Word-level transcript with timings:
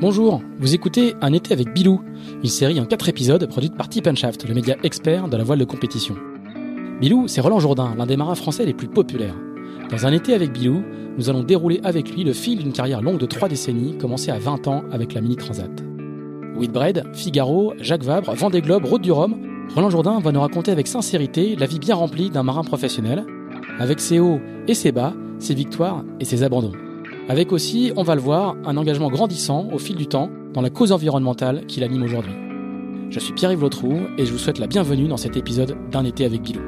Bonjour, 0.00 0.40
vous 0.58 0.74
écoutez 0.74 1.14
Un 1.20 1.34
été 1.34 1.52
avec 1.52 1.74
Bilou, 1.74 2.00
une 2.42 2.48
série 2.48 2.80
en 2.80 2.86
4 2.86 3.10
épisodes 3.10 3.46
produite 3.46 3.76
par 3.76 3.90
Tip 3.90 4.08
Shaft, 4.14 4.48
le 4.48 4.54
média 4.54 4.74
expert 4.82 5.28
de 5.28 5.36
la 5.36 5.44
voile 5.44 5.58
de 5.58 5.66
compétition. 5.66 6.16
Bilou, 7.02 7.28
c'est 7.28 7.42
Roland 7.42 7.60
Jourdain, 7.60 7.94
l'un 7.98 8.06
des 8.06 8.16
marins 8.16 8.34
français 8.34 8.64
les 8.64 8.72
plus 8.72 8.88
populaires. 8.88 9.34
Dans 9.90 10.06
Un 10.06 10.12
été 10.12 10.32
avec 10.32 10.54
Bilou, 10.54 10.82
nous 11.18 11.28
allons 11.28 11.42
dérouler 11.42 11.82
avec 11.84 12.10
lui 12.14 12.24
le 12.24 12.32
fil 12.32 12.60
d'une 12.60 12.72
carrière 12.72 13.02
longue 13.02 13.18
de 13.18 13.26
3 13.26 13.50
décennies, 13.50 13.98
commencée 13.98 14.30
à 14.30 14.38
20 14.38 14.68
ans 14.68 14.84
avec 14.90 15.12
la 15.12 15.20
Mini 15.20 15.36
Transat. 15.36 15.70
Whitbread, 16.56 17.04
Figaro, 17.12 17.74
Jacques 17.78 18.04
Vabre, 18.04 18.34
Vendée 18.34 18.62
Globe, 18.62 18.86
Route 18.86 19.02
du 19.02 19.12
Rhum, 19.12 19.36
Roland 19.74 19.90
Jourdain 19.90 20.18
va 20.18 20.32
nous 20.32 20.40
raconter 20.40 20.72
avec 20.72 20.86
sincérité 20.86 21.56
la 21.56 21.66
vie 21.66 21.78
bien 21.78 21.94
remplie 21.94 22.30
d'un 22.30 22.42
marin 22.42 22.64
professionnel, 22.64 23.26
avec 23.78 24.00
ses 24.00 24.18
hauts 24.18 24.40
et 24.66 24.72
ses 24.72 24.92
bas, 24.92 25.12
ses 25.38 25.52
victoires 25.52 26.04
et 26.20 26.24
ses 26.24 26.42
abandons. 26.42 26.72
Avec 27.30 27.52
aussi, 27.52 27.92
on 27.94 28.02
va 28.02 28.16
le 28.16 28.20
voir, 28.20 28.56
un 28.64 28.76
engagement 28.76 29.08
grandissant 29.08 29.68
au 29.72 29.78
fil 29.78 29.94
du 29.94 30.08
temps 30.08 30.28
dans 30.52 30.62
la 30.62 30.68
cause 30.68 30.90
environnementale 30.90 31.64
qui 31.68 31.78
l'anime 31.78 32.02
aujourd'hui. 32.02 32.32
Je 33.08 33.20
suis 33.20 33.32
Pierre-Yves 33.32 33.60
Lotrou 33.60 34.00
et 34.18 34.26
je 34.26 34.32
vous 34.32 34.38
souhaite 34.38 34.58
la 34.58 34.66
bienvenue 34.66 35.06
dans 35.06 35.16
cet 35.16 35.36
épisode 35.36 35.76
d'un 35.92 36.04
été 36.04 36.24
avec 36.24 36.42
Bilou. 36.42 36.60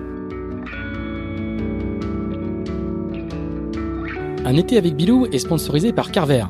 Un 4.45 4.57
été 4.57 4.79
avec 4.79 4.95
Bilou 4.95 5.27
est 5.27 5.41
sponsorisé 5.41 5.93
par 5.93 6.13
Carver. 6.13 6.45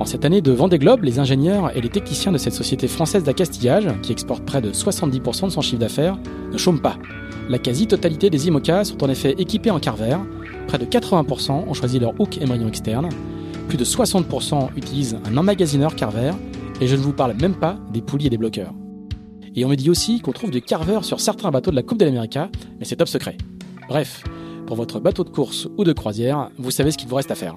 En 0.00 0.06
cette 0.06 0.24
année 0.24 0.40
de 0.40 0.52
Vendée 0.52 0.78
Globe, 0.78 1.04
les 1.04 1.18
ingénieurs 1.18 1.76
et 1.76 1.82
les 1.82 1.90
techniciens 1.90 2.32
de 2.32 2.38
cette 2.38 2.54
société 2.54 2.88
française 2.88 3.24
d'accastillage, 3.24 3.88
qui 4.00 4.12
exporte 4.12 4.42
près 4.46 4.62
de 4.62 4.70
70% 4.70 5.44
de 5.44 5.50
son 5.50 5.60
chiffre 5.60 5.80
d'affaires, 5.80 6.16
ne 6.50 6.56
chôment 6.56 6.80
pas. 6.80 6.96
La 7.50 7.58
quasi-totalité 7.58 8.30
des 8.30 8.48
IMOCA 8.48 8.84
sont 8.84 9.04
en 9.04 9.10
effet 9.10 9.34
équipés 9.36 9.70
en 9.70 9.80
Carver, 9.80 10.16
Près 10.68 10.78
de 10.78 10.84
80% 10.84 11.50
ont 11.66 11.72
choisi 11.72 11.98
leur 11.98 12.12
hook 12.20 12.36
émerillon 12.36 12.68
externe. 12.68 13.08
Plus 13.68 13.78
de 13.78 13.84
60% 13.84 14.68
utilisent 14.76 15.18
un 15.24 15.36
emmagasineur 15.38 15.96
Carver. 15.96 16.32
Et 16.82 16.86
je 16.86 16.94
ne 16.94 17.00
vous 17.00 17.14
parle 17.14 17.34
même 17.40 17.54
pas 17.54 17.78
des 17.90 18.02
poulies 18.02 18.26
et 18.26 18.30
des 18.30 18.36
bloqueurs. 18.36 18.74
Et 19.56 19.64
on 19.64 19.68
me 19.68 19.74
dit 19.74 19.88
aussi 19.88 20.20
qu'on 20.20 20.32
trouve 20.32 20.50
du 20.50 20.60
Carver 20.60 21.00
sur 21.02 21.20
certains 21.20 21.50
bateaux 21.50 21.70
de 21.70 21.76
la 21.76 21.82
Coupe 21.82 21.98
de 21.98 22.04
l'Amérique, 22.04 22.38
mais 22.78 22.84
c'est 22.84 22.96
top 22.96 23.08
secret. 23.08 23.36
Bref, 23.88 24.22
pour 24.66 24.76
votre 24.76 25.00
bateau 25.00 25.24
de 25.24 25.30
course 25.30 25.66
ou 25.78 25.84
de 25.84 25.92
croisière, 25.94 26.50
vous 26.58 26.70
savez 26.70 26.90
ce 26.90 26.98
qu'il 26.98 27.08
vous 27.08 27.16
reste 27.16 27.30
à 27.30 27.34
faire. 27.34 27.56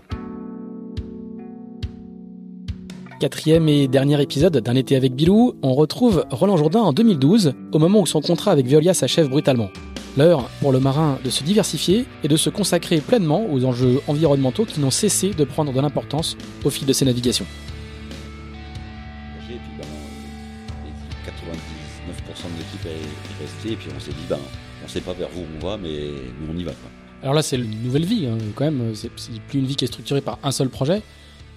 Quatrième 3.19 3.67
et 3.67 3.87
dernier 3.87 4.19
épisode 4.21 4.57
d'un 4.57 4.75
été 4.75 4.95
avec 4.95 5.13
Bilou, 5.13 5.53
on 5.61 5.73
retrouve 5.73 6.25
Roland 6.31 6.57
Jourdain 6.57 6.79
en 6.79 6.93
2012, 6.93 7.53
au 7.73 7.77
moment 7.77 7.99
où 7.99 8.05
son 8.07 8.21
contrat 8.21 8.51
avec 8.51 8.65
Veolia 8.65 8.93
s'achève 8.95 9.29
brutalement. 9.29 9.69
L'heure 10.17 10.49
pour 10.59 10.73
le 10.73 10.81
marin 10.81 11.19
de 11.23 11.29
se 11.29 11.41
diversifier 11.43 12.05
et 12.23 12.27
de 12.27 12.35
se 12.35 12.49
consacrer 12.49 12.99
pleinement 12.99 13.45
aux 13.49 13.63
enjeux 13.63 14.01
environnementaux 14.07 14.65
qui 14.65 14.81
n'ont 14.81 14.91
cessé 14.91 15.29
de 15.29 15.43
prendre 15.45 15.71
de 15.71 15.79
l'importance 15.79 16.35
au 16.65 16.69
fil 16.69 16.85
de 16.85 16.91
ses 16.91 17.05
navigations. 17.05 17.45
99% 19.47 19.53
de 22.43 22.57
l'équipe 22.57 22.85
est 22.85 23.41
restée 23.41 23.71
et 23.71 23.75
puis 23.77 23.89
on 23.95 23.99
s'est 24.01 24.11
dit, 24.11 24.25
ben, 24.29 24.39
on 24.83 24.87
sait 24.89 25.01
pas 25.01 25.13
vers 25.13 25.29
où 25.29 25.45
on 25.55 25.65
va, 25.65 25.77
mais, 25.77 26.09
on 26.49 26.57
y 26.57 26.63
va. 26.65 26.73
Alors 27.23 27.33
là, 27.33 27.41
c'est 27.41 27.55
une 27.55 27.83
nouvelle 27.83 28.05
vie, 28.05 28.25
hein, 28.25 28.37
quand 28.55 28.65
même. 28.65 28.93
C'est 28.95 29.09
plus 29.09 29.59
une 29.59 29.65
vie 29.65 29.75
qui 29.75 29.85
est 29.85 29.87
structurée 29.87 30.21
par 30.21 30.39
un 30.43 30.51
seul 30.51 30.69
projet 30.69 31.03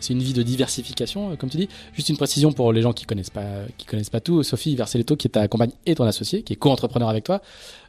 c'est 0.04 0.12
une 0.12 0.22
vie 0.22 0.32
de 0.32 0.42
diversification, 0.42 1.32
euh, 1.32 1.36
comme 1.36 1.50
tu 1.50 1.56
dis. 1.56 1.68
Juste 1.94 2.10
une 2.10 2.16
précision 2.16 2.52
pour 2.52 2.72
les 2.72 2.82
gens 2.82 2.92
qui 2.92 3.06
connaissent 3.06 3.30
pas, 3.30 3.64
qui 3.78 3.86
connaissent 3.86 4.10
pas 4.10 4.20
tout. 4.20 4.42
Sophie 4.42 4.76
Verseletto, 4.76 5.16
qui 5.16 5.28
est 5.28 5.30
ta 5.30 5.48
compagne 5.48 5.70
et 5.86 5.94
ton 5.94 6.04
associée, 6.04 6.42
qui 6.42 6.52
est 6.52 6.56
co-entrepreneur 6.56 7.08
avec 7.08 7.24
toi, 7.24 7.40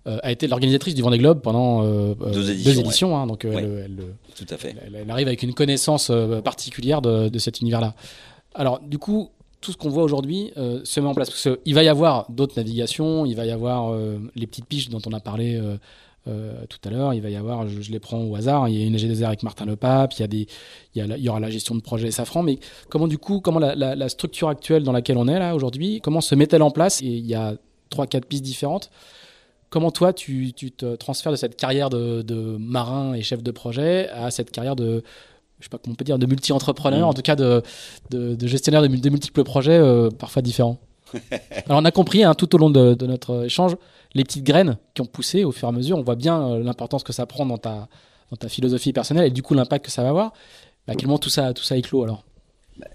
euh, 0.08 0.18
a 0.24 0.32
été 0.32 0.48
l'organisatrice 0.48 0.96
du 0.96 1.02
Vendée 1.02 1.18
Globe 1.18 1.42
pendant 1.42 1.84
euh, 1.84 2.14
deux 2.16 2.80
éditions. 2.80 3.18
Hein, 3.18 3.28
donc 3.28 3.46
elle, 3.46 3.98
tout 4.36 4.46
à 4.50 4.58
fait. 4.58 4.76
Elle, 4.86 5.10
arrive 5.10 5.28
avec 5.28 5.44
une 5.44 5.54
connaissance 5.54 6.12
particulière 6.44 7.02
de, 7.02 7.30
de 7.30 7.40
cet 7.40 7.62
univers-là. 7.62 7.96
Alors, 8.54 8.80
du 8.80 8.98
coup, 8.98 9.30
tout 9.62 9.72
ce 9.72 9.78
qu'on 9.78 9.90
voit 9.90 10.04
aujourd'hui 10.04 10.52
se 10.56 11.00
met 11.00 11.08
en 11.08 11.14
place. 11.14 11.30
Parce 11.30 11.50
qu'il 11.64 11.74
va 11.74 11.84
y 11.84 11.88
avoir 11.88 12.32
d'autres 12.32 12.54
navigations, 12.58 13.26
il 13.26 13.36
va 13.36 13.46
y 13.46 13.52
avoir 13.52 13.98
les 14.36 14.48
petites 14.48 14.66
piches 14.66 14.90
dont 14.90 15.02
on 15.06 15.14
a 15.14 15.20
parlé 15.20 15.60
euh, 16.28 16.66
tout 16.70 16.80
à 16.86 16.90
l'heure, 16.90 17.14
il 17.14 17.22
va 17.22 17.30
y 17.30 17.36
avoir, 17.36 17.68
je, 17.68 17.92
les 17.92 18.00
prends 18.00 18.20
au 18.20 18.36
hasard, 18.36 18.68
il 18.68 18.80
y 18.80 18.84
a 18.84 18.86
une 18.88 18.98
GDZ 18.98 19.24
avec 19.24 19.44
Martin 19.44 19.66
Lepape, 19.66 20.14
il 20.14 20.22
y, 20.22 20.24
a 20.24 20.28
des, 20.28 20.48
il, 20.96 21.06
y 21.06 21.08
il 21.08 21.24
y 21.24 21.30
aura 21.30 21.40
la 21.40 21.52
gestion 21.52 21.76
de 21.76 21.82
projet 21.82 22.10
Safran, 22.10 22.42
mais 22.42 22.58
comment 22.90 23.08
du 23.08 23.20
coup, 23.20 23.42
comment 23.42 23.60
la, 23.60 24.10
structure 24.10 24.50
actuelle 24.50 24.84
dans 24.84 24.92
laquelle 24.92 25.18
on 25.18 25.28
est 25.28 25.38
là 25.38 25.54
aujourd'hui, 25.54 26.02
comment 26.02 26.22
se 26.22 26.34
met-elle 26.34 26.64
en 26.64 26.72
place? 26.72 27.04
Et 27.04 27.06
il 27.06 27.28
y 27.28 27.36
a 27.36 27.54
trois, 27.92 28.08
quatre 28.08 28.26
pistes 28.26 28.44
différentes. 28.44 28.90
Comment 29.70 29.92
toi, 29.92 30.14
tu, 30.14 30.54
tu 30.54 30.72
te 30.72 30.96
transfères 30.96 31.32
de 31.32 31.38
cette 31.38 31.58
carrière 31.58 31.90
de, 31.90 32.22
de, 32.22 32.58
marin 32.60 33.14
et 33.14 33.22
chef 33.22 33.44
de 33.44 33.52
projet 33.52 34.10
à 34.10 34.32
cette 34.32 34.52
carrière 34.52 34.76
de, 34.76 35.04
je 35.60 35.66
sais 35.66 35.70
pas 35.70 35.78
comment 35.78 35.94
on 35.94 35.96
peut 35.96 36.06
dire, 36.06 36.20
de 36.20 36.26
multi-entrepreneur, 36.26 37.08
mmh. 37.08 37.10
en 37.10 37.14
tout 37.14 37.22
cas 37.22 37.36
de, 37.36 37.62
de, 38.10 38.48
gestionnaire 38.48 38.82
de, 38.82 38.88
multiples 38.88 39.44
projets 39.44 39.78
euh, 39.78 40.10
parfois 40.10 40.42
différents 40.42 40.78
Alors 41.68 41.80
on 41.80 41.86
a 41.86 41.92
compris 41.92 42.24
hein, 42.24 42.34
tout 42.34 42.54
au 42.56 42.58
long 42.58 42.70
de, 42.70 43.06
notre 43.06 43.46
échange 43.46 43.76
les 44.14 44.24
petites 44.24 44.44
graines 44.44 44.78
qui 44.94 45.02
ont 45.02 45.06
poussé 45.06 45.44
au 45.44 45.52
fur 45.52 45.68
et 45.68 45.70
à 45.70 45.72
mesure. 45.74 45.98
On 45.98 46.04
voit 46.04 46.16
bien 46.16 46.42
euh, 46.42 46.64
l'importance 46.64 47.04
que 47.04 47.14
ça 47.14 47.26
prend 47.26 47.46
dans 47.46 47.58
ta, 47.58 47.88
dans 48.32 48.38
ta 48.38 48.48
philosophie 48.48 48.94
personnelle 48.94 49.28
et 49.28 49.32
du 49.32 49.44
coup 49.44 49.54
l'impact 49.54 49.86
que 49.86 49.92
ça 49.92 50.04
va 50.04 50.10
avoir. 50.10 50.32
Bah, 50.88 50.94
à 50.94 50.96
quel 50.96 51.08
moment 51.08 51.20
tout 51.20 51.30
ça, 51.30 51.54
tout 51.54 51.64
ça 51.64 51.76
éclos 51.76 52.04
alors 52.04 52.24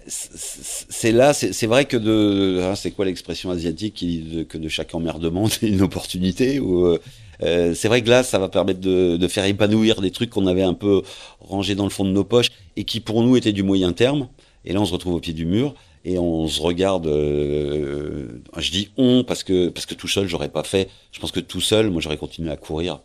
c'est 0.07 1.11
là, 1.11 1.33
c'est 1.33 1.67
vrai 1.67 1.85
que 1.85 1.97
de, 1.97 2.61
hein, 2.63 2.75
c'est 2.75 2.91
quoi 2.91 3.05
l'expression 3.05 3.49
asiatique 3.49 3.95
qui 3.95 4.45
que 4.47 4.57
de 4.57 4.69
chaque 4.69 4.93
emmerdement 4.93 5.47
c'est 5.47 5.67
une 5.67 5.81
opportunité 5.81 6.59
ou 6.59 6.85
euh, 6.85 6.99
euh, 7.43 7.73
c'est 7.73 7.87
vrai 7.87 8.03
que 8.03 8.09
là, 8.09 8.21
ça 8.21 8.37
va 8.37 8.49
permettre 8.49 8.79
de, 8.79 9.17
de 9.17 9.27
faire 9.27 9.45
épanouir 9.45 10.01
des 10.01 10.11
trucs 10.11 10.29
qu'on 10.29 10.45
avait 10.45 10.61
un 10.61 10.75
peu 10.75 11.01
rangés 11.39 11.73
dans 11.73 11.85
le 11.85 11.89
fond 11.89 12.05
de 12.05 12.11
nos 12.11 12.23
poches 12.23 12.49
et 12.75 12.83
qui 12.83 12.99
pour 12.99 13.23
nous 13.23 13.35
étaient 13.35 13.51
du 13.51 13.63
moyen 13.63 13.93
terme. 13.93 14.27
Et 14.63 14.73
là, 14.73 14.81
on 14.81 14.85
se 14.85 14.93
retrouve 14.93 15.15
au 15.15 15.19
pied 15.19 15.33
du 15.33 15.45
mur 15.45 15.73
et 16.05 16.17
on 16.19 16.47
se 16.47 16.61
regarde. 16.61 17.07
Euh, 17.07 18.27
je 18.57 18.71
dis 18.71 18.89
on 18.97 19.23
parce 19.23 19.43
que 19.43 19.69
parce 19.69 19.85
que 19.85 19.95
tout 19.95 20.07
seul 20.07 20.27
j'aurais 20.27 20.49
pas 20.49 20.63
fait. 20.63 20.89
Je 21.11 21.19
pense 21.19 21.31
que 21.31 21.39
tout 21.39 21.61
seul, 21.61 21.89
moi 21.89 22.01
j'aurais 22.01 22.17
continué 22.17 22.51
à 22.51 22.57
courir. 22.57 22.99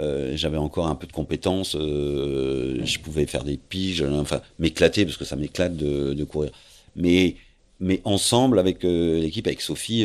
Euh, 0.00 0.32
j'avais 0.34 0.56
encore 0.56 0.88
un 0.88 0.96
peu 0.96 1.06
de 1.06 1.12
compétences, 1.12 1.76
euh, 1.76 2.80
je 2.84 2.98
pouvais 2.98 3.26
faire 3.26 3.44
des 3.44 3.56
piges, 3.56 4.02
enfin 4.02 4.40
m'éclater 4.58 5.04
parce 5.04 5.16
que 5.16 5.24
ça 5.24 5.36
m'éclate 5.36 5.76
de, 5.76 6.24
courir. 6.24 6.50
Mais 6.96 7.36
mais 7.80 8.00
ensemble 8.04 8.58
avec 8.58 8.84
euh, 8.84 9.20
l'équipe, 9.20 9.46
avec 9.46 9.60
Sophie, 9.60 10.02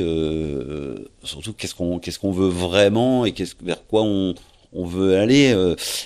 surtout 1.23 1.53
qu'est-ce 1.53 1.73
qu'on 1.73 1.97
qu'est-ce 2.00 2.19
qu'on 2.19 2.31
veut 2.31 2.50
vraiment 2.50 3.25
et 3.25 3.33
vers 3.63 3.85
quoi 3.88 4.03
on 4.03 4.85
veut 4.85 5.17
aller. 5.17 5.55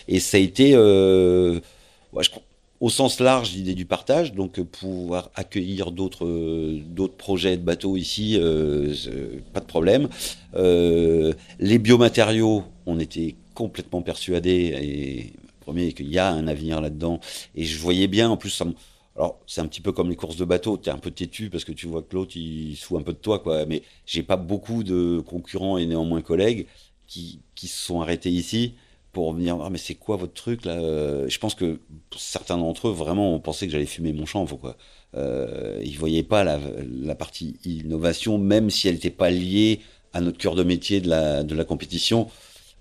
et 0.07 0.19
ça 0.19 0.37
a 0.37 0.39
été, 0.39 0.77
au 0.77 1.59
sens 2.89 3.19
large 3.19 3.53
l'idée 3.53 3.75
du 3.75 3.85
partage, 3.85 4.33
donc 4.33 4.61
pouvoir 4.61 5.29
accueillir 5.35 5.91
d'autres 5.91 6.25
d'autres 6.87 7.15
projets 7.15 7.57
de 7.57 7.63
bateaux 7.63 7.97
ici, 7.97 8.39
pas 9.51 9.59
de 9.59 9.65
problème. 9.65 10.07
les 10.55 11.79
biomatériaux, 11.79 12.63
on 12.85 12.99
était 12.99 13.35
complètement 13.53 14.01
persuadés 14.01 14.75
et 14.81 15.33
premier 15.61 15.93
qu'il 15.93 16.09
y 16.09 16.19
a 16.19 16.29
un 16.29 16.47
avenir 16.47 16.81
là-dedans. 16.81 17.19
Et 17.55 17.63
je 17.63 17.77
voyais 17.79 18.07
bien, 18.07 18.29
en 18.29 18.37
plus, 18.37 18.61
alors 19.15 19.39
c'est 19.47 19.61
un 19.61 19.67
petit 19.67 19.81
peu 19.81 19.91
comme 19.91 20.09
les 20.09 20.15
courses 20.15 20.37
de 20.37 20.45
bateau, 20.45 20.77
tu 20.77 20.89
es 20.89 20.91
un 20.91 20.97
peu 20.97 21.11
têtu 21.11 21.49
parce 21.49 21.63
que 21.65 21.71
tu 21.71 21.87
vois 21.87 22.01
que 22.01 22.15
l'autre 22.15 22.35
il 22.35 22.75
se 22.75 22.85
fout 22.85 22.99
un 22.99 23.03
peu 23.03 23.13
de 23.13 23.17
toi, 23.17 23.39
quoi. 23.39 23.65
Mais 23.65 23.83
j'ai 24.05 24.23
pas 24.23 24.37
beaucoup 24.37 24.83
de 24.83 25.21
concurrents 25.25 25.77
et 25.77 25.85
néanmoins 25.85 26.21
collègues 26.21 26.67
qui, 27.07 27.39
qui 27.55 27.67
se 27.67 27.77
sont 27.85 28.01
arrêtés 28.01 28.31
ici 28.31 28.73
pour 29.11 29.33
venir 29.33 29.55
voir, 29.57 29.69
mais 29.69 29.77
c'est 29.77 29.93
quoi 29.93 30.15
votre 30.15 30.33
truc 30.33 30.65
là 30.65 30.73
euh, 30.73 31.29
Je 31.29 31.37
pense 31.39 31.53
que 31.53 31.79
certains 32.17 32.57
d'entre 32.57 32.87
eux 32.87 32.91
vraiment 32.91 33.35
ont 33.35 33.39
pensé 33.39 33.67
que 33.67 33.71
j'allais 33.71 33.85
fumer 33.85 34.11
mon 34.11 34.25
chanvre 34.25 34.57
quoi. 34.57 34.75
Euh, 35.15 35.79
ils 35.83 35.97
voyaient 35.99 36.23
pas 36.23 36.43
la, 36.43 36.59
la, 36.87 37.13
partie 37.13 37.57
innovation, 37.65 38.39
même 38.39 38.71
si 38.71 38.87
elle 38.87 38.95
n'était 38.95 39.11
pas 39.11 39.29
liée 39.29 39.81
à 40.13 40.21
notre 40.21 40.39
cœur 40.39 40.55
de 40.55 40.63
métier 40.63 41.01
de 41.01 41.09
la, 41.09 41.43
de 41.43 41.53
la 41.53 41.63
compétition. 41.65 42.29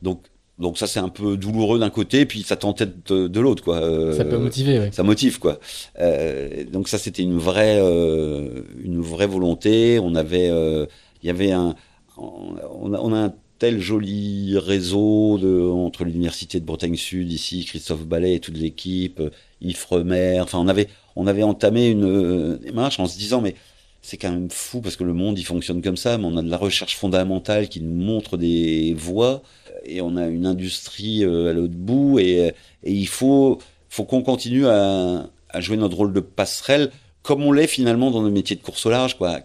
Donc 0.01 0.23
donc 0.59 0.79
ça 0.79 0.87
c'est 0.87 1.01
un 1.01 1.09
peu 1.09 1.37
douloureux 1.37 1.79
d'un 1.79 1.91
côté, 1.91 2.27
puis 2.27 2.43
ça 2.43 2.57
t'entête 2.57 3.11
de, 3.11 3.27
de 3.27 3.41
l'autre 3.41 3.65
quoi. 3.65 3.77
Euh, 3.77 4.17
ça 4.17 4.25
peut 4.25 4.39
motiver. 4.39 4.79
Ouais. 4.79 4.91
Ça 4.93 5.03
motive 5.03 5.39
quoi. 5.39 5.59
Euh, 5.99 6.65
donc 6.71 6.89
ça 6.89 6.99
c'était 6.99 7.23
une 7.23 7.39
vraie 7.39 7.79
euh, 7.81 8.63
une 8.83 9.01
vraie 9.01 9.27
volonté. 9.27 9.99
On 9.99 10.15
avait 10.15 10.49
il 10.49 11.27
y 11.27 11.31
avait 11.31 11.53
un 11.53 11.75
on 12.17 12.93
a, 12.93 12.99
on 13.01 13.13
a 13.13 13.19
un 13.19 13.35
tel 13.59 13.81
joli 13.81 14.59
réseau 14.59 15.39
de, 15.39 15.69
entre 15.69 16.05
l'université 16.05 16.59
de 16.59 16.65
Bretagne 16.65 16.97
Sud 16.97 17.31
ici, 17.33 17.65
Christophe 17.65 18.05
Ballet 18.07 18.35
et 18.35 18.41
toute 18.41 18.57
l'équipe, 18.59 19.23
Yves 19.61 19.87
Remer. 19.89 20.41
Enfin, 20.41 20.59
on 20.59 20.67
avait, 20.67 20.89
on 21.15 21.29
avait 21.29 21.45
entamé 21.45 21.87
une 21.87 22.57
démarche 22.57 22.99
en 22.99 23.07
se 23.07 23.17
disant, 23.17 23.41
mais 23.41 23.55
c'est 24.03 24.17
quand 24.17 24.33
même 24.33 24.51
fou 24.51 24.81
parce 24.81 24.97
que 24.97 25.05
le 25.05 25.15
monde 25.15 25.39
il 25.39 25.45
fonctionne 25.45 25.81
comme 25.81 25.97
ça, 25.97 26.19
mais 26.19 26.25
on 26.27 26.37
a 26.37 26.43
de 26.43 26.51
la 26.51 26.57
recherche 26.57 26.97
fondamentale 26.97 27.69
qui 27.69 27.81
nous 27.81 27.95
montre 27.95 28.37
des 28.37 28.95
voies 28.95 29.43
et 29.85 30.01
on 30.01 30.17
a 30.17 30.27
une 30.27 30.47
industrie 30.47 31.25
euh, 31.25 31.51
à 31.51 31.53
l'autre 31.53 31.75
bout 31.75 32.19
et, 32.19 32.53
il 32.85 33.09
faut, 33.09 33.59
faut 33.89 34.05
qu'on 34.05 34.23
continue 34.23 34.67
à, 34.67 35.31
jouer 35.61 35.77
notre 35.77 35.97
rôle 35.97 36.13
de 36.13 36.21
passerelle 36.21 36.91
comme 37.23 37.45
on 37.45 37.53
l'est 37.53 37.69
finalement 37.69 38.11
dans 38.11 38.23
le 38.23 38.31
métier 38.31 38.57
de 38.57 38.63
course 38.63 38.87
au 38.87 38.91
large, 38.91 39.17
quoi. 39.17 39.41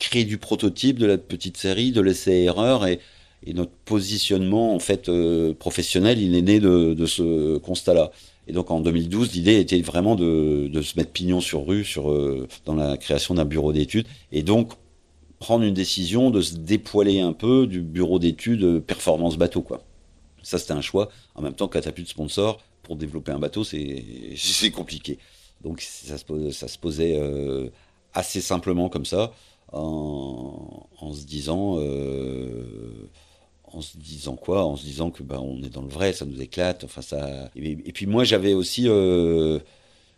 Créer 0.00 0.24
du 0.24 0.38
prototype, 0.38 0.98
de 0.98 1.06
la 1.06 1.18
petite 1.18 1.56
série, 1.56 1.92
de 1.92 2.00
l'essai-erreur 2.00 2.86
et, 2.86 2.98
Et 3.46 3.52
notre 3.54 3.72
positionnement 3.84 4.74
en 4.74 4.80
fait 4.80 5.08
euh, 5.08 5.54
professionnel, 5.54 6.20
il 6.20 6.34
est 6.34 6.42
né 6.42 6.60
de, 6.60 6.94
de 6.94 7.06
ce 7.06 7.58
constat-là. 7.58 8.10
Et 8.50 8.52
donc 8.52 8.72
en 8.72 8.80
2012, 8.80 9.32
l'idée 9.32 9.60
était 9.60 9.80
vraiment 9.80 10.16
de, 10.16 10.68
se 10.82 10.96
mettre 10.98 11.12
pignon 11.12 11.40
sur 11.40 11.64
rue 11.64 11.84
sur, 11.84 12.10
euh, 12.10 12.48
dans 12.64 12.74
la 12.74 12.96
création 12.96 13.34
d'un 13.34 13.44
bureau 13.44 13.72
d'études. 13.72 14.08
Et 14.32 14.42
donc 14.42 14.72
prendre 15.38 15.64
une 15.64 15.72
décision 15.72 16.30
de 16.30 16.40
se 16.40 16.56
dépoiler 16.56 17.20
un 17.20 17.32
peu 17.32 17.68
du 17.68 17.80
bureau 17.80 18.18
d'études 18.18 18.80
performance 18.80 19.38
bateau. 19.38 19.62
quoi. 19.62 19.84
Ça, 20.42 20.58
c'était 20.58 20.72
un 20.72 20.80
choix. 20.80 21.10
En 21.36 21.42
même 21.42 21.54
temps, 21.54 21.68
quand 21.68 21.80
tu 21.80 21.92
plus 21.92 22.02
de 22.02 22.08
sponsor, 22.08 22.58
pour 22.82 22.96
développer 22.96 23.30
un 23.30 23.38
bateau, 23.38 23.62
c'est 23.62 24.70
compliqué. 24.74 25.18
Donc 25.62 25.80
ça 25.80 26.18
se, 26.18 26.50
ça 26.50 26.66
se 26.66 26.76
posait 26.76 27.16
euh, 27.20 27.68
assez 28.14 28.40
simplement 28.40 28.88
comme 28.88 29.04
ça, 29.04 29.32
en, 29.72 30.88
en 30.98 31.12
se 31.12 31.24
disant, 31.24 31.76
euh, 31.78 33.08
en 33.72 33.80
se 33.80 33.96
disant 33.96 34.36
quoi 34.36 34.64
En 34.64 34.76
se 34.76 34.84
disant 34.84 35.10
que 35.10 35.22
bah, 35.22 35.40
on 35.40 35.62
est 35.62 35.70
dans 35.70 35.82
le 35.82 35.88
vrai, 35.88 36.12
ça 36.12 36.24
nous 36.24 36.40
éclate. 36.40 36.84
Enfin 36.84 37.02
ça. 37.02 37.50
Et, 37.56 37.76
puis 37.92 38.06
moi 38.06 38.24
j'avais 38.24 38.54
aussi, 38.54 38.88
euh, 38.88 39.58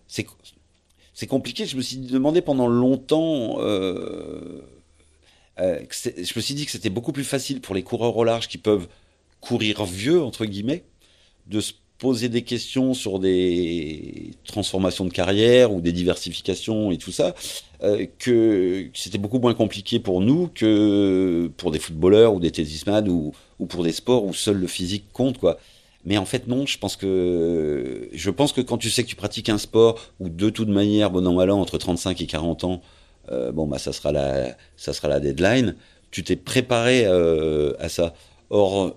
c'est 0.09 0.27
c'est 1.15 1.27
compliqué. 1.27 1.67
Je 1.67 1.77
me 1.77 1.83
suis 1.83 1.99
demandé 1.99 2.43
pendant 2.43 2.69
longtemps. 2.69 3.61
Euh, 3.61 4.63
euh, 5.61 5.81
je 5.91 6.33
me 6.37 6.41
suis 6.41 6.55
dit 6.55 6.65
que 6.65 6.73
c'était 6.73 6.91
beaucoup 6.91 7.13
plus 7.13 7.25
facile 7.25 7.61
pour 7.61 7.75
les 7.75 7.83
coureurs 7.83 8.17
au 8.17 8.25
large 8.25 8.49
qui 8.49 8.59
peuvent 8.59 8.89
courir 9.41 9.85
vieux 9.85 10.23
entre 10.23 10.47
guillemets 10.47 10.85
de 11.47 11.61
se 11.61 11.73
poser 11.99 12.29
des 12.29 12.43
questions 12.43 12.95
sur 12.95 13.21
des 13.21 14.33
transformations 14.45 15.05
de 15.05 15.13
carrière 15.13 15.73
ou 15.73 15.81
des 15.81 15.93
diversifications 15.93 16.91
et 16.91 16.99
tout 16.99 17.13
ça, 17.13 17.35
euh, 17.83 18.07
que 18.19 18.89
c'était 18.95 19.19
beaucoup 19.19 19.41
moins 19.41 19.55
compliqué 19.55 19.99
pour 19.99 20.21
nous 20.21 20.49
que 20.49 21.51
pour 21.57 21.73
des 21.73 21.81
footballeurs 21.81 22.33
ou 22.33 22.39
des 22.39 22.53
tennisman 22.53 23.09
ou, 23.09 23.33
ou 23.59 23.67
pour 23.67 23.83
des 23.83 23.91
sports 23.93 24.25
où 24.25 24.33
seul 24.33 24.59
le 24.59 24.69
physique 24.69 25.07
compte, 25.13 25.39
quoi. 25.39 25.59
Mais 26.05 26.17
en 26.17 26.25
fait, 26.25 26.47
non, 26.47 26.67
je 26.67 26.79
pense 26.79 26.97
que, 26.97 28.09
je 28.13 28.31
pense 28.31 28.53
que 28.53 28.61
quand 28.61 28.79
tu 28.79 28.91
sais 28.91 29.03
que 29.03 29.09
tu 29.09 29.17
pratiques 29.17 29.49
un 29.49 29.59
sport 29.59 30.01
où 30.21 30.29
de 30.29 30.51
toute 30.51 30.69
manière, 30.69 31.11
bon 31.11 31.27
an, 31.27 31.33
mal 31.35 31.51
an, 31.51 31.61
entre 31.61 31.79
35 31.79 32.21
et 32.21 32.27
40 32.27 32.65
ans, 32.65 32.83
euh, 33.31 33.53
bon, 33.53 33.67
bah, 33.67 33.79
ça 33.79 33.93
sera 33.93 34.13
la, 34.13 34.57
ça 34.77 34.93
sera 34.93 35.09
la 35.09 35.21
deadline, 35.21 35.77
tu 36.11 36.23
t'es 36.25 36.37
préparé 36.37 37.05
euh, 37.07 37.75
à 37.81 37.89
ça. 37.89 38.15
Or, 38.51 38.97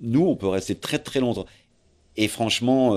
nous, 0.00 0.26
on 0.26 0.36
peut 0.36 0.48
rester 0.48 0.74
très 0.74 0.98
très 0.98 1.20
longtemps. 1.20 1.46
Et 2.16 2.28
franchement, 2.28 2.96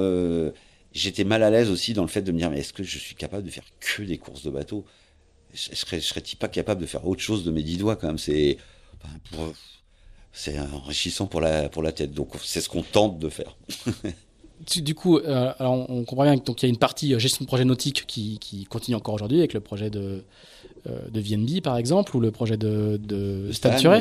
j'étais 0.95 1.25
mal 1.25 1.43
à 1.43 1.49
l'aise 1.51 1.69
aussi 1.69 1.93
dans 1.93 2.01
le 2.01 2.07
fait 2.07 2.21
de 2.21 2.31
me 2.31 2.39
dire, 2.39 2.49
mais 2.49 2.59
est-ce 2.59 2.73
que 2.73 2.83
je 2.83 2.97
suis 2.97 3.15
capable 3.15 3.43
de 3.43 3.51
faire 3.51 3.65
que 3.79 4.01
des 4.01 4.17
courses 4.17 4.43
de 4.43 4.49
bateau? 4.49 4.85
Je 5.53 5.75
serais, 5.75 5.99
je 6.01 6.05
serais-il 6.05 6.37
pas 6.37 6.47
capable 6.47 6.81
de 6.81 6.85
faire 6.85 7.05
autre 7.07 7.21
chose 7.21 7.43
de 7.45 7.51
mes 7.51 7.63
dix 7.63 7.77
doigts 7.77 7.95
quand 7.95 8.07
même? 8.07 8.17
C'est 8.17 8.57
c'est 10.31 10.59
enrichissant 10.59 11.27
pour 11.27 11.39
la, 11.39 11.69
pour 11.69 11.81
la 11.81 11.91
tête. 11.91 12.11
Donc 12.11 12.33
c'est 12.43 12.61
ce 12.61 12.69
qu'on 12.69 12.83
tente 12.83 13.19
de 13.19 13.29
faire. 13.29 13.55
du 14.81 14.95
coup, 14.95 15.17
euh, 15.17 15.51
alors 15.59 15.89
on 15.89 16.03
comprend 16.03 16.23
bien 16.23 16.37
qu'il 16.37 16.63
y 16.63 16.65
a 16.65 16.69
une 16.69 16.77
partie 16.77 17.13
euh, 17.13 17.19
gestion 17.19 17.43
de 17.43 17.47
projet 17.47 17.65
nautique 17.65 18.05
qui, 18.07 18.37
qui 18.39 18.65
continue 18.65 18.95
encore 18.95 19.13
aujourd'hui 19.15 19.39
avec 19.39 19.53
le 19.53 19.59
projet 19.59 19.89
de, 19.89 20.23
euh, 20.87 20.99
de 21.11 21.19
VNB 21.19 21.61
par 21.61 21.77
exemple 21.77 22.15
ou 22.15 22.19
le 22.19 22.31
projet 22.31 22.57
de, 22.57 22.97
de 22.97 23.51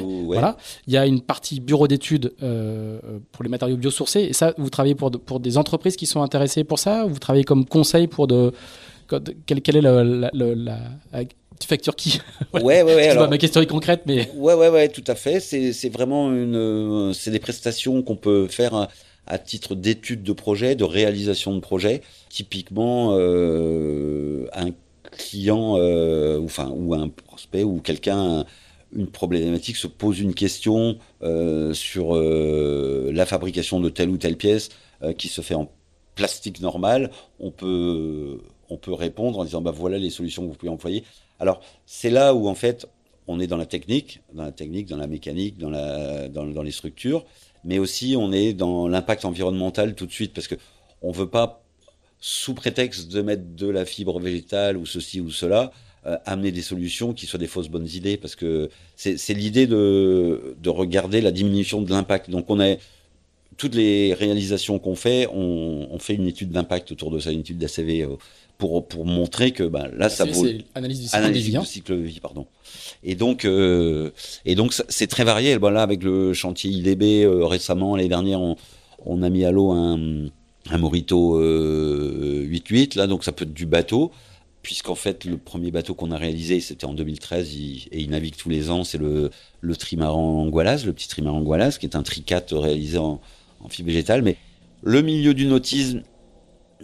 ouais. 0.01 0.35
Voilà. 0.37 0.57
Il 0.87 0.93
y 0.93 0.97
a 0.97 1.07
une 1.07 1.21
partie 1.21 1.61
bureau 1.61 1.89
d'études 1.89 2.33
euh, 2.43 2.99
pour 3.33 3.43
les 3.45 3.51
matériaux 3.51 3.77
biosourcés. 3.77 4.21
Et 4.23 4.33
ça, 4.33 4.55
vous 4.57 4.71
travaillez 4.71 4.95
pour, 4.95 5.11
de- 5.11 5.19
pour 5.19 5.41
des 5.41 5.59
entreprises 5.59 5.97
qui 5.97 6.07
sont 6.07 6.23
intéressées 6.23 6.65
pour 6.65 6.79
ça 6.79 7.05
ou 7.05 7.11
Vous 7.11 7.19
travaillez 7.19 7.45
comme 7.45 7.65
conseil 7.67 8.07
pour 8.07 8.27
de. 8.27 8.53
Quelle, 9.47 9.61
quelle 9.61 9.77
est 9.77 9.81
la, 9.83 10.03
la, 10.03 10.31
la, 10.33 10.55
la- 10.55 11.25
tu 11.61 11.69
factures 11.69 11.95
qui 11.95 12.21
Ouais, 12.55 12.63
ouais, 12.63 12.83
ouais. 12.83 12.83
Tu 12.83 12.95
vois, 13.03 13.11
alors- 13.13 13.29
ma 13.31 13.39
question 13.39 13.61
est 13.61 13.67
concrète, 13.67 14.03
mais 14.07 14.31
Ouais, 14.35 14.55
ouais, 14.55 14.69
ouais, 14.71 14.89
tout 14.89 15.05
à 15.07 15.15
fait. 15.15 15.41
C'est, 15.41 15.89
vraiment 15.91 16.33
une, 16.33 17.13
c'est 17.15 17.31
des 17.31 17.39
prestations 17.39 18.03
qu'on 18.03 18.17
peut 18.17 18.47
faire 18.49 18.89
à, 19.27 19.39
titre 19.39 19.75
d'étude 19.75 20.23
de 20.23 20.33
projet, 20.33 20.75
de 20.75 20.85
réalisation 20.85 21.55
de 21.55 21.61
projet. 21.61 22.03
Typiquement, 22.29 23.11
euh, 23.13 24.47
un 24.53 24.71
client, 25.17 25.77
euh, 25.79 26.39
ou 26.39 26.45
enfin, 26.47 26.71
ou 26.75 26.95
un 26.95 27.09
prospect 27.09 27.63
ou 27.63 27.81
quelqu'un, 27.81 28.45
une 28.95 29.07
problématique 29.07 29.77
se 29.77 29.87
pose 29.87 30.21
une 30.21 30.35
question 30.35 30.99
euh, 31.23 31.73
sur 31.75 32.15
la 32.15 33.27
fabrication 33.27 33.81
de 33.81 33.89
telle 33.89 34.11
ou 34.11 34.17
telle 34.17 34.37
pièce 34.37 34.71
qui 35.19 35.29
se 35.29 35.41
fait 35.41 35.55
en 35.55 35.71
plastique 36.15 36.61
normal. 36.61 37.11
On 37.41 37.51
peut, 37.51 38.41
on 38.71 38.77
peut 38.77 38.93
répondre 38.93 39.39
en 39.39 39.45
disant, 39.45 39.61
bah 39.61 39.73
voilà 39.73 39.99
les 39.99 40.11
solutions 40.11 40.43
que 40.43 40.49
vous 40.49 40.55
pouvez 40.55 40.71
employer. 40.71 41.05
Alors, 41.41 41.61
c'est 41.87 42.11
là 42.11 42.35
où 42.35 42.49
en 42.49 42.55
fait 42.55 42.87
on 43.27 43.41
est 43.41 43.47
dans 43.47 43.57
la 43.57 43.67
technique, 43.67 44.21
dans 44.33 44.45
la 44.45 44.53
technique, 44.53 44.87
dans 44.87 44.97
la 44.97 45.07
mécanique, 45.07 45.59
dans, 45.59 45.71
la, 45.71 46.29
dans 46.29 46.63
les 46.63 46.71
structures, 46.71 47.25
mais 47.65 47.79
aussi 47.79 48.17
on 48.17 48.33
est 48.33 48.53
dans 48.53 48.89
l'impact 48.89 49.25
environnemental 49.25 49.95
tout 49.95 50.07
de 50.07 50.13
suite, 50.13 50.33
parce 50.33 50.49
que 50.49 50.57
on 51.03 51.13
veut 51.13 51.29
pas, 51.29 51.63
sous 52.21 52.55
prétexte 52.55 53.13
de 53.13 53.21
mettre 53.21 53.45
de 53.55 53.69
la 53.69 53.85
fibre 53.85 54.19
végétale 54.19 54.77
ou 54.77 54.87
ceci 54.87 55.21
ou 55.21 55.31
cela, 55.31 55.73
euh, 56.07 56.17
amener 56.25 56.53
des 56.53 56.63
solutions 56.63 57.13
qui 57.13 57.27
soient 57.27 57.39
des 57.39 57.47
fausses 57.47 57.69
bonnes 57.69 57.89
idées, 57.89 58.17
parce 58.17 58.37
que 58.37 58.71
c'est 58.97 59.35
l'idée 59.35 59.67
de, 59.67 60.57
de 60.59 60.71
regarder 60.71 61.21
la 61.21 61.31
diminution 61.31 61.83
de 61.83 61.91
l'impact. 61.91 62.31
Donc 62.31 62.47
on 62.49 62.61
a 62.61 62.77
toutes 63.57 63.75
les 63.75 64.15
réalisations 64.15 64.79
qu'on 64.79 64.95
fait, 64.97 65.29
on, 65.33 65.89
on 65.91 65.99
fait 65.99 66.15
une 66.15 66.27
étude 66.27 66.51
d'impact 66.51 66.93
autour 66.93 67.11
de 67.11 67.19
ça, 67.19 67.31
une 67.33 67.41
étude 67.41 67.59
d'ACV 67.59 68.03
euh, 68.03 68.09
pour, 68.59 68.87
pour 68.87 69.05
montrer 69.05 69.51
que 69.53 69.65
ben, 69.65 69.89
là, 69.97 70.09
ça 70.09 70.25
vaut 70.25 70.45
c'est 70.47 70.59
analyse 70.75 71.01
du 71.01 71.05
cycle 71.07 71.17
de 71.21 71.25
analyse 71.25 71.45
vie. 71.47 71.57
hein. 71.57 71.61
du 71.61 71.67
cycle 71.67 71.93
de 71.97 72.03
vie, 72.03 72.21
pardon. 72.21 72.47
Et 73.03 73.15
donc, 73.17 73.45
euh, 73.45 74.11
et 74.45 74.55
donc 74.55 74.73
ça- 74.73 74.85
c'est 74.89 75.07
très 75.09 75.25
varié. 75.25 75.59
Là, 75.59 75.83
avec 75.83 76.03
le 76.03 76.33
chantier 76.33 76.71
IDB 76.71 77.25
euh, 77.25 77.45
récemment, 77.47 77.97
l'année 77.97 78.09
dernière, 78.09 78.41
on, 78.41 78.57
on 79.05 79.23
a 79.23 79.29
mis 79.31 79.45
à 79.45 79.51
l'eau 79.51 79.73
un, 79.73 80.27
un 80.71 80.79
Morito 80.79 81.37
euh, 81.39 82.45
8.8. 82.49 82.97
Là, 82.97 83.07
donc 83.07 83.25
ça 83.25 83.33
peut 83.33 83.45
être 83.45 83.53
du 83.55 83.67
bateau, 83.67 84.11
puisqu'en 84.63 84.95
fait, 84.95 85.25
le 85.25 85.37
premier 85.37 85.71
bateau 85.71 85.95
qu'on 85.95 86.11
a 86.11 86.17
réalisé, 86.17 86.61
c'était 86.61 86.87
en 86.87 86.95
2013, 86.95 87.55
il- 87.55 87.89
et 87.93 88.01
il 88.01 88.11
navigue 88.11 88.37
tous 88.37 88.49
les 88.49 88.71
ans. 88.71 88.85
C'est 88.85 88.99
le, 88.99 89.31
le 89.61 89.77
trimaran 89.77 90.41
Angualas, 90.43 90.85
le 90.87 90.93
petit 90.93 91.09
trimaran 91.09 91.39
Angualas, 91.39 91.77
qui 91.79 91.87
est 91.87 91.97
un 91.97 92.03
tricat 92.03 92.45
réalisé 92.53 92.99
en, 92.99 93.21
en 93.65 93.69
fibre 93.69 93.89
végétale. 93.89 94.23
Mais 94.23 94.37
le 94.83 95.03
milieu 95.03 95.35
du 95.35 95.47
nautisme 95.47 96.03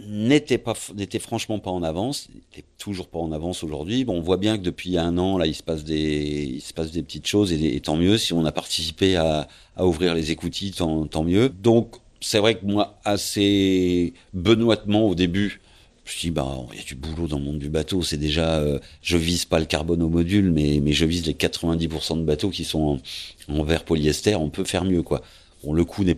n'était 0.07 0.57
pas 0.57 0.73
n'était 0.95 1.19
franchement 1.19 1.59
pas 1.59 1.71
en 1.71 1.83
avance, 1.83 2.29
n'était 2.33 2.67
toujours 2.77 3.07
pas 3.07 3.19
en 3.19 3.31
avance 3.31 3.63
aujourd'hui. 3.63 4.03
Bon, 4.03 4.17
on 4.17 4.21
voit 4.21 4.37
bien 4.37 4.57
que 4.57 4.63
depuis 4.63 4.97
un 4.97 5.17
an 5.17 5.37
là, 5.37 5.47
il 5.47 5.53
se 5.53 5.63
passe 5.63 5.83
des 5.83 6.49
il 6.55 6.61
se 6.61 6.73
passe 6.73 6.91
des 6.91 7.03
petites 7.03 7.27
choses 7.27 7.53
et, 7.53 7.79
tant 7.81 7.95
mieux 7.95 8.17
si 8.17 8.33
on 8.33 8.45
a 8.45 8.51
participé 8.51 9.15
à, 9.15 9.47
à 9.75 9.85
ouvrir 9.85 10.15
les 10.15 10.31
écoutilles, 10.31 10.71
tant, 10.71 11.05
tant 11.07 11.23
mieux. 11.23 11.49
Donc 11.49 11.97
c'est 12.19 12.39
vrai 12.39 12.55
que 12.55 12.65
moi 12.65 12.99
assez 13.03 14.13
benoîtement 14.33 15.07
au 15.07 15.15
début, 15.15 15.61
je 16.05 16.11
me 16.11 16.17
suis 16.17 16.27
dit, 16.29 16.31
bah 16.31 16.57
il 16.71 16.79
y 16.79 16.81
a 16.81 16.85
du 16.85 16.95
boulot 16.95 17.27
dans 17.27 17.39
le 17.39 17.45
monde 17.45 17.59
du 17.59 17.69
bateau. 17.69 18.01
C'est 18.01 18.17
déjà 18.17 18.59
euh, 18.59 18.79
je 19.01 19.17
vise 19.17 19.45
pas 19.45 19.59
le 19.59 19.65
carbone 19.65 20.01
au 20.01 20.09
module, 20.09 20.51
mais 20.51 20.79
mais 20.81 20.93
je 20.93 21.05
vise 21.05 21.25
les 21.27 21.33
90% 21.33 22.17
de 22.17 22.23
bateaux 22.23 22.49
qui 22.49 22.63
sont 22.63 22.99
en, 23.49 23.53
en 23.59 23.63
verre 23.63 23.83
polyester. 23.83 24.35
On 24.35 24.49
peut 24.49 24.63
faire 24.63 24.85
mieux 24.85 25.03
quoi. 25.03 25.21
Bon, 25.63 25.73
le 25.73 25.85
coût 25.85 26.03
n'est 26.03 26.17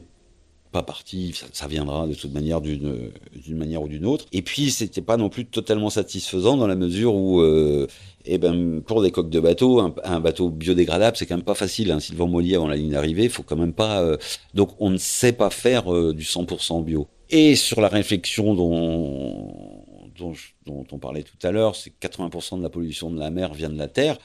pas 0.73 0.83
parti, 0.83 1.33
ça, 1.53 1.67
viendra 1.67 2.07
de 2.07 2.15
toute 2.15 2.33
manière 2.33 2.59
d'une 2.59 3.11
manière 3.49 3.83
ou 3.83 3.87
d'une 3.87 4.05
autre. 4.05 4.25
Et 4.33 4.41
puis 4.41 4.71
c'était 4.71 5.01
pas 5.01 5.15
non 5.15 5.29
plus 5.29 5.45
totalement 5.45 5.91
satisfaisant 5.91 6.57
dans 6.57 6.67
la 6.67 6.75
mesure 6.75 7.15
où, 7.15 7.41
euh, 7.41 7.87
eh 8.25 8.39
ben, 8.39 8.81
pour 8.81 9.03
des 9.03 9.11
coques 9.11 9.29
de 9.29 9.39
bateau, 9.39 9.79
un, 10.03 10.19
bateau 10.19 10.49
biodégradable, 10.49 11.15
c'est 11.15 11.27
quand 11.27 11.37
même 11.37 11.45
pas 11.45 11.53
facile. 11.53 11.91
Hein. 11.91 11.99
Sylvain 11.99 12.27
Mollier 12.27 12.55
avant 12.55 12.67
la 12.67 12.75
ligne 12.75 12.91
d'arrivée, 12.91 13.29
faut 13.29 13.43
quand 13.43 13.55
même 13.55 13.73
pas. 13.73 14.01
euh, 14.01 14.17
donc 14.55 14.71
on 14.79 14.89
ne 14.89 14.97
sait 14.97 15.33
pas 15.33 15.51
faire 15.51 15.93
euh, 15.93 16.11
du 16.13 16.23
100% 16.23 16.83
bio. 16.83 17.07
Et 17.29 17.55
sur 17.55 17.79
la 17.79 17.87
réflexion 17.87 18.55
dont 18.55 19.83
dont, 20.17 20.33
dont 20.65 20.85
on 20.91 20.97
parlait 20.99 21.23
tout 21.23 21.37
à 21.47 21.51
l'heure, 21.51 21.75
c'est 21.75 21.91
que 21.91 22.07
80% 22.07 22.57
de 22.57 22.63
la 22.63 22.69
pollution 22.69 23.09
de 23.11 23.19
la 23.19 23.29
mer 23.29 23.53
vient 23.53 23.69
de 23.69 23.77
la 23.77 23.87
terre 23.87 24.17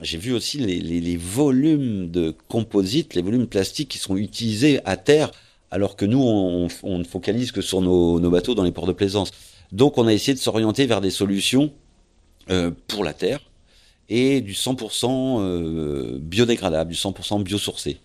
j'ai 0.00 0.18
vu 0.18 0.32
aussi 0.32 0.58
les, 0.58 1.16
volumes 1.16 2.10
de 2.10 2.34
composites, 2.48 3.14
les 3.14 3.22
volumes 3.22 3.46
plastiques 3.46 3.88
qui 3.88 3.98
sont 3.98 4.16
utilisés 4.16 4.80
à 4.84 4.96
terre, 4.96 5.30
alors 5.70 5.96
que 5.96 6.04
nous, 6.04 6.22
on, 6.22 6.98
ne 6.98 7.04
focalise 7.04 7.52
que 7.52 7.60
sur 7.60 7.80
nos, 7.80 8.20
nos 8.20 8.30
bateaux 8.30 8.54
dans 8.54 8.64
les 8.64 8.72
ports 8.72 8.86
de 8.86 8.92
plaisance. 8.92 9.30
Donc, 9.72 9.98
on 9.98 10.06
a 10.06 10.12
essayé 10.12 10.34
de 10.34 10.38
s'orienter 10.38 10.86
vers 10.86 11.00
des 11.00 11.10
solutions 11.10 11.72
euh, 12.50 12.70
pour 12.88 13.04
la 13.04 13.14
terre 13.14 13.40
et 14.08 14.40
du 14.40 14.52
100% 14.52 15.40
euh, 15.40 16.18
biodégradable, 16.20 16.90
du 16.90 16.96
100% 16.96 17.42
biosourcé. 17.42 17.98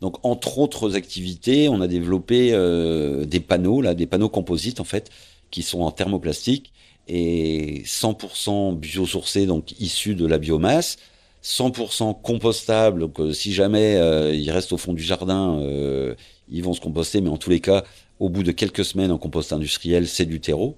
Donc, 0.00 0.24
entre 0.24 0.58
autres 0.58 0.96
activités, 0.96 1.68
on 1.68 1.80
a 1.80 1.88
développé 1.88 2.50
euh, 2.52 3.24
des 3.24 3.40
panneaux, 3.40 3.82
là, 3.82 3.94
des 3.94 4.06
panneaux 4.06 4.28
composites 4.28 4.80
en 4.80 4.84
fait, 4.84 5.10
qui 5.50 5.62
sont 5.62 5.80
en 5.80 5.90
thermoplastique 5.90 6.72
et 7.08 7.82
100% 7.84 8.76
biosourcés, 8.76 9.46
donc 9.46 9.72
issus 9.80 10.14
de 10.14 10.26
la 10.26 10.38
biomasse, 10.38 10.98
100% 11.42 12.20
compostables. 12.22 13.00
Donc, 13.00 13.20
euh, 13.20 13.32
si 13.32 13.52
jamais 13.52 13.96
euh, 13.96 14.34
ils 14.34 14.50
restent 14.50 14.72
au 14.72 14.76
fond 14.76 14.92
du 14.92 15.02
jardin, 15.02 15.58
euh, 15.60 16.14
ils 16.48 16.62
vont 16.62 16.74
se 16.74 16.80
composter, 16.80 17.20
mais 17.20 17.30
en 17.30 17.36
tous 17.36 17.50
les 17.50 17.60
cas, 17.60 17.84
au 18.18 18.28
bout 18.28 18.42
de 18.42 18.52
quelques 18.52 18.84
semaines 18.84 19.10
en 19.10 19.18
compost 19.18 19.52
industriel, 19.52 20.06
c'est 20.06 20.26
du 20.26 20.40
terreau. 20.40 20.76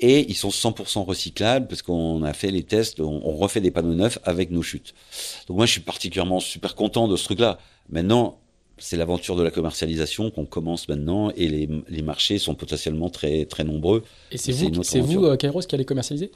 Et 0.00 0.28
ils 0.28 0.34
sont 0.34 0.48
100% 0.48 1.04
recyclables 1.04 1.68
parce 1.68 1.82
qu'on 1.82 2.24
a 2.24 2.32
fait 2.32 2.50
les 2.50 2.64
tests, 2.64 2.98
on, 2.98 3.36
refait 3.36 3.60
des 3.60 3.70
panneaux 3.70 3.94
neufs 3.94 4.18
avec 4.24 4.50
nos 4.50 4.62
chutes. 4.62 4.94
Donc 5.46 5.58
moi, 5.58 5.66
je 5.66 5.72
suis 5.72 5.80
particulièrement 5.80 6.40
super 6.40 6.74
content 6.74 7.06
de 7.06 7.14
ce 7.14 7.24
truc-là. 7.24 7.58
Maintenant, 7.88 8.40
c'est 8.78 8.96
l'aventure 8.96 9.36
de 9.36 9.44
la 9.44 9.52
commercialisation 9.52 10.32
qu'on 10.32 10.44
commence 10.44 10.88
maintenant 10.88 11.30
et 11.36 11.46
les, 11.46 11.68
les, 11.88 12.02
marchés 12.02 12.38
sont 12.38 12.56
potentiellement 12.56 13.10
très, 13.10 13.44
très 13.44 13.62
nombreux. 13.62 14.02
Et 14.32 14.38
c'est 14.38 14.50
vous, 14.50 14.82
c'est 14.82 14.98
vous 14.98 15.24
euh, 15.24 15.36
Kairos, 15.36 15.60
qui 15.60 15.76
allez 15.76 15.84
commercialiser? 15.84 16.32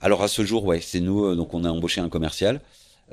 Alors 0.00 0.22
à 0.22 0.28
ce 0.28 0.44
jour, 0.44 0.64
ouais, 0.64 0.80
c'est 0.80 1.00
nous. 1.00 1.34
Donc 1.34 1.54
on 1.54 1.64
a 1.64 1.70
embauché 1.70 2.00
un 2.00 2.08
commercial. 2.08 2.60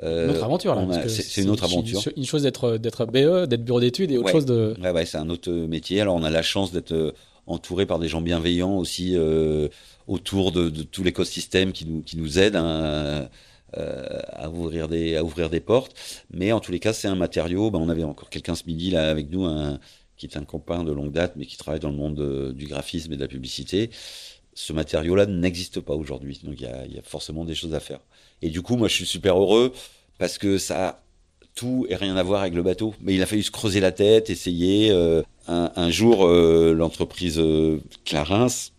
Euh, 0.02 0.24
une 0.24 0.30
autre 0.30 0.44
aventure 0.44 0.74
là. 0.74 1.08
C'est 1.08 1.42
une 1.42 1.50
autre 1.50 1.64
aventure. 1.64 2.02
Une 2.16 2.24
chose 2.24 2.42
d'être 2.42 2.78
d'être 2.78 3.06
BE, 3.06 3.46
d'être 3.46 3.64
bureau 3.64 3.80
d'études 3.80 4.10
et 4.10 4.18
autre 4.18 4.30
chose 4.30 4.46
de. 4.46 4.74
Ouais, 4.80 4.90
ouais, 4.90 5.04
c'est 5.04 5.18
un 5.18 5.28
autre 5.28 5.50
métier. 5.50 6.00
Alors 6.00 6.16
on 6.16 6.22
a 6.22 6.30
la 6.30 6.42
chance 6.42 6.72
d'être 6.72 7.14
entouré 7.46 7.86
par 7.86 7.98
des 7.98 8.08
gens 8.08 8.20
bienveillants 8.20 8.76
aussi 8.76 9.12
euh, 9.14 9.68
autour 10.06 10.52
de, 10.52 10.68
de, 10.68 10.82
tout 10.82 11.02
l'écosystème 11.02 11.72
qui 11.72 11.86
nous 11.86 12.02
qui 12.02 12.16
nous 12.16 12.38
aide. 12.38 12.56
Hein, 12.56 13.28
euh, 13.76 14.18
à 14.32 14.50
ouvrir 14.50 14.88
des 14.88 15.14
à 15.14 15.22
ouvrir 15.22 15.48
des 15.48 15.60
portes. 15.60 15.94
Mais 16.32 16.50
en 16.50 16.58
tous 16.58 16.72
les 16.72 16.80
cas, 16.80 16.92
c'est 16.92 17.06
un 17.06 17.14
matériau. 17.14 17.70
Ben, 17.70 17.78
on 17.78 17.88
avait 17.88 18.02
encore 18.02 18.28
quelqu'un 18.28 18.56
ce 18.56 18.64
midi 18.66 18.90
là 18.90 19.08
avec 19.08 19.30
nous, 19.30 19.44
un, 19.44 19.78
qui 20.16 20.26
est 20.26 20.36
un 20.36 20.44
copain 20.44 20.82
de 20.82 20.90
longue 20.90 21.12
date, 21.12 21.34
mais 21.36 21.46
qui 21.46 21.56
travaille 21.56 21.78
dans 21.78 21.90
le 21.90 21.96
monde 21.96 22.52
du 22.52 22.66
graphisme 22.66 23.12
et 23.12 23.16
de 23.16 23.20
la 23.20 23.28
publicité. 23.28 23.90
Ce 24.54 24.72
matériau-là 24.72 25.26
n'existe 25.26 25.80
pas 25.80 25.94
aujourd'hui, 25.94 26.40
donc 26.42 26.54
il 26.58 26.64
y 26.64 26.66
a, 26.66 26.84
y 26.86 26.98
a, 26.98 27.02
forcément 27.02 27.44
des 27.44 27.54
choses 27.54 27.72
à 27.72 27.78
faire. 27.78 28.00
Et 28.42 28.50
du 28.50 28.62
coup, 28.62 28.76
moi, 28.76 28.88
je 28.88 28.94
suis 28.94 29.06
super 29.06 29.38
heureux 29.38 29.72
parce 30.18 30.38
que 30.38 30.58
ça 30.58 30.88
a 30.88 31.02
tout 31.54 31.86
et 31.88 31.96
rien 31.96 32.16
à 32.16 32.22
voir 32.22 32.42
avec 32.42 32.54
le 32.54 32.62
bateau. 32.62 32.94
Mais 33.00 33.14
il 33.14 33.22
a 33.22 33.26
fallu 33.26 33.42
se 33.42 33.50
creuser 33.50 33.80
la 33.80 33.92
tête, 33.92 34.30
essayer. 34.30 34.90
Euh, 34.90 35.22
un, 35.48 35.72
un, 35.76 35.90
jour, 35.90 36.26
euh, 36.26 36.74
l'entreprise 36.74 37.38
euh, 37.38 37.80
Clarins, 38.04 38.70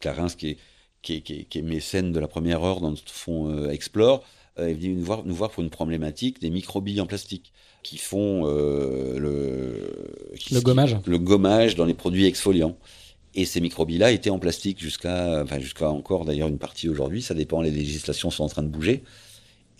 Clarins 0.00 0.28
qui 0.28 0.50
est 0.50 0.56
qui 1.02 1.14
est, 1.14 1.20
qui, 1.20 1.58
est, 1.58 1.62
mécène 1.62 2.12
de 2.12 2.20
la 2.20 2.28
première 2.28 2.62
heure 2.62 2.80
dans 2.80 2.90
notre 2.90 3.10
fonds 3.10 3.68
Explore, 3.68 4.22
est 4.56 4.72
venu 4.72 4.94
nous 4.94 5.02
voir, 5.02 5.24
nous 5.24 5.34
voir 5.34 5.50
pour 5.50 5.64
une 5.64 5.70
problématique 5.70 6.40
des 6.40 6.48
microbilles 6.48 7.00
en 7.00 7.06
plastique 7.06 7.52
qui 7.82 7.98
font 7.98 8.44
le, 8.44 9.90
le 10.52 10.60
gommage. 10.60 10.96
le 11.04 11.18
gommage 11.18 11.74
dans 11.74 11.86
les 11.86 11.94
produits 11.94 12.26
exfoliants. 12.26 12.76
Et 13.34 13.44
ces 13.44 13.60
microbilles-là 13.60 14.12
étaient 14.12 14.30
en 14.30 14.38
plastique 14.38 14.78
jusqu'à, 14.80 15.42
enfin 15.42 15.58
jusqu'à 15.58 15.88
encore 15.90 16.24
d'ailleurs 16.24 16.48
une 16.48 16.58
partie 16.58 16.88
aujourd'hui. 16.88 17.22
Ça 17.22 17.34
dépend, 17.34 17.62
les 17.62 17.70
législations 17.70 18.30
sont 18.30 18.44
en 18.44 18.48
train 18.48 18.62
de 18.62 18.68
bouger. 18.68 19.02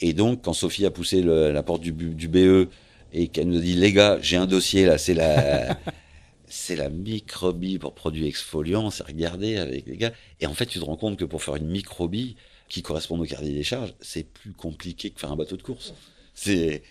Et 0.00 0.14
donc, 0.14 0.42
quand 0.42 0.52
Sophie 0.52 0.86
a 0.86 0.90
poussé 0.90 1.22
la 1.22 1.62
porte 1.62 1.82
du, 1.82 1.92
BE 1.92 2.68
et 3.12 3.28
qu'elle 3.28 3.48
nous 3.48 3.58
a 3.58 3.60
dit, 3.60 3.74
les 3.74 3.92
gars, 3.92 4.18
j'ai 4.20 4.36
un 4.36 4.46
dossier 4.46 4.86
là, 4.86 4.96
c'est 4.96 5.14
la, 5.14 5.78
c'est 6.46 6.76
la 6.76 6.88
microbie 6.88 7.78
pour 7.78 7.94
produits 7.94 8.26
exfoliants, 8.26 8.90
c'est 8.90 9.06
regarder 9.06 9.58
avec 9.58 9.86
les 9.86 9.96
gars. 9.96 10.12
Et 10.40 10.46
en 10.46 10.54
fait, 10.54 10.66
tu 10.66 10.80
te 10.80 10.84
rends 10.84 10.96
compte 10.96 11.18
que 11.18 11.24
pour 11.24 11.42
faire 11.42 11.56
une 11.56 11.68
microbie 11.68 12.36
qui 12.68 12.82
correspond 12.82 13.20
au 13.20 13.24
carnet 13.24 13.50
des 13.50 13.62
charges, 13.62 13.94
c'est 14.00 14.24
plus 14.24 14.52
compliqué 14.52 15.10
que 15.10 15.20
faire 15.20 15.30
un 15.30 15.36
bateau 15.36 15.56
de 15.56 15.62
course. 15.62 15.92
C'est, 16.34 16.82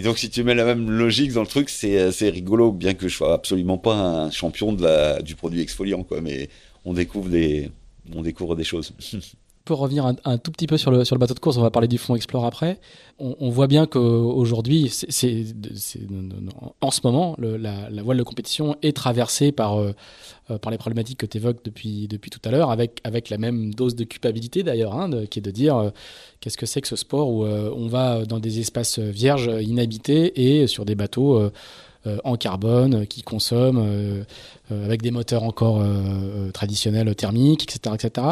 donc, 0.00 0.18
si 0.18 0.30
tu 0.30 0.42
mets 0.42 0.54
la 0.54 0.64
même 0.64 0.90
logique 0.90 1.32
dans 1.32 1.42
le 1.42 1.46
truc, 1.46 1.68
c'est, 1.68 2.12
c'est 2.12 2.30
rigolo, 2.30 2.72
bien 2.72 2.94
que 2.94 3.08
je 3.08 3.14
sois 3.16 3.34
absolument 3.34 3.78
pas 3.78 3.94
un 3.94 4.30
champion 4.30 4.72
du 4.72 5.34
produit 5.34 5.60
exfoliant, 5.60 6.02
quoi. 6.02 6.20
Mais 6.20 6.48
on 6.84 6.94
découvre 6.94 7.28
des, 7.28 7.70
on 8.14 8.22
découvre 8.22 8.56
des 8.56 8.64
choses. 8.64 8.94
pour 9.64 9.78
revenir 9.78 10.12
un, 10.24 10.38
tout 10.38 10.50
petit 10.50 10.66
peu 10.66 10.76
sur 10.76 10.90
le, 10.90 11.18
bateau 11.18 11.34
de 11.34 11.38
course, 11.38 11.56
on 11.56 11.62
va 11.62 11.70
parler 11.70 11.86
du 11.86 11.98
fonds 11.98 12.16
Explore 12.16 12.44
après. 12.44 12.80
On, 13.18 13.36
on 13.38 13.50
voit 13.50 13.68
bien 13.68 13.86
qu'aujourd'hui, 13.86 14.90
en 16.80 16.90
ce 16.90 17.00
moment, 17.04 17.36
la, 17.38 18.02
voile 18.02 18.16
de 18.16 18.22
compétition 18.24 18.76
est 18.82 18.96
traversée 18.96 19.52
par, 19.52 19.78
euh, 19.78 19.94
les 20.70 20.78
problématiques 20.78 21.18
que 21.18 21.26
tu 21.26 21.38
évoques 21.38 21.64
depuis, 21.64 22.08
tout 22.08 22.40
à 22.44 22.50
l'heure, 22.50 22.70
avec, 22.70 23.30
la 23.30 23.38
même 23.38 23.72
dose 23.72 23.94
de 23.94 24.04
culpabilité 24.04 24.64
d'ailleurs, 24.64 24.94
hein, 24.94 25.10
qui 25.30 25.38
est 25.38 25.42
de 25.42 25.50
dire 25.50 25.76
euh, 25.76 25.90
qu'est-ce 26.40 26.58
que 26.58 26.66
c'est 26.66 26.80
que 26.80 26.88
ce 26.88 26.96
sport 26.96 27.28
où 27.30 27.44
euh, 27.44 27.72
on 27.76 27.86
va 27.86 28.24
dans 28.24 28.40
des 28.40 28.58
espaces 28.58 28.98
vierges, 28.98 29.50
inhabités 29.60 30.60
et 30.60 30.66
sur 30.66 30.84
des 30.84 30.94
bateaux. 30.94 31.50
En 32.24 32.34
carbone, 32.34 33.06
qui 33.06 33.22
consomment 33.22 34.24
avec 34.70 35.02
des 35.02 35.12
moteurs 35.12 35.44
encore 35.44 35.80
traditionnels 36.52 37.14
thermiques, 37.14 37.62
etc., 37.62 37.94
etc 37.94 38.26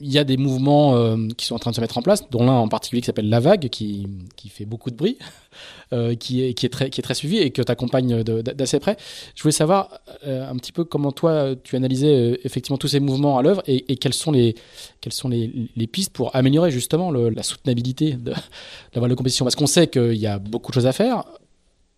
il 0.00 0.12
y 0.12 0.18
a 0.18 0.24
des 0.24 0.36
mouvements 0.36 0.94
euh, 0.96 1.16
qui 1.36 1.46
sont 1.46 1.54
en 1.54 1.58
train 1.58 1.70
de 1.70 1.76
se 1.76 1.80
mettre 1.80 1.96
en 1.96 2.02
place, 2.02 2.28
dont 2.30 2.44
l'un 2.44 2.52
en 2.52 2.68
particulier 2.68 3.00
qui 3.00 3.06
s'appelle 3.06 3.30
La 3.30 3.40
Vague, 3.40 3.68
qui, 3.68 4.06
qui 4.36 4.50
fait 4.50 4.66
beaucoup 4.66 4.90
de 4.90 4.96
bruit, 4.96 5.16
euh, 5.92 6.14
qui, 6.14 6.42
est, 6.44 6.54
qui, 6.54 6.66
est 6.66 6.68
très, 6.68 6.90
qui 6.90 7.00
est 7.00 7.02
très 7.02 7.14
suivi 7.14 7.38
et 7.38 7.50
que 7.50 7.62
tu 7.62 7.72
accompagnes 7.72 8.22
d'assez 8.22 8.78
près. 8.78 8.96
Je 9.34 9.42
voulais 9.42 9.52
savoir 9.52 10.00
euh, 10.26 10.48
un 10.48 10.56
petit 10.56 10.72
peu 10.72 10.84
comment 10.84 11.12
toi 11.12 11.54
tu 11.64 11.76
analysais 11.76 12.14
euh, 12.14 12.36
effectivement 12.44 12.76
tous 12.76 12.88
ces 12.88 13.00
mouvements 13.00 13.38
à 13.38 13.42
l'œuvre 13.42 13.62
et, 13.66 13.90
et, 13.90 13.96
quelles 13.96 14.14
sont, 14.14 14.32
les, 14.32 14.54
quelles 15.00 15.14
sont 15.14 15.28
les, 15.28 15.70
les 15.74 15.86
pistes 15.86 16.12
pour 16.12 16.34
améliorer 16.36 16.70
justement 16.70 17.10
le, 17.10 17.30
la 17.30 17.42
soutenabilité 17.42 18.14
de, 18.14 18.32
de 18.92 19.00
la 19.00 19.14
compétition. 19.14 19.44
Parce 19.46 19.56
qu'on 19.56 19.66
sait 19.66 19.86
qu'il 19.86 20.16
y 20.16 20.26
a 20.26 20.38
beaucoup 20.38 20.72
de 20.72 20.74
choses 20.74 20.86
à 20.86 20.92
faire. 20.92 21.24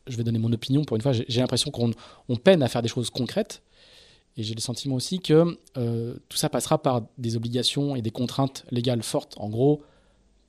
Je 0.07 0.17
vais 0.17 0.25
donner 0.25 0.39
mon 0.39 0.53
opinion 0.53 0.85
pour 0.85 0.97
une 0.97 1.03
fois. 1.03 1.13
J'ai 1.13 1.41
l'impression 1.41 1.71
qu'on 1.71 1.91
on 2.29 2.37
peine 2.37 2.63
à 2.63 2.69
faire 2.69 2.83
des 2.83 2.89
choses 2.89 3.11
concrètes. 3.11 3.61
Et 4.39 4.45
j'ai 4.45 4.55
le 4.55 4.61
sentiment 4.61 4.95
aussi 4.95 5.19
que 5.19 5.59
euh, 5.77 6.15
tout 6.29 6.39
ça 6.39 6.49
passera 6.49 6.81
par 6.81 7.03
des 7.19 7.37
obligations 7.37 7.97
et 7.97 8.03
des 8.03 8.13
contraintes 8.13 8.65
légales 8.71 9.03
fortes. 9.03 9.35
En 9.37 9.49
gros, 9.49 9.83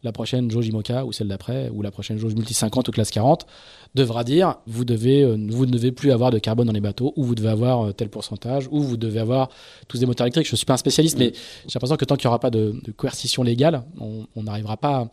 la 0.04 0.12
prochaine 0.12 0.50
jauge 0.52 0.68
IMOCA 0.68 1.06
ou 1.06 1.12
celle 1.12 1.28
d'après, 1.28 1.70
ou 1.70 1.82
la 1.82 1.90
prochaine 1.90 2.20
jauge 2.20 2.36
multi 2.36 2.54
50 2.54 2.88
ou 2.88 2.92
classe 2.92 3.10
40, 3.10 3.48
devra 3.96 4.24
dire 4.24 4.58
vous, 4.68 4.86
devez, 4.86 5.24
euh, 5.24 5.38
vous 5.50 5.66
ne 5.66 5.72
devez 5.72 5.92
plus 5.92 6.12
avoir 6.12 6.30
de 6.30 6.38
carbone 6.38 6.68
dans 6.68 6.74
les 6.74 6.80
bateaux, 6.82 7.14
ou 7.16 7.24
vous 7.24 7.34
devez 7.34 7.50
avoir 7.50 7.88
euh, 7.88 7.92
tel 7.92 8.10
pourcentage, 8.10 8.68
ou 8.70 8.80
vous 8.80 8.96
devez 8.96 9.20
avoir 9.20 9.50
tous 9.88 10.00
des 10.00 10.06
moteurs 10.06 10.28
électriques. 10.28 10.46
Je 10.46 10.54
ne 10.54 10.58
suis 10.58 10.68
pas 10.68 10.76
un 10.76 10.78
spécialiste, 10.78 11.18
mais 11.18 11.34
j'ai 11.66 11.74
l'impression 11.74 11.98
que 11.98 12.06
tant 12.06 12.16
qu'il 12.16 12.28
n'y 12.28 12.30
aura 12.30 12.40
pas 12.40 12.52
de, 12.52 12.80
de, 12.84 12.92
coercition 12.92 13.42
légale, 13.42 13.84
on 14.00 14.44
n'arrivera 14.44 14.78
pas 14.78 14.98
à, 14.98 15.10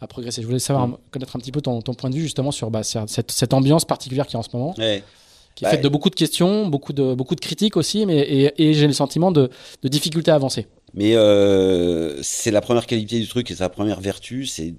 à, 0.00 0.06
progresser. 0.06 0.40
Je 0.40 0.46
voulais 0.46 0.58
savoir, 0.58 0.88
mm. 0.88 0.96
connaître 1.10 1.36
un 1.36 1.40
petit 1.40 1.52
peu 1.52 1.60
ton, 1.60 1.82
ton, 1.82 1.92
point 1.92 2.08
de 2.08 2.14
vue 2.14 2.22
justement 2.22 2.52
sur 2.52 2.70
bah, 2.70 2.82
cette, 2.82 3.30
cette, 3.30 3.52
ambiance 3.52 3.84
particulière 3.84 4.26
qui 4.26 4.36
est 4.36 4.38
en 4.38 4.42
ce 4.42 4.56
moment. 4.56 4.74
Ouais 4.78 5.04
qui 5.54 5.64
est 5.64 5.66
bah, 5.66 5.70
faite 5.72 5.82
de 5.82 5.88
beaucoup 5.88 6.10
de 6.10 6.14
questions, 6.14 6.66
beaucoup 6.66 6.92
de, 6.92 7.14
beaucoup 7.14 7.34
de 7.34 7.40
critiques 7.40 7.76
aussi, 7.76 8.06
mais, 8.06 8.18
et, 8.18 8.62
et 8.62 8.74
j'ai 8.74 8.86
le 8.86 8.92
sentiment 8.92 9.30
de, 9.30 9.50
de 9.82 9.88
difficulté 9.88 10.30
à 10.30 10.34
avancer. 10.34 10.66
Mais 10.94 11.16
euh, 11.16 12.22
c'est 12.22 12.52
la 12.52 12.60
première 12.60 12.86
qualité 12.86 13.18
du 13.18 13.26
truc 13.26 13.50
et 13.50 13.56
sa 13.56 13.68
première 13.68 14.00
vertu, 14.00 14.46
c'est 14.46 14.74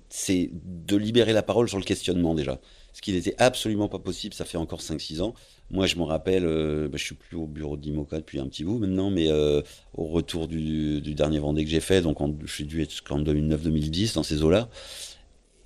de 0.53 0.95
libérer 0.95 1.33
la 1.33 1.43
parole 1.43 1.67
sur 1.67 1.77
le 1.77 1.83
questionnement 1.83 2.33
déjà. 2.33 2.59
Ce 2.93 3.01
qui 3.01 3.11
n'était 3.11 3.35
absolument 3.37 3.89
pas 3.89 3.99
possible, 3.99 4.33
ça 4.33 4.45
fait 4.45 4.57
encore 4.57 4.79
5-6 4.79 5.21
ans. 5.21 5.33
Moi, 5.69 5.85
je 5.85 5.97
me 5.97 6.03
rappelle, 6.03 6.45
euh, 6.45 6.87
bah, 6.87 6.97
je 6.97 7.03
suis 7.03 7.15
plus 7.15 7.35
au 7.35 7.45
bureau 7.45 7.75
d'Imoca 7.75 8.15
depuis 8.17 8.39
un 8.39 8.47
petit 8.47 8.63
bout 8.63 8.77
maintenant, 8.77 9.09
mais 9.09 9.29
euh, 9.29 9.61
au 9.93 10.05
retour 10.05 10.47
du, 10.47 11.01
du 11.01 11.15
dernier 11.15 11.39
Vendée 11.39 11.65
que 11.65 11.69
j'ai 11.69 11.81
fait, 11.81 12.01
donc 12.01 12.21
en, 12.21 12.33
je 12.45 12.53
suis 12.53 12.63
dû 12.63 12.81
être 12.81 12.93
en 13.09 13.19
2009-2010 13.19 14.15
dans 14.15 14.23
ces 14.23 14.41
eaux-là, 14.41 14.69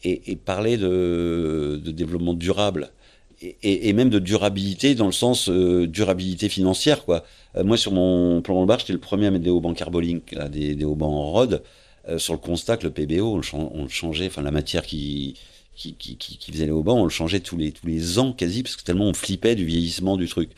et, 0.04 0.32
et, 0.32 0.36
parler 0.36 0.78
de, 0.78 1.80
de 1.84 1.92
développement 1.92 2.34
durable 2.34 2.92
et, 3.42 3.94
même 3.94 4.10
de 4.10 4.20
durabilité 4.20 4.96
dans 4.96 5.06
le 5.06 5.12
sens 5.12 5.50
euh, 5.50 5.88
durabilité 5.88 6.50
financière 6.50 7.06
quoi. 7.06 7.24
Euh, 7.56 7.64
moi 7.64 7.78
sur 7.78 7.92
mon 7.92 8.42
plan 8.42 8.62
de 8.62 8.68
bar, 8.68 8.80
j'étais 8.80 8.94
le 8.94 9.00
premier 9.00 9.28
à 9.28 9.32
mettre 9.32 9.44
des 9.44 9.50
haubans 9.50 9.74
Carbolink, 9.74 10.32
là, 10.32 10.50
des, 10.50 10.76
des 10.76 10.86
haubans 10.86 11.14
en 11.14 11.32
rod, 11.32 11.64
euh, 12.08 12.18
sur 12.18 12.34
le 12.34 12.40
constat 12.40 12.78
que 12.78 12.84
le 12.88 12.92
PBO 12.92 13.42
on, 13.54 13.88
changeait, 13.88 14.28
enfin 14.28 14.42
la 14.42 14.52
matière 14.52 14.86
qui 14.86 15.38
qui, 15.76 15.94
qui, 15.96 16.52
faisait 16.52 16.66
les 16.66 16.72
haubans, 16.72 17.00
on 17.00 17.04
le 17.06 17.10
changeait 17.10 17.40
tous 17.40 17.56
les 17.56 17.72
tous 17.72 17.88
les 17.88 18.20
ans 18.20 18.34
quasi 18.34 18.64
parce 18.64 18.76
que 18.76 18.84
tellement 18.84 19.06
on 19.06 19.14
flippait 19.14 19.56
du 19.56 19.66
vieillissement 19.66 20.18
du 20.18 20.28
truc. 20.28 20.52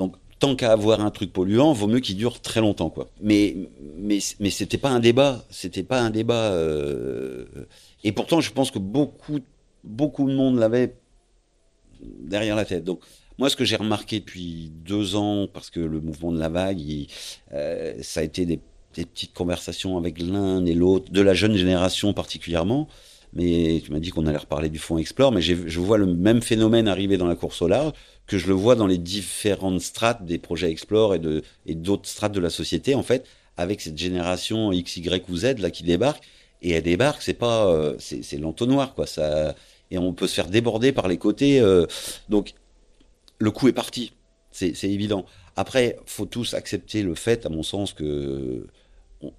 Donc 0.00 0.16
tant 0.40 0.56
qu'à 0.56 0.72
avoir 0.72 1.00
un 1.00 1.10
truc 1.12 1.32
polluant, 1.32 1.72
vaut 1.72 1.86
mieux 1.86 2.00
qu'il 2.00 2.16
dure 2.16 2.40
très 2.40 2.60
longtemps 2.60 2.90
quoi. 2.90 3.08
Mais 3.20 3.54
mais 3.96 4.18
mais 4.40 4.50
c'était 4.50 4.78
pas 4.78 4.90
un 4.90 4.98
débat, 4.98 5.44
c'était 5.50 5.84
pas 5.84 6.00
un 6.00 6.10
débat. 6.10 6.52
Et 8.02 8.10
pourtant 8.10 8.40
je 8.40 8.50
pense 8.50 8.72
que 8.72 8.80
beaucoup 8.80 9.38
beaucoup 9.84 10.28
de 10.28 10.34
monde 10.34 10.58
l'avait 10.58 10.96
derrière 12.00 12.56
la 12.56 12.64
tête. 12.64 12.84
Donc, 12.84 13.00
moi, 13.38 13.50
ce 13.50 13.56
que 13.56 13.64
j'ai 13.64 13.76
remarqué 13.76 14.20
depuis 14.20 14.70
deux 14.84 15.16
ans, 15.16 15.48
parce 15.52 15.70
que 15.70 15.80
le 15.80 16.00
mouvement 16.00 16.32
de 16.32 16.38
la 16.38 16.48
vague, 16.48 16.80
euh, 17.52 17.94
ça 18.02 18.20
a 18.20 18.22
été 18.22 18.46
des, 18.46 18.60
petites 18.92 19.34
conversations 19.34 19.98
avec 19.98 20.20
l'un 20.20 20.64
et 20.64 20.72
l'autre, 20.72 21.10
de 21.10 21.20
la 21.20 21.34
jeune 21.34 21.56
génération 21.56 22.12
particulièrement. 22.12 22.86
Mais 23.32 23.82
tu 23.84 23.90
m'as 23.90 23.98
dit 23.98 24.10
qu'on 24.10 24.26
allait 24.28 24.38
reparler 24.38 24.68
du 24.68 24.78
fonds 24.78 24.98
Explore, 24.98 25.32
mais 25.32 25.40
je 25.42 25.80
vois 25.80 25.98
le 25.98 26.06
même 26.06 26.40
phénomène 26.40 26.86
arriver 26.86 27.16
dans 27.16 27.26
la 27.26 27.34
course 27.34 27.60
au 27.62 27.66
large 27.66 27.92
que 28.26 28.38
je 28.38 28.46
le 28.46 28.54
vois 28.54 28.74
dans 28.74 28.86
les 28.86 28.98
différentes 28.98 29.80
strates 29.80 30.24
des 30.24 30.38
projets 30.38 30.70
Explore 30.70 31.14
et 31.16 31.20
et 31.66 31.74
d'autres 31.74 32.08
strates 32.08 32.32
de 32.32 32.40
la 32.40 32.50
société 32.50 32.94
en 32.94 33.02
fait, 33.02 33.26
avec 33.56 33.80
cette 33.80 33.98
génération 33.98 34.72
X, 34.72 34.96
Y 34.96 35.28
ou 35.28 35.36
Z 35.36 35.58
là 35.58 35.70
qui 35.70 35.82
débarque. 35.82 36.22
Et 36.62 36.70
elle 36.70 36.82
débarque, 36.82 37.20
c'est 37.20 37.34
pas, 37.34 37.66
euh, 37.66 37.96
c'est 37.98 38.38
l'entonnoir 38.38 38.94
quoi. 38.94 39.06
Ça, 39.06 39.54
et 39.94 39.98
on 39.98 40.12
peut 40.12 40.26
se 40.26 40.34
faire 40.34 40.48
déborder 40.48 40.92
par 40.92 41.08
les 41.08 41.18
côtés. 41.18 41.60
Euh, 41.60 41.86
donc, 42.28 42.54
le 43.38 43.50
coup 43.50 43.68
est 43.68 43.72
parti, 43.72 44.12
c'est 44.50 44.84
évident. 44.84 45.24
Après, 45.56 45.96
faut 46.06 46.26
tous 46.26 46.54
accepter 46.54 47.02
le 47.02 47.14
fait, 47.14 47.46
à 47.46 47.48
mon 47.48 47.62
sens, 47.62 47.92
que 47.92 48.66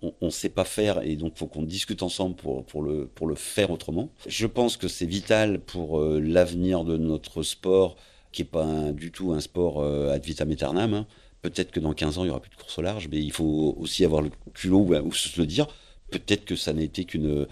on 0.01 0.13
ne 0.25 0.29
sait 0.31 0.50
pas 0.50 0.63
faire 0.63 1.03
et 1.03 1.15
donc 1.15 1.35
faut 1.35 1.45
qu'on 1.45 1.62
discute 1.62 2.01
ensemble 2.01 2.35
pour, 2.35 2.81
le, 2.81 3.35
faire 3.35 3.69
autrement. 3.69 4.09
Je 4.25 4.47
pense 4.47 4.77
que 4.77 4.88
c'est 4.88 5.05
vital 5.05 5.59
pour 5.59 6.00
euh, 6.00 6.19
l'avenir 6.19 6.85
de 6.85 6.97
notre 6.97 7.43
sport, 7.43 7.95
qui 8.31 8.41
est 8.41 8.45
pas 8.45 8.91
du 8.91 9.12
tout 9.12 9.33
un 9.33 9.41
sport 9.41 9.81
euh, 9.81 10.12
ad 10.12 10.24
vitam 10.25 10.50
aeternam, 10.50 10.93
hein, 10.95 11.07
peut-être 11.43 11.71
que 11.71 11.79
dans 11.79 11.93
15 11.93 12.17
ans, 12.17 12.24
il 12.24 12.27
y 12.27 12.29
aura 12.31 12.39
plus 12.39 12.50
de 12.50 12.55
course 12.55 12.79
au 12.79 12.81
large, 12.81 13.07
mais 13.12 13.21
il 13.21 13.31
faut 13.31 13.75
aussi 13.79 14.03
avoir 14.03 14.21
le 14.21 14.31
culot 14.53 14.88
ou, 15.03 15.13
se 15.13 15.39
le 15.39 15.45
dire. 15.45 15.67
Peut-être 16.09 16.45
que 16.45 16.55
ça 16.55 16.74
n'était 16.74 17.03
qu'une. 17.03 17.45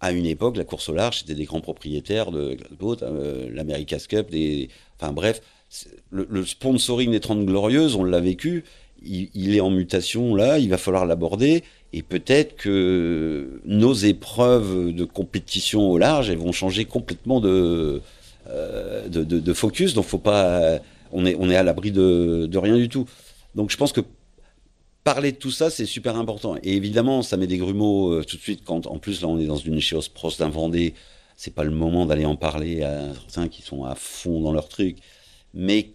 À 0.00 0.12
une 0.12 0.26
époque, 0.26 0.56
la 0.56 0.64
course 0.64 0.90
au 0.90 0.94
large, 0.94 1.20
c'était 1.20 1.34
des 1.34 1.44
grands 1.44 1.62
propriétaires 1.62 2.30
de 2.30 2.56
euh, 3.02 3.48
l'America's 3.50 4.06
Cup, 4.06 4.30
des. 4.30 4.68
Enfin 5.00 5.12
bref, 5.12 5.40
le, 6.10 6.44
sponsoring 6.44 7.10
des 7.10 7.20
30 7.20 7.46
Glorieuses, 7.46 7.96
on 7.96 8.04
l'a 8.04 8.20
vécu. 8.20 8.64
Il, 9.02 9.54
est 9.54 9.60
en 9.60 9.70
mutation 9.70 10.34
là, 10.34 10.58
il 10.58 10.68
va 10.68 10.78
falloir 10.78 11.06
l'aborder. 11.06 11.62
Et 11.92 12.02
peut-être 12.02 12.56
que 12.56 13.60
nos 13.64 13.94
épreuves 13.94 14.92
de 14.92 15.04
compétition 15.04 15.90
au 15.90 15.98
large, 15.98 16.28
elles 16.30 16.38
vont 16.38 16.52
changer 16.52 16.86
complètement 16.86 17.40
de, 17.40 18.00
euh, 18.48 19.08
de, 19.08 19.22
de, 19.22 19.52
focus. 19.52 19.94
Donc, 19.94 20.06
faut 20.06 20.18
pas, 20.18 20.78
on 21.12 21.24
est, 21.24 21.36
on 21.38 21.50
est 21.50 21.56
à 21.56 21.62
l'abri 21.62 21.92
de, 21.92 22.46
de, 22.46 22.58
rien 22.58 22.76
du 22.76 22.88
tout. 22.88 23.06
Donc, 23.54 23.70
je 23.70 23.76
pense 23.76 23.92
que 23.92 24.00
parler 25.06 25.30
de 25.30 25.36
tout 25.36 25.52
ça, 25.52 25.70
c'est 25.70 25.86
super 25.86 26.16
important. 26.16 26.56
Et 26.64 26.74
évidemment, 26.74 27.22
ça 27.22 27.36
met 27.36 27.46
des 27.46 27.58
grumeaux 27.58 28.12
euh, 28.12 28.24
tout 28.24 28.36
de 28.36 28.42
suite 28.42 28.64
quand, 28.64 28.88
en 28.88 28.98
plus, 28.98 29.22
là, 29.22 29.28
on 29.28 29.38
est 29.38 29.46
dans 29.46 29.56
une 29.56 29.74
échéance 29.74 30.08
proche 30.08 30.36
d'un 30.36 30.48
Vendée. 30.48 30.94
C'est 31.36 31.54
pas 31.54 31.62
le 31.62 31.70
moment 31.70 32.06
d'aller 32.06 32.24
en 32.26 32.34
parler 32.34 32.82
à 32.82 33.14
certains 33.14 33.46
qui 33.46 33.62
sont 33.62 33.84
à 33.84 33.94
fond 33.94 34.40
dans 34.40 34.50
leur 34.50 34.68
truc. 34.68 34.96
Mais, 35.54 35.92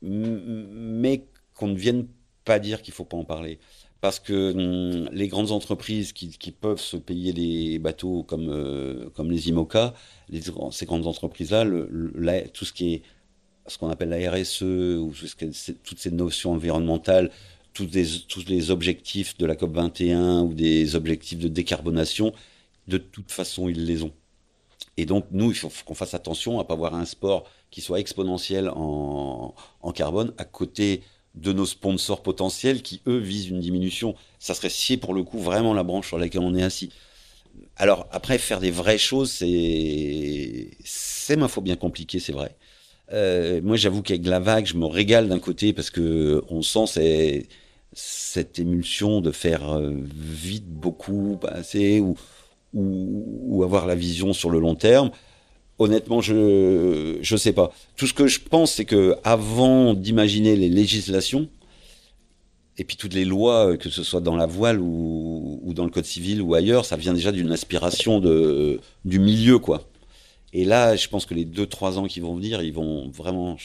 mais 0.00 1.26
qu'on 1.54 1.68
ne 1.68 1.76
vienne 1.76 2.06
pas 2.46 2.58
dire 2.58 2.80
qu'il 2.80 2.94
faut 2.94 3.04
pas 3.04 3.18
en 3.18 3.24
parler 3.24 3.58
parce 4.00 4.18
que 4.18 4.52
hum, 4.52 5.10
les 5.12 5.28
grandes 5.28 5.50
entreprises 5.50 6.14
qui, 6.14 6.52
peuvent 6.52 6.80
se 6.80 6.96
payer 6.96 7.34
des 7.34 7.78
bateaux 7.78 8.22
comme, 8.22 8.48
euh, 8.48 9.10
comme 9.14 9.30
les 9.30 9.50
IMOCA, 9.50 9.92
ces 10.70 10.86
grandes 10.86 11.06
entreprises-là, 11.06 11.66
tout 12.54 12.64
ce 12.64 12.72
qui 12.72 12.94
est 12.94 13.02
ce 13.66 13.76
qu'on 13.76 13.90
appelle 13.90 14.08
la 14.08 14.30
RSE, 14.30 14.62
ou 14.62 15.12
toutes 15.84 15.98
ces 15.98 16.10
notions 16.10 16.52
environnementales, 16.52 17.30
tous 17.72 17.88
les, 18.46 18.70
objectifs 18.70 19.36
de 19.38 19.46
la 19.46 19.56
COP 19.56 19.74
21 19.74 20.42
ou 20.42 20.54
des 20.54 20.94
objectifs 20.96 21.38
de 21.38 21.48
décarbonation, 21.48 22.32
de 22.88 22.98
toute 22.98 23.30
façon, 23.30 23.68
ils 23.68 23.84
les 23.84 24.02
ont. 24.02 24.12
Et 24.96 25.06
donc, 25.06 25.26
nous, 25.30 25.50
il 25.50 25.56
faut 25.56 25.70
qu'on 25.84 25.94
fasse 25.94 26.14
attention 26.14 26.58
à 26.58 26.62
ne 26.62 26.68
pas 26.68 26.74
avoir 26.74 26.94
un 26.94 27.04
sport 27.04 27.48
qui 27.70 27.80
soit 27.80 28.00
exponentiel 28.00 28.68
en, 28.68 29.54
carbone 29.94 30.32
à 30.38 30.44
côté 30.44 31.02
de 31.34 31.52
nos 31.52 31.66
sponsors 31.66 32.22
potentiels 32.22 32.82
qui, 32.82 33.00
eux, 33.06 33.18
visent 33.18 33.48
une 33.48 33.60
diminution. 33.60 34.14
Ça 34.38 34.54
serait 34.54 34.68
scier 34.68 34.96
pour 34.96 35.14
le 35.14 35.22
coup 35.22 35.38
vraiment 35.38 35.74
la 35.74 35.84
branche 35.84 36.08
sur 36.08 36.18
laquelle 36.18 36.42
on 36.42 36.54
est 36.54 36.62
assis. 36.62 36.90
Alors 37.76 38.06
après, 38.10 38.38
faire 38.38 38.60
des 38.60 38.70
vraies 38.70 38.98
choses, 38.98 39.30
c'est, 39.30 40.70
c'est 40.84 41.36
ma 41.36 41.48
fois 41.48 41.62
bien 41.62 41.76
compliqué, 41.76 42.18
c'est 42.18 42.32
vrai. 42.32 42.56
Euh, 43.12 43.60
moi, 43.62 43.76
j'avoue 43.76 44.02
qu'avec 44.02 44.26
la 44.26 44.40
vague, 44.40 44.66
je 44.66 44.76
me 44.76 44.86
régale 44.86 45.28
d'un 45.28 45.38
côté 45.38 45.72
parce 45.72 45.90
que 45.90 46.42
on 46.48 46.62
sent 46.62 46.86
cette 47.92 48.58
émulsion 48.58 49.20
de 49.20 49.30
faire 49.32 49.72
euh, 49.72 49.92
vite 50.14 50.68
beaucoup, 50.68 51.38
ou, 52.72 53.64
avoir 53.64 53.86
la 53.86 53.94
vision 53.96 54.32
sur 54.32 54.50
le 54.50 54.60
long 54.60 54.74
terme 54.74 55.10
honnêtement, 55.78 56.20
je 56.20 57.18
je 57.22 57.36
sais 57.36 57.54
pas. 57.54 57.72
Tout 57.96 58.06
ce 58.06 58.12
que 58.12 58.26
je 58.26 58.38
pense, 58.38 58.72
c'est 58.74 58.84
que 58.84 59.16
avant 59.24 59.94
d'imaginer 59.94 60.54
les 60.54 60.68
législations 60.68 61.48
et 62.76 62.84
puis 62.84 62.96
toutes 62.96 63.14
les 63.14 63.24
lois, 63.24 63.76
que 63.78 63.88
ce 63.88 64.02
soit 64.02 64.20
dans 64.20 64.36
la 64.36 64.46
voile 64.46 64.78
ou, 64.80 65.72
dans 65.74 65.84
le 65.84 65.90
code 65.90 66.04
civil 66.04 66.42
ou 66.42 66.54
ailleurs, 66.54 66.84
ça 66.84 66.96
vient 66.96 67.14
déjà 67.14 67.32
d'une 67.32 67.50
aspiration 67.50 68.20
du 68.20 69.18
milieu, 69.18 69.58
quoi. 69.58 69.90
Et 70.52 70.64
là, 70.64 70.96
je 70.96 71.08
pense 71.08 71.26
que 71.26 71.34
les 71.34 71.44
deux 71.44 71.66
trois 71.66 71.98
ans 71.98 72.06
qui 72.06 72.20
vont 72.20 72.34
venir, 72.34 72.62
ils 72.62 72.72
vont 72.72 73.08
vraiment 73.10 73.56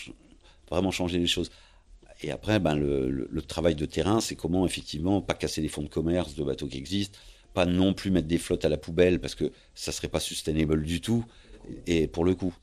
vraiment 0.69 0.91
changer 0.91 1.19
les 1.19 1.27
choses. 1.27 1.49
Et 2.21 2.31
après, 2.31 2.59
ben 2.59 2.75
le, 2.75 3.41
travail 3.41 3.75
de 3.75 3.85
terrain, 3.85 4.21
c'est 4.21 4.35
comment 4.35 4.65
effectivement 4.65 5.21
pas 5.21 5.33
casser 5.33 5.61
les 5.61 5.67
fonds 5.67 5.83
de 5.83 5.89
commerce 5.89 6.35
de 6.35 6.43
bateaux 6.43 6.67
qui 6.67 6.77
existent, 6.77 7.19
pas 7.53 7.65
non 7.65 7.93
plus 7.93 8.11
mettre 8.11 8.27
des 8.27 8.37
flottes 8.37 8.65
à 8.65 8.69
la 8.69 8.77
poubelle 8.77 9.19
parce 9.19 9.35
que 9.35 9.51
ça 9.73 9.91
serait 9.91 10.07
pas 10.07 10.19
sustainable 10.19 10.83
du 10.83 11.01
tout 11.01 11.25
et 11.87 12.07
pour 12.07 12.25
le 12.25 12.35
coup. 12.35 12.53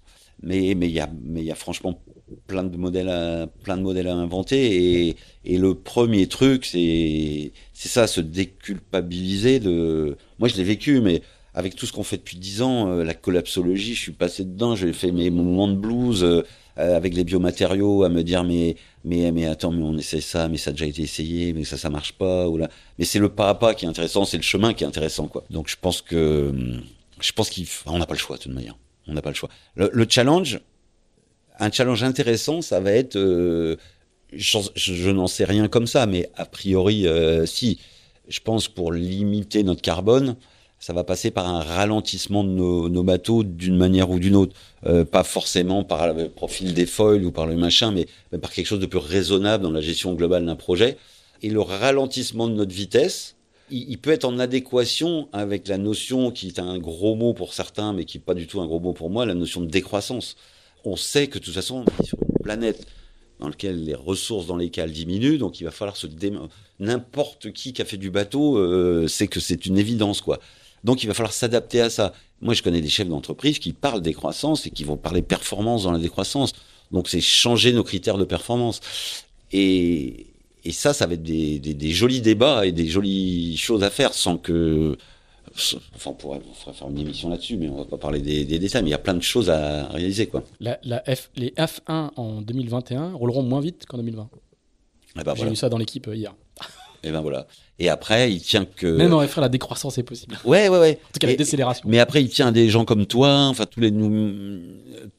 Mais 0.42 0.74
mais 0.74 0.88
il 0.88 0.92
y 0.92 1.00
a 1.00 1.08
mais 1.22 1.40
il 1.40 1.46
y 1.46 1.52
a 1.52 1.54
franchement 1.54 2.02
plein 2.46 2.64
de 2.64 2.76
modèles 2.76 3.08
à, 3.08 3.46
plein 3.62 3.76
de 3.76 3.82
modèles 3.82 4.08
à 4.08 4.14
inventer 4.14 5.08
et, 5.08 5.16
et 5.44 5.58
le 5.58 5.74
premier 5.74 6.26
truc 6.26 6.64
c'est 6.64 7.52
c'est 7.72 7.88
ça 7.88 8.06
se 8.06 8.20
déculpabiliser 8.20 9.60
de 9.60 10.16
moi 10.38 10.48
je 10.48 10.56
l'ai 10.56 10.64
vécu 10.64 11.00
mais 11.00 11.22
avec 11.54 11.76
tout 11.76 11.86
ce 11.86 11.92
qu'on 11.92 12.02
fait 12.02 12.16
depuis 12.16 12.36
dix 12.36 12.62
ans 12.62 12.88
euh, 12.88 13.04
la 13.04 13.14
collapsologie 13.14 13.94
je 13.94 14.00
suis 14.00 14.12
passé 14.12 14.44
dedans 14.44 14.74
j'ai 14.74 14.92
fait 14.92 15.12
mes 15.12 15.30
moments 15.30 15.68
de 15.68 15.76
blues 15.76 16.22
euh, 16.24 16.42
avec 16.76 17.14
les 17.14 17.24
biomatériaux 17.24 18.02
à 18.04 18.08
me 18.08 18.22
dire 18.22 18.44
mais 18.44 18.76
mais 19.04 19.46
attends 19.46 19.72
mais 19.72 19.82
on 19.82 19.96
essaie 19.98 20.20
ça 20.20 20.48
mais 20.48 20.56
ça 20.56 20.70
a 20.70 20.72
déjà 20.72 20.86
été 20.86 21.02
essayé 21.02 21.52
mais 21.52 21.64
ça 21.64 21.76
ça 21.76 21.90
marche 21.90 22.12
pas 22.12 22.46
mais 22.98 23.04
c'est 23.04 23.18
le 23.18 23.28
pas 23.28 23.50
à 23.50 23.54
pas 23.54 23.74
qui 23.74 23.84
est 23.84 23.88
intéressant 23.88 24.24
c'est 24.24 24.38
le 24.38 24.42
chemin 24.42 24.72
qui 24.72 24.84
est 24.84 24.86
intéressant 24.86 25.26
quoi. 25.26 25.44
Donc 25.50 25.68
je 25.68 25.76
pense 25.80 26.00
que 26.00 26.52
je 27.22 27.32
pense 27.32 27.50
qu'on 27.50 27.98
n'a 27.98 28.06
pas 28.06 28.14
le 28.14 28.18
choix 28.18 28.36
de 28.36 28.42
toute 28.42 28.52
manière. 28.52 28.76
On 29.06 29.14
n'a 29.14 29.22
pas 29.22 29.30
le 29.30 29.34
choix. 29.34 29.48
Le, 29.76 30.06
challenge, 30.08 30.60
un 31.58 31.70
challenge 31.70 32.02
intéressant, 32.02 32.62
ça 32.62 32.80
va 32.80 32.92
être, 32.92 33.16
euh, 33.16 33.76
je, 34.32 35.10
n'en 35.10 35.26
sais 35.26 35.44
rien 35.44 35.68
comme 35.68 35.86
ça, 35.86 36.06
mais 36.06 36.30
a 36.36 36.44
priori, 36.44 37.06
euh, 37.06 37.46
si, 37.46 37.80
je 38.28 38.40
pense 38.40 38.68
pour 38.68 38.92
limiter 38.92 39.62
notre 39.62 39.82
carbone, 39.82 40.36
ça 40.82 40.92
va 40.92 41.04
passer 41.04 41.30
par 41.30 41.46
un 41.46 41.62
ralentissement 41.62 42.42
de 42.42 42.50
nos, 42.50 43.02
bateaux 43.04 43.44
d'une 43.44 43.76
manière 43.76 44.10
ou 44.10 44.18
d'une 44.18 44.34
autre. 44.34 44.52
Euh, 44.84 45.04
pas 45.04 45.22
forcément 45.22 45.84
par 45.84 46.12
le 46.12 46.28
profil 46.28 46.74
des 46.74 46.86
foils 46.86 47.24
ou 47.24 47.30
par 47.30 47.46
le 47.46 47.54
machin, 47.54 47.92
mais, 47.92 48.08
par 48.38 48.52
quelque 48.52 48.66
chose 48.66 48.80
de 48.80 48.86
plus 48.86 48.98
raisonnable 48.98 49.62
dans 49.62 49.70
la 49.70 49.80
gestion 49.80 50.12
globale 50.14 50.44
d'un 50.44 50.56
projet. 50.56 50.96
Et 51.40 51.50
le 51.50 51.60
ralentissement 51.60 52.48
de 52.48 52.54
notre 52.54 52.74
vitesse, 52.74 53.36
il, 53.70 53.96
peut 53.98 54.10
être 54.10 54.24
en 54.24 54.40
adéquation 54.40 55.28
avec 55.32 55.68
la 55.68 55.78
notion 55.78 56.32
qui 56.32 56.48
est 56.48 56.58
un 56.58 56.78
gros 56.78 57.14
mot 57.14 57.32
pour 57.32 57.54
certains, 57.54 57.92
mais 57.92 58.04
qui 58.04 58.18
n'est 58.18 58.24
pas 58.24 58.34
du 58.34 58.48
tout 58.48 58.60
un 58.60 58.66
gros 58.66 58.80
mot 58.80 58.92
pour 58.92 59.08
moi, 59.08 59.24
la 59.24 59.34
notion 59.34 59.60
de 59.60 59.66
décroissance. 59.66 60.34
On 60.84 60.96
sait 60.96 61.28
que 61.28 61.38
de 61.38 61.44
toute 61.44 61.54
façon, 61.54 61.84
on 61.86 62.02
est 62.02 62.06
sur 62.06 62.18
une 62.28 62.42
planète 62.42 62.88
dans 63.38 63.48
laquelle 63.48 63.84
les 63.84 63.94
ressources 63.94 64.46
dans 64.46 64.56
les 64.56 64.70
cales 64.70 64.90
diminuent, 64.90 65.38
donc 65.38 65.60
il 65.60 65.64
va 65.64 65.70
falloir 65.70 65.96
se 65.96 66.08
N'importe 66.80 67.52
qui 67.52 67.72
qui 67.72 67.82
a 67.82 67.84
fait 67.84 67.98
du 67.98 68.10
bateau 68.10 68.58
euh, 68.58 69.06
sait 69.06 69.28
que 69.28 69.38
c'est 69.38 69.64
une 69.66 69.78
évidence, 69.78 70.20
quoi. 70.20 70.40
Donc 70.84 71.02
il 71.02 71.06
va 71.06 71.14
falloir 71.14 71.32
s'adapter 71.32 71.80
à 71.80 71.90
ça. 71.90 72.12
Moi, 72.40 72.54
je 72.54 72.62
connais 72.62 72.80
des 72.80 72.88
chefs 72.88 73.08
d'entreprise 73.08 73.58
qui 73.58 73.72
parlent 73.72 74.02
décroissance 74.02 74.66
et 74.66 74.70
qui 74.70 74.84
vont 74.84 74.96
parler 74.96 75.22
performance 75.22 75.84
dans 75.84 75.92
la 75.92 75.98
décroissance. 75.98 76.52
Donc 76.90 77.08
c'est 77.08 77.20
changer 77.20 77.72
nos 77.72 77.84
critères 77.84 78.18
de 78.18 78.24
performance. 78.24 78.80
Et, 79.52 80.26
et 80.64 80.72
ça, 80.72 80.92
ça 80.92 81.06
va 81.06 81.14
être 81.14 81.22
des, 81.22 81.58
des, 81.58 81.74
des, 81.74 81.90
jolis 81.90 82.20
débats 82.20 82.66
et 82.66 82.72
des 82.72 82.86
jolies 82.86 83.56
choses 83.56 83.84
à 83.84 83.90
faire 83.90 84.12
sans 84.14 84.38
que. 84.38 84.96
Enfin, 85.94 86.10
on 86.10 86.14
pourrait, 86.14 86.40
faire 86.72 86.88
une 86.88 86.98
émission 86.98 87.28
là-dessus, 87.28 87.56
mais 87.56 87.68
on 87.68 87.76
va 87.76 87.84
pas 87.84 87.98
parler 87.98 88.20
des, 88.20 88.44
des, 88.44 88.58
détails. 88.58 88.82
Mais 88.82 88.88
il 88.88 88.92
y 88.92 88.94
a 88.94 88.98
plein 88.98 89.14
de 89.14 89.22
choses 89.22 89.50
à 89.50 89.88
réaliser, 89.88 90.26
quoi. 90.26 90.42
La, 90.60 90.78
la 90.82 91.02
F, 91.14 91.30
les 91.36 91.50
F1 91.50 92.10
en 92.16 92.40
2021 92.40 93.12
rouleront 93.12 93.42
moins 93.42 93.60
vite 93.60 93.84
qu'en 93.86 93.98
2020. 93.98 94.30
Eh 95.20 95.22
ben 95.22 95.34
J'ai 95.34 95.48
vu 95.48 95.56
ça 95.56 95.68
dans 95.68 95.78
l'équipe 95.78 96.08
hier. 96.12 96.34
Et 97.04 97.10
ben 97.10 97.20
voilà. 97.20 97.46
Et 97.78 97.88
après, 97.88 98.32
il 98.32 98.40
tient 98.40 98.64
que. 98.64 98.86
Même 98.86 99.12
en 99.12 99.22
F1, 99.22 99.40
la 99.40 99.48
décroissance 99.48 99.98
est 99.98 100.04
possible. 100.04 100.38
Ouais, 100.44 100.68
ouais, 100.68 100.78
ouais. 100.78 101.00
En 101.02 101.12
tout 101.12 101.18
cas, 101.20 101.26
la 101.26 101.34
décélération. 101.34 101.84
Mais 101.88 101.98
après, 101.98 102.22
il 102.22 102.28
tient 102.28 102.48
à 102.48 102.52
des 102.52 102.68
gens 102.68 102.84
comme 102.84 103.06
toi, 103.06 103.46
enfin, 103.48 103.66
tous 103.66 103.80
les, 103.80 103.90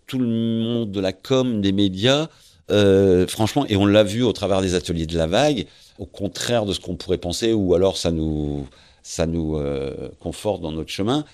tout 0.07 0.19
le 0.19 0.27
monde 0.27 0.91
de 0.91 0.99
la 0.99 1.11
com, 1.11 1.61
des 1.61 1.73
médias, 1.73 2.29
euh, 2.71 3.27
franchement, 3.27 3.65
et 3.67 3.75
on 3.75 3.85
l'a 3.85 4.03
vu 4.03 4.23
au 4.23 4.31
travers 4.31 4.61
des 4.61 4.75
ateliers 4.75 5.05
de 5.05 5.17
la 5.17 5.27
vague, 5.27 5.65
au 5.99 6.05
contraire 6.05 6.65
de 6.65 6.73
ce 6.73 6.79
qu'on 6.79 6.95
pourrait 6.95 7.17
penser, 7.17 7.51
ou 7.51 7.73
alors 7.73 7.97
ça 7.97 8.11
nous, 8.11 8.67
ça 9.01 9.25
nous 9.25 9.57
euh, 9.57 10.09
conforte 10.19 10.61
dans 10.61 10.71
notre 10.71 10.89
chemin, 10.89 11.25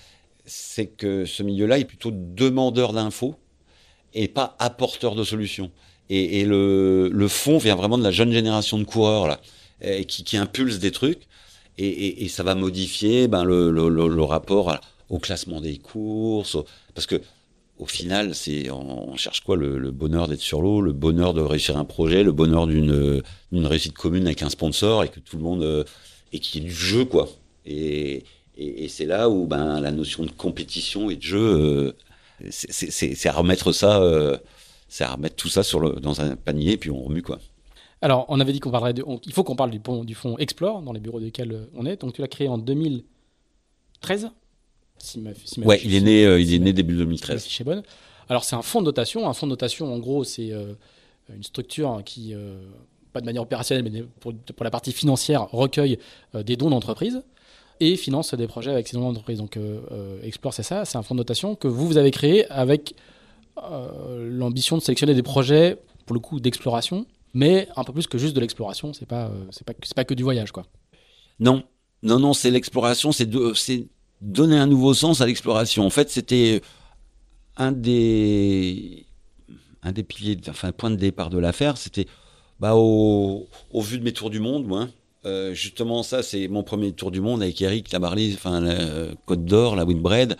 c'est 0.44 0.86
que 0.86 1.24
ce 1.24 1.44
milieu-là 1.44 1.78
est 1.78 1.84
plutôt 1.84 2.10
demandeur 2.12 2.92
d'infos 2.92 3.36
et 4.14 4.26
pas 4.26 4.56
apporteur 4.58 5.14
de 5.14 5.22
solutions. 5.22 5.70
Et, 6.08 6.40
et 6.40 6.44
le, 6.44 7.08
le, 7.12 7.28
fond 7.28 7.58
vient 7.58 7.76
vraiment 7.76 7.96
de 7.96 8.02
la 8.02 8.10
jeune 8.10 8.32
génération 8.32 8.78
de 8.78 8.84
coureurs 8.84 9.28
là, 9.28 9.40
qui, 10.08 10.24
qui 10.24 10.36
impulse 10.36 10.78
des 10.78 10.92
trucs, 10.92 11.26
et, 11.78 12.28
ça 12.28 12.42
va 12.42 12.54
modifier 12.54 13.28
ben, 13.28 13.44
le, 13.44 14.22
rapport 14.22 14.78
au 15.08 15.18
classement 15.18 15.60
des 15.60 15.78
courses, 15.78 16.56
parce 16.94 17.06
que 17.06 17.20
au 17.80 17.86
final, 17.86 18.34
c'est 18.34 18.70
on, 18.70 19.16
cherche 19.16 19.40
quoi 19.40 19.56
le, 19.56 19.90
bonheur 19.90 20.28
d'être 20.28 20.40
sur 20.40 20.60
l'eau, 20.60 20.82
le 20.82 20.92
bonheur 20.92 21.32
de 21.32 21.40
réussir 21.40 21.78
un 21.78 21.86
projet, 21.86 22.22
le 22.22 22.32
bonheur 22.32 22.66
d'une 22.66 23.22
réussite 23.52 23.94
commune 23.94 24.26
avec 24.26 24.42
un 24.42 24.50
sponsor 24.50 25.02
et 25.04 25.08
que 25.08 25.18
tout 25.18 25.38
le 25.38 25.42
monde 25.42 25.62
euh, 25.62 25.84
et 26.32 26.40
qui 26.40 26.58
est 26.58 26.60
du 26.60 26.72
jeu 26.72 27.04
quoi. 27.06 27.28
Et, 27.64 28.24
c'est 28.88 29.06
là 29.06 29.30
où 29.30 29.46
ben 29.46 29.80
la 29.80 29.90
notion 29.90 30.22
de 30.24 30.30
compétition 30.30 31.08
et 31.08 31.16
de 31.16 31.22
jeu, 31.22 31.38
euh, 31.40 31.92
c'est 32.50 33.26
à 33.26 33.32
remettre 33.32 33.72
ça, 33.72 34.02
euh, 34.02 34.36
c'est 34.86 35.06
remettre 35.06 35.36
tout 35.36 35.48
ça 35.48 35.62
sur 35.62 35.98
dans 35.98 36.20
un 36.20 36.36
panier 36.36 36.72
et 36.72 36.76
puis 36.76 36.90
on 36.90 37.02
remue 37.02 37.22
quoi. 37.22 37.38
Alors, 38.02 38.24
on 38.28 38.40
avait 38.40 38.52
dit 38.52 38.60
qu'on 38.60 38.70
parlerait 38.70 38.94
de, 38.94 39.04
il 39.26 39.32
faut 39.32 39.44
qu'on 39.44 39.56
parle 39.56 39.70
du, 39.70 39.80
du 40.04 40.14
fonds 40.14 40.38
Explore 40.38 40.82
dans 40.82 40.92
les 40.92 41.00
bureaux 41.00 41.20
desquels 41.20 41.68
on 41.74 41.84
est. 41.86 42.00
Donc, 42.00 42.14
tu 42.14 42.22
l'as 42.22 42.28
créé 42.28 42.48
en 42.48 42.58
2013 42.58 44.30
ouais, 45.58 45.80
il 45.84 45.94
est 45.94 46.00
né, 46.00 46.24
euh, 46.24 46.40
il 46.40 46.54
est 46.54 46.58
né 46.58 46.72
début 46.72 46.94
2013. 46.96 47.42
Si 47.42 47.64
bonne. 47.64 47.82
Alors 48.28 48.44
c'est 48.44 48.56
un 48.56 48.62
fonds 48.62 48.80
de 48.80 48.86
dotation. 48.86 49.28
Un 49.28 49.32
fonds 49.32 49.46
de 49.46 49.52
dotation, 49.52 49.92
en 49.92 49.98
gros, 49.98 50.24
c'est 50.24 50.52
euh, 50.52 50.74
une 51.34 51.42
structure 51.42 52.02
qui 52.04 52.34
euh, 52.34 52.60
pas 53.12 53.20
de 53.20 53.26
manière 53.26 53.42
opérationnelle, 53.42 53.90
mais 53.90 54.04
pour, 54.20 54.32
pour 54.34 54.64
la 54.64 54.70
partie 54.70 54.92
financière, 54.92 55.50
recueille 55.50 55.98
des 56.34 56.56
dons 56.56 56.70
d'entreprise 56.70 57.22
et 57.80 57.96
finance 57.96 58.34
des 58.34 58.46
projets 58.46 58.70
avec 58.70 58.86
ces 58.86 58.96
dons 58.96 59.02
d'entreprise. 59.02 59.38
Donc, 59.38 59.58
Explore, 60.22 60.54
c'est 60.54 60.62
ça, 60.62 60.84
c'est 60.84 60.96
un 60.96 61.02
fonds 61.02 61.14
de 61.14 61.20
notation 61.20 61.56
que 61.56 61.66
vous, 61.66 61.88
vous 61.88 61.96
avez 61.96 62.12
créé 62.12 62.48
avec 62.52 62.94
l'ambition 64.16 64.76
de 64.76 64.82
sélectionner 64.82 65.14
des 65.14 65.24
projets, 65.24 65.76
pour 66.06 66.14
le 66.14 66.20
coup, 66.20 66.38
d'exploration, 66.38 67.04
mais 67.34 67.68
un 67.76 67.84
peu 67.84 67.92
plus 67.92 68.06
que 68.06 68.18
juste 68.18 68.34
de 68.34 68.40
l'exploration. 68.40 68.92
C'est 68.92 69.06
pas, 69.06 69.30
c'est 69.50 69.64
pas, 69.64 69.72
c'est 69.82 69.94
pas 69.94 70.04
que 70.04 70.14
du 70.14 70.22
voyage, 70.22 70.52
quoi. 70.52 70.64
Non, 71.38 71.64
non, 72.02 72.18
non, 72.18 72.32
c'est 72.32 72.50
l'exploration, 72.50 73.12
c'est 73.12 73.28
c'est 73.54 73.86
donner 74.20 74.58
un 74.58 74.66
nouveau 74.66 74.94
sens 74.94 75.20
à 75.20 75.26
l'exploration. 75.26 75.84
En 75.84 75.90
fait, 75.90 76.10
c'était 76.10 76.60
un 77.56 77.72
des, 77.72 79.06
un 79.82 79.92
des 79.92 80.02
piliers, 80.02 80.38
enfin, 80.48 80.72
point 80.72 80.90
de 80.90 80.96
départ 80.96 81.30
de 81.30 81.38
l'affaire, 81.38 81.76
c'était, 81.76 82.06
bah, 82.58 82.74
au, 82.74 83.48
au, 83.70 83.80
vu 83.80 83.98
de 83.98 84.04
mes 84.04 84.12
tours 84.12 84.30
du 84.30 84.40
monde, 84.40 84.66
moi, 84.66 84.88
euh, 85.24 85.52
justement, 85.54 86.02
ça, 86.02 86.22
c'est 86.22 86.48
mon 86.48 86.62
premier 86.62 86.92
tour 86.92 87.10
du 87.10 87.20
monde 87.20 87.42
avec 87.42 87.60
Eric 87.60 87.90
Labarly, 87.92 88.34
enfin, 88.34 88.60
la 88.60 89.14
Côte 89.26 89.44
d'Or, 89.44 89.76
la 89.76 89.84
Windbread. 89.84 90.36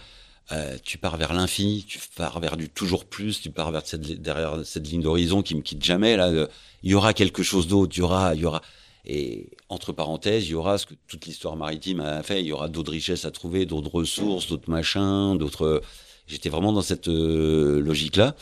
Euh, 0.52 0.76
tu 0.82 0.98
pars 0.98 1.16
vers 1.16 1.32
l'infini, 1.32 1.84
tu 1.86 2.00
pars 2.16 2.40
vers 2.40 2.56
du 2.56 2.68
toujours 2.68 3.04
plus, 3.04 3.40
tu 3.40 3.50
pars 3.50 3.70
vers 3.70 3.86
cette, 3.86 4.00
derrière 4.20 4.64
cette 4.64 4.88
ligne 4.88 5.02
d'horizon 5.02 5.42
qui 5.42 5.54
me 5.54 5.62
quitte 5.62 5.84
jamais. 5.84 6.16
Là, 6.16 6.30
il 6.82 6.90
y 6.90 6.94
aura 6.94 7.14
quelque 7.14 7.42
chose 7.42 7.68
d'autre, 7.68 7.92
il 7.96 8.00
y 8.00 8.02
aura, 8.02 8.34
il 8.34 8.40
y 8.40 8.44
aura. 8.44 8.62
Et 9.06 9.48
entre 9.68 9.92
parenthèses, 9.92 10.46
il 10.46 10.50
y 10.50 10.54
aura 10.54 10.76
ce 10.76 10.86
que 10.86 10.94
toute 11.06 11.26
l'histoire 11.26 11.56
maritime 11.56 12.00
a 12.00 12.22
fait. 12.22 12.40
Il 12.40 12.46
y 12.46 12.52
aura 12.52 12.68
d'autres 12.68 12.92
richesses 12.92 13.24
à 13.24 13.30
trouver, 13.30 13.64
d'autres 13.64 13.90
ressources, 13.90 14.48
d'autres 14.48 14.70
machins, 14.70 15.38
d'autres. 15.38 15.82
J'étais 16.26 16.48
vraiment 16.48 16.72
dans 16.72 16.82
cette 16.82 17.08
euh, 17.08 17.80
logique-là. 17.80 18.36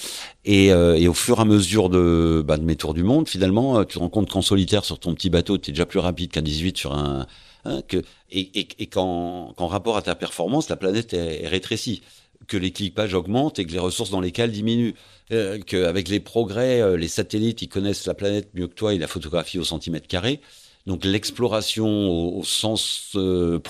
Et, 0.44 0.72
euh, 0.72 0.96
et, 0.96 1.08
au 1.08 1.14
fur 1.14 1.38
et 1.38 1.42
à 1.42 1.44
mesure 1.44 1.88
de, 1.88 2.44
bah, 2.46 2.58
de 2.58 2.64
mes 2.64 2.76
tours 2.76 2.92
du 2.92 3.02
monde, 3.02 3.28
finalement, 3.28 3.82
tu 3.84 3.94
te 3.94 3.98
rends 3.98 4.10
compte 4.10 4.30
qu'en 4.30 4.42
solitaire 4.42 4.84
sur 4.84 4.98
ton 4.98 5.14
petit 5.14 5.30
bateau, 5.30 5.56
tu 5.56 5.70
es 5.70 5.72
déjà 5.72 5.86
plus 5.86 5.98
rapide 5.98 6.30
qu'à 6.30 6.42
18 6.42 6.76
sur 6.76 6.94
un. 6.94 7.26
Hein, 7.64 7.82
et, 8.30 8.60
et, 8.60 8.68
et 8.78 8.86
qu'en, 8.86 9.52
rapport 9.58 9.96
à 9.96 10.02
ta 10.02 10.14
performance, 10.14 10.68
la 10.68 10.76
planète 10.76 11.12
est, 11.12 11.46
rétrécie 11.46 12.02
que 12.46 12.56
l'équipage 12.56 13.14
augmente 13.14 13.58
et 13.58 13.66
que 13.66 13.72
les 13.72 13.78
ressources 13.78 14.10
dans 14.10 14.20
lesquelles 14.20 14.52
diminuent. 14.52 14.94
Euh, 15.30 15.58
qu'avec 15.58 16.08
les 16.08 16.20
progrès, 16.20 16.80
euh, 16.80 16.96
les 16.96 17.08
satellites, 17.08 17.60
ils 17.60 17.68
connaissent 17.68 18.06
la 18.06 18.14
planète 18.14 18.48
mieux 18.54 18.66
que 18.66 18.74
toi, 18.74 18.94
ils 18.94 19.00
la 19.00 19.06
photographient 19.06 19.58
au 19.58 19.64
centimètre 19.64 20.08
carré. 20.08 20.40
Donc 20.86 21.04
l'exploration 21.04 22.38
au, 22.38 22.44
sens 22.44 23.12
euh, 23.14 23.60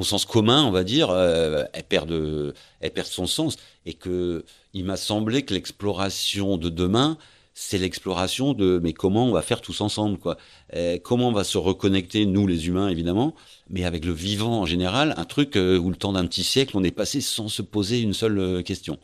sens 0.00 0.26
commun, 0.26 0.62
on 0.64 0.70
va 0.70 0.84
dire, 0.84 1.10
elle 1.72 1.84
perd 1.88 2.08
de, 2.08 2.52
elle 2.80 2.90
perd 2.90 3.06
son 3.06 3.26
sens. 3.26 3.56
Et 3.86 3.94
que 3.94 4.44
il 4.74 4.84
m'a 4.84 4.96
semblé 4.98 5.42
que 5.42 5.54
l'exploration 5.54 6.58
de 6.58 6.68
demain, 6.68 7.16
c'est 7.60 7.78
l'exploration 7.78 8.52
de 8.52 8.78
mais 8.80 8.92
comment 8.92 9.26
on 9.26 9.32
va 9.32 9.42
faire 9.42 9.60
tous 9.60 9.80
ensemble 9.80 10.16
quoi. 10.16 10.38
Euh, 10.74 10.96
comment 11.02 11.30
on 11.30 11.32
va 11.32 11.42
se 11.42 11.58
reconnecter 11.58 12.24
nous 12.24 12.46
les 12.46 12.68
humains 12.68 12.88
évidemment 12.88 13.34
mais 13.68 13.84
avec 13.84 14.04
le 14.04 14.12
vivant 14.12 14.60
en 14.60 14.64
général 14.64 15.12
un 15.16 15.24
truc 15.24 15.56
euh, 15.56 15.76
où 15.76 15.90
le 15.90 15.96
temps 15.96 16.12
d'un 16.12 16.24
petit 16.26 16.44
siècle 16.44 16.76
on 16.76 16.84
est 16.84 16.92
passé 16.92 17.20
sans 17.20 17.48
se 17.48 17.62
poser 17.62 18.00
une 18.00 18.14
seule 18.14 18.38
euh, 18.38 18.62
question. 18.62 19.00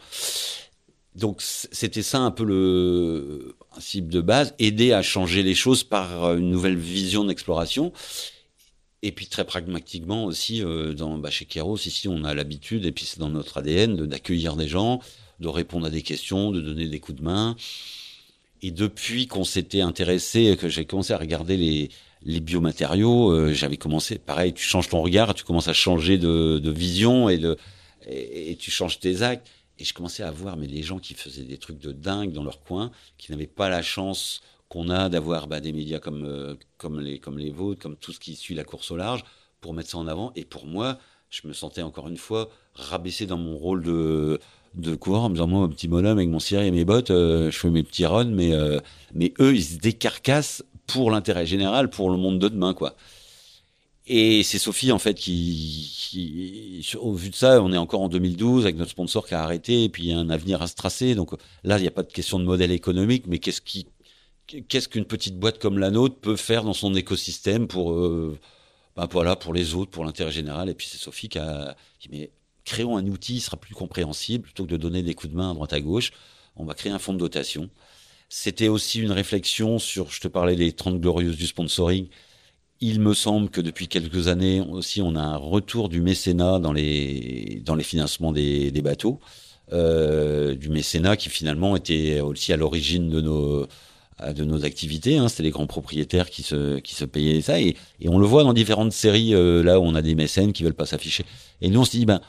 Donc 1.17 1.43
c'était 1.43 2.05
ça 2.05 2.21
un 2.21 2.31
peu 2.31 2.45
le 2.45 3.57
principe 3.71 4.09
de 4.09 4.21
base 4.21 4.55
aider 4.61 4.93
à 4.93 5.03
changer 5.03 5.43
les 5.43 5.57
choses 5.57 5.83
par 5.83 6.35
une 6.35 6.51
nouvelle 6.51 6.77
vision 6.77 7.25
d'exploration. 7.25 7.93
Et 9.03 9.11
puis 9.11 9.27
très 9.27 9.45
pragmatiquement 9.45 10.25
aussi 10.25 10.63
dans 10.97 11.19
bah, 11.19 11.31
chez 11.31 11.45
Keros 11.45 11.77
ici 11.77 12.07
on 12.09 12.23
a 12.25 12.35
l'habitude 12.35 12.87
et 12.87 12.93
puis 12.93 13.05
c'est 13.05 13.19
dans 13.19 13.31
notre 13.31 13.59
ADN 13.59 14.07
d'accueillir 14.07 14.55
des 14.55 14.69
gens 14.69 15.01
de 15.41 15.49
répondre 15.49 15.87
à 15.87 15.91
des 15.91 16.03
questions 16.03 16.53
de 16.53 16.61
donner 16.61 16.87
des 16.87 17.01
coups 17.01 17.19
de 17.19 17.25
main 17.25 17.57
et 18.67 18.71
depuis 18.71 19.27
qu'on 19.27 19.45
s'était 19.45 19.83
intéressé, 19.83 20.57
que 20.59 20.71
j'ai 20.71 20.87
commencé 20.87 21.13
à 21.13 21.19
regarder 21.19 21.59
les, 21.59 21.91
les 22.23 22.41
biomatériaux, 22.41 23.31
euh, 23.31 23.53
j'avais 23.53 23.77
commencé, 23.77 24.19
pareil, 24.19 24.55
tu 24.55 24.65
changes 24.65 24.89
ton 24.89 25.03
regard, 25.03 25.35
tu 25.35 25.45
commences 25.45 25.69
à 25.69 25.75
changer 25.75 26.17
de, 26.17 26.71
vision 26.71 27.29
et, 27.29 27.37
de, 27.37 27.59
et, 28.09 28.57
tu 28.57 28.71
changes 28.71 29.01
tes 29.01 29.21
actes. 29.21 29.47
Et 29.79 29.85
je 29.85 29.93
commençais 29.93 30.23
à 30.23 30.31
voir 30.31 30.57
mais 30.57 30.67
les 30.67 30.83
gens 30.83 30.99
qui 30.99 31.13
faisaient 31.13 31.43
des 31.43 31.59
trucs 31.59 31.79
de 31.79 31.93
dingue 31.93 32.33
dans 32.33 32.43
leur 32.43 32.63
coin, 32.63 32.91
qui 33.19 33.33
n'avaient 33.33 33.47
pas 33.47 33.69
la 33.69 33.83
chance 33.83 34.41
qu'on 34.71 34.89
a 34.89 35.11
d'avoir 35.11 35.47
bah, 35.47 35.61
des 35.61 35.73
médias 35.73 35.99
comme, 35.99 36.25
euh, 36.25 36.55
comme, 36.79 37.01
les, 37.01 37.19
comme 37.19 37.39
les 37.39 37.51
vôtres, 37.51 37.83
comme 37.83 37.97
tout 37.97 38.13
ce 38.13 38.19
qui 38.19 38.35
suit 38.35 38.55
la 38.55 38.65
course 38.65 38.91
au 38.91 38.97
large, 38.97 39.25
pour 39.61 39.75
mettre 39.75 39.91
ça 39.91 39.99
en 39.99 40.09
avant. 40.09 40.33
Et 40.37 40.47
pour 40.47 40.65
moi, 40.65 40.99
je 41.29 41.47
me 41.47 41.53
sentais 41.53 41.83
encore 41.83 42.09
une 42.09 42.17
fois 42.17 42.49
rabaissé 42.73 43.27
dans 43.27 43.37
mon 43.37 43.59
rôle 43.59 43.83
de, 43.83 44.41
de 44.75 44.95
coureur 44.95 45.25
en 45.25 45.29
me 45.29 45.35
disant 45.35 45.47
moi 45.47 45.65
un 45.65 45.69
petit 45.69 45.89
bonhomme 45.89 46.19
avec 46.19 46.29
mon 46.29 46.41
ciré 46.41 46.67
et 46.67 46.71
mes 46.71 46.85
bottes 46.85 47.11
euh, 47.11 47.51
je 47.51 47.59
fais 47.59 47.71
mes 47.71 47.83
petits 47.83 48.07
runs 48.07 48.25
mais 48.25 48.53
euh, 48.53 48.81
mais 49.15 49.33
eux 49.41 49.55
ils 49.55 49.65
se 49.65 49.79
décarcassent 49.79 50.65
pour 50.87 51.11
l'intérêt 51.11 51.47
général 51.47 51.91
pour 51.91 52.11
le 52.11 52.17
monde 52.17 52.39
de 52.39 52.49
demain 52.49 52.75
quoi. 52.75 52.97
Et 54.07 54.43
c'est 54.43 54.59
Sophie 54.59 54.93
en 54.93 54.99
fait 54.99 55.15
qui, 55.15 55.91
qui, 56.11 56.97
au 56.99 57.15
vu 57.15 57.31
de 57.31 57.35
ça 57.35 57.63
on 57.63 57.73
est 57.73 57.79
encore 57.79 58.03
en 58.03 58.09
2012 58.09 58.65
avec 58.65 58.77
notre 58.77 58.91
sponsor 58.91 59.27
qui 59.27 59.35
a 59.35 59.43
arrêté 59.43 59.85
et 59.85 59.89
puis 59.89 60.05
il 60.05 60.09
y 60.11 60.13
a 60.13 60.19
un 60.19 60.29
avenir 60.29 60.61
à 60.61 60.67
se 60.67 60.75
tracer. 60.75 61.15
Donc 61.15 61.33
là 61.63 61.79
il 61.79 61.83
n'y 61.83 61.89
a 61.89 61.93
pas 61.93 62.03
de 62.03 62.13
question 62.13 62.39
de 62.39 62.45
modèle 62.45 62.73
économique 62.73 63.27
mais 63.27 63.39
qu'est-ce 63.39 63.61
qui 63.63 63.87
qu'est-ce 64.69 64.89
qu'une 64.89 65.07
petite 65.07 65.39
boîte 65.39 65.59
comme 65.59 65.79
la 65.79 65.91
nôtre 65.91 66.17
peut 66.17 66.37
faire 66.37 66.65
dans 66.65 66.75
son 66.75 66.95
écosystème 66.95 67.67
pour 67.67 67.95
ben 68.97 69.09
voilà 69.11 69.37
pour 69.37 69.55
les 69.55 69.75
autres 69.75 69.91
pour 69.91 70.05
l'intérêt 70.05 70.33
général. 70.33 70.69
Et 70.69 70.75
puis 70.75 70.89
c'est 70.91 70.99
Sophie 70.99 71.29
qui 71.29 71.39
a 71.39 71.77
qui 71.99 72.09
met 72.11 72.31
créons 72.65 72.97
un 72.97 73.07
outil 73.07 73.35
qui 73.35 73.41
sera 73.41 73.57
plus 73.57 73.75
compréhensible 73.75 74.45
plutôt 74.45 74.65
que 74.65 74.71
de 74.71 74.77
donner 74.77 75.03
des 75.03 75.15
coups 75.15 75.33
de 75.33 75.37
main 75.37 75.51
à 75.51 75.55
droite 75.55 75.73
à 75.73 75.81
gauche. 75.81 76.13
On 76.57 76.65
va 76.65 76.75
créer 76.75 76.93
un 76.93 76.99
fonds 76.99 77.13
de 77.13 77.19
dotation. 77.19 77.71
C'était 78.29 78.69
aussi 78.69 79.01
une 79.01 79.13
réflexion 79.13 79.79
sur, 79.79 80.11
je 80.11 80.21
te 80.21 80.29
parlais 80.29 80.57
des 80.57 80.73
30 80.73 81.01
glorieuses 81.01 81.37
du 81.37 81.47
sponsoring. 81.47 82.09
Il 82.81 83.01
me 83.01 83.15
semble 83.15 83.51
que 83.51 83.61
depuis 83.61 83.89
quelques 83.89 84.29
années 84.29 84.61
aussi, 84.61 85.03
on 85.03 85.15
a 85.15 85.21
un 85.21 85.37
retour 85.37 85.89
du 85.89 86.01
mécénat 86.01 86.59
dans 86.59 86.73
les, 86.73 87.63
dans 87.65 87.75
les 87.75 87.85
financements 87.85 88.33
des, 88.33 88.71
des 88.71 88.83
bateaux. 88.83 89.21
Euh, 89.73 90.55
du 90.55 90.69
mécénat 90.69 91.17
qui 91.17 91.31
finalement 91.31 91.75
était 91.75 92.21
aussi 92.21 92.53
à 92.53 92.57
l'origine 92.59 93.09
de 93.09 93.23
nos, 93.23 93.67
de 94.21 94.45
nos 94.45 94.65
activités. 94.65 95.17
Hein. 95.17 95.29
C'était 95.29 95.45
les 95.45 95.51
grands 95.51 95.67
propriétaires 95.67 96.29
qui 96.31 96.43
se, 96.43 96.79
qui 96.81 96.95
se 96.95 97.05
payaient 97.05 97.41
ça. 97.41 97.61
Et, 97.61 97.77
et 98.01 98.09
on 98.09 98.19
le 98.19 98.27
voit 98.27 98.45
dans 98.45 98.53
différentes 98.53 98.93
séries, 98.93 99.35
euh, 99.35 99.63
là 99.63 99.81
où 99.81 99.85
on 99.85 99.95
a 99.95 100.03
des 100.03 100.15
mécènes 100.15 100.53
qui 100.53 100.63
veulent 100.63 100.75
pas 100.75 100.87
s'afficher. 100.87 101.25
Et 101.61 101.71
nous, 101.71 101.81
on 101.81 101.85
se 101.85 101.93
dit, 101.93 102.05
ben, 102.05 102.21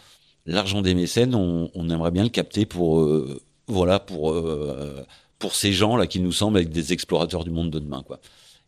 l'argent 0.45 0.81
des 0.81 0.93
mécènes, 0.93 1.36
on, 1.36 1.89
aimerait 1.89 2.12
bien 2.12 2.23
le 2.23 2.29
capter 2.29 2.65
pour, 2.65 2.99
euh, 2.99 3.41
voilà, 3.67 3.99
pour, 3.99 4.31
euh, 4.31 5.03
pour 5.39 5.55
ces 5.55 5.73
gens 5.73 5.95
là 5.95 6.08
qui 6.08 6.19
nous 6.19 6.31
semblent 6.31 6.60
être 6.60 6.69
des 6.69 6.93
explorateurs 6.93 7.43
du 7.43 7.51
monde 7.51 7.71
de 7.71 7.79
demain, 7.79 8.03
quoi. 8.03 8.19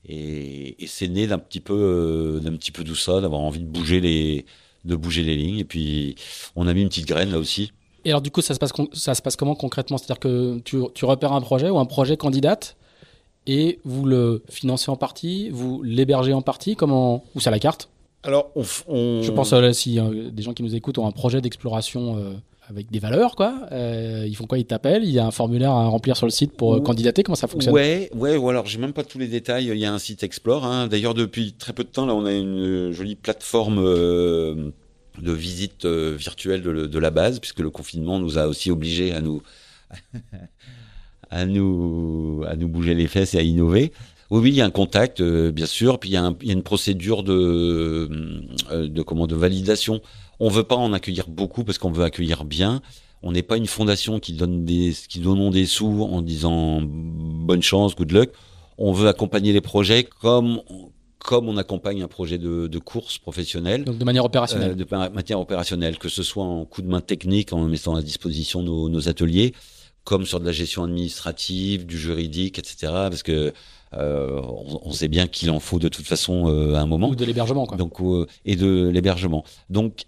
Et, 0.07 0.75
c'est 0.87 1.07
né 1.07 1.27
d'un 1.27 1.39
petit 1.39 1.59
peu, 1.59 1.73
euh, 1.73 2.39
d'un 2.39 2.55
petit 2.55 2.71
peu 2.71 2.83
tout 2.83 2.95
ça, 2.95 3.19
d'avoir 3.21 3.41
envie 3.41 3.59
de 3.59 3.65
bouger 3.65 3.99
les, 3.99 4.45
de 4.85 4.95
bouger 4.95 5.23
les 5.23 5.35
lignes. 5.35 5.59
Et 5.59 5.65
puis, 5.65 6.15
on 6.55 6.67
a 6.67 6.73
mis 6.73 6.81
une 6.81 6.89
petite 6.89 7.07
graine 7.07 7.31
là 7.31 7.39
aussi. 7.39 7.71
Et 8.05 8.11
alors, 8.11 8.21
du 8.21 8.31
coup, 8.31 8.41
ça 8.41 8.53
se 8.53 8.59
passe, 8.59 8.71
ça 8.93 9.15
se 9.15 9.21
passe 9.21 9.35
comment 9.35 9.55
concrètement? 9.55 9.97
C'est-à-dire 9.97 10.19
que 10.19 10.59
tu, 10.59 11.05
repères 11.05 11.33
un 11.33 11.41
projet 11.41 11.69
ou 11.69 11.77
un 11.77 11.85
projet 11.85 12.15
candidate 12.15 12.77
et 13.47 13.79
vous 13.83 14.05
le 14.05 14.43
financez 14.49 14.89
en 14.89 14.95
partie, 14.95 15.49
vous 15.49 15.81
l'hébergez 15.83 16.33
en 16.33 16.41
partie, 16.41 16.75
comment 16.75 17.25
ou 17.35 17.41
c'est 17.41 17.51
la 17.51 17.59
carte? 17.59 17.89
Alors, 18.27 18.51
on, 18.87 19.21
je 19.21 19.31
pense 19.31 19.53
euh, 19.53 19.71
si 19.71 19.99
euh, 19.99 20.29
des 20.31 20.43
gens 20.43 20.53
qui 20.53 20.61
nous 20.61 20.75
écoutent 20.75 20.97
ont 20.97 21.07
un 21.07 21.13
projet 21.13 21.39
d'exploration 21.39 22.17
euh, 22.17 22.33
avec 22.69 22.91
des 22.91 22.99
valeurs, 22.99 23.37
quoi. 23.37 23.69
ils 23.71 24.35
font 24.35 24.45
quoi? 24.45 24.57
Ils 24.57 24.65
t'appellent 24.65 25.05
Il 25.05 25.11
y 25.11 25.19
a 25.19 25.25
un 25.25 25.31
formulaire 25.31 25.71
à 25.71 25.85
remplir 25.85 26.17
sur 26.17 26.25
le 26.25 26.31
site 26.31 26.51
pour 26.51 26.83
candidater? 26.83 27.23
Comment 27.23 27.37
ça 27.37 27.47
fonctionne? 27.47 27.73
Ouais, 27.73 28.09
ouais. 28.13 28.35
Ou 28.35 28.49
alors, 28.49 28.65
j'ai 28.65 28.79
même 28.79 28.91
pas 28.91 29.05
tous 29.05 29.17
les 29.17 29.29
détails. 29.29 29.67
Il 29.67 29.77
y 29.77 29.85
a 29.85 29.93
un 29.93 29.97
site 29.97 30.23
Explore. 30.23 30.65
Hein. 30.65 30.87
D'ailleurs, 30.87 31.13
depuis 31.13 31.53
très 31.53 31.71
peu 31.71 31.85
de 31.85 31.89
temps, 31.89 32.05
là, 32.05 32.13
on 32.13 32.25
a 32.25 32.33
une 32.33 32.91
jolie 32.91 33.15
plateforme 33.15 33.77
de 33.81 34.73
visite 35.31 35.85
virtuelle 35.85 36.61
de, 36.61 36.85
de, 36.85 36.99
la 36.99 37.11
base, 37.11 37.39
puisque 37.39 37.61
le 37.61 37.69
confinement 37.69 38.19
nous 38.19 38.37
a 38.37 38.47
aussi 38.47 38.71
obligés 38.71 39.13
à 39.13 39.21
nous 39.21 39.41
à 41.29 41.45
nous 41.45 42.43
à 42.45 42.57
nous 42.57 42.67
bouger 42.67 42.93
les 42.93 43.07
fesses 43.07 43.35
et 43.35 43.37
à 43.37 43.41
innover. 43.41 43.93
Oui, 44.29 44.41
oui, 44.41 44.49
il 44.49 44.55
y 44.55 44.61
a 44.61 44.65
un 44.65 44.71
contact, 44.71 45.21
euh, 45.21 45.51
bien 45.51 45.65
sûr, 45.65 45.99
puis 45.99 46.09
il 46.09 46.13
y, 46.13 46.17
a 46.17 46.23
un, 46.23 46.35
il 46.41 46.47
y, 46.47 46.49
a 46.49 46.53
une 46.53 46.63
procédure 46.63 47.23
de, 47.23 48.09
euh, 48.71 48.87
de, 48.87 49.01
comment, 49.01 49.27
de 49.27 49.35
validation. 49.35 50.01
On 50.39 50.49
veut 50.49 50.63
pas 50.63 50.75
en 50.75 50.91
accueillir 50.93 51.27
beaucoup 51.29 51.63
parce 51.63 51.77
qu'on 51.77 51.91
veut 51.91 52.03
accueillir 52.03 52.43
bien. 52.43 52.81
On 53.23 53.31
n'est 53.31 53.43
pas 53.43 53.57
une 53.57 53.67
fondation 53.67 54.19
qui 54.19 54.33
donne 54.33 54.65
des, 54.65 54.93
qui 55.07 55.19
donne 55.19 55.49
des 55.49 55.65
sous 55.65 56.03
en 56.03 56.21
disant 56.21 56.81
bonne 56.83 57.63
chance, 57.63 57.95
good 57.95 58.11
luck. 58.11 58.29
On 58.77 58.91
veut 58.91 59.07
accompagner 59.07 59.53
les 59.53 59.61
projets 59.61 60.03
comme 60.03 60.61
comme 61.19 61.49
on 61.49 61.57
accompagne 61.57 62.03
un 62.03 62.07
projet 62.07 62.37
de, 62.37 62.67
de 62.67 62.79
course 62.79 63.17
professionnelle. 63.17 63.83
Donc 63.83 63.97
de 63.97 64.05
manière 64.05 64.23
opérationnelle. 64.23 64.71
Euh, 64.71 64.75
de 64.75 64.85
manière 65.13 65.39
opérationnelle, 65.39 65.97
que 65.97 66.09
ce 66.09 66.23
soit 66.23 66.43
en 66.43 66.63
coup 66.63 66.81
de 66.81 66.87
main 66.87 67.01
technique, 67.01 67.51
en 67.53 67.67
mettant 67.67 67.95
à 67.95 68.01
disposition 68.01 68.61
nos, 68.61 68.87
nos 68.87 69.09
ateliers, 69.09 69.53
comme 70.03 70.25
sur 70.25 70.39
de 70.39 70.45
la 70.45 70.51
gestion 70.51 70.83
administrative, 70.83 71.85
du 71.85 71.97
juridique, 71.97 72.59
etc. 72.59 72.77
Parce 72.93 73.23
que 73.23 73.51
euh, 73.93 74.41
on, 74.41 74.91
sait 74.91 75.07
bien 75.07 75.27
qu'il 75.27 75.49
en 75.49 75.59
faut 75.59 75.79
de 75.79 75.87
toute 75.87 76.05
façon 76.05 76.49
euh, 76.49 76.75
à 76.75 76.81
un 76.81 76.85
moment. 76.85 77.09
Ou 77.09 77.15
de 77.15 77.25
l'hébergement, 77.25 77.65
quoi. 77.65 77.77
Donc, 77.77 78.01
euh, 78.01 78.25
et 78.45 78.55
de 78.55 78.89
l'hébergement. 78.89 79.43
Donc, 79.69 80.05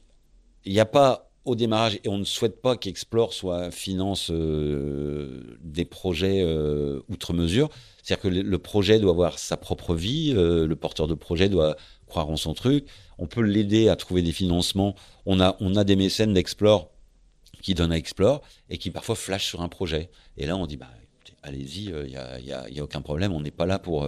il 0.66 0.74
n'y 0.74 0.80
a 0.80 0.86
pas 0.86 1.32
au 1.46 1.56
démarrage 1.56 2.00
et 2.04 2.10
on 2.10 2.18
ne 2.18 2.26
souhaite 2.26 2.62
pas 2.62 2.76
qu'Explore 2.76 3.34
soit 3.34 3.72
finance 3.72 4.30
des 4.30 5.86
projets 5.86 6.44
outre 7.08 7.34
mesure. 7.34 7.70
C'est-à-dire 8.04 8.22
que 8.22 8.28
le, 8.28 8.60
projet 8.60 9.00
doit 9.00 9.12
avoir 9.12 9.40
sa 9.40 9.58
propre 9.58 9.96
vie, 9.96 10.34
le 10.34 10.76
porteur 10.76 11.08
de 11.08 11.16
projet 11.16 11.50
doit 11.50 11.76
croire 12.06 12.30
en 12.30 12.36
son 12.36 12.54
truc. 12.54 12.86
On 13.18 13.26
peut 13.26 13.42
l'aider 13.42 13.88
à 13.88 13.96
trouver 13.96 14.22
des 14.22 14.34
financements. 14.34 14.96
On 15.26 15.40
a, 15.40 15.56
on 15.60 15.76
a 15.76 15.84
des 15.84 15.96
mécènes 15.96 16.34
d'Explore 16.34 16.92
qui 17.62 17.74
donnent 17.74 17.94
à 17.94 17.98
Explore 17.98 18.42
et 18.70 18.78
qui 18.78 18.92
parfois 18.92 19.16
flashent 19.16 19.48
sur 19.48 19.62
un 19.62 19.70
projet. 19.70 20.10
Et 20.38 20.46
là, 20.46 20.56
on 20.56 20.68
dit, 20.68 20.78
bah, 20.78 20.90
allez-y, 21.50 21.86
il 21.86 22.10
n'y 22.10 22.16
a, 22.16 22.40
y 22.70 22.80
a, 22.80 22.84
aucun 22.84 23.02
problème, 23.02 23.34
on 23.34 23.42
n'est 23.42 23.52
pas 23.52 23.66
là 23.66 23.80
pour... 23.80 24.08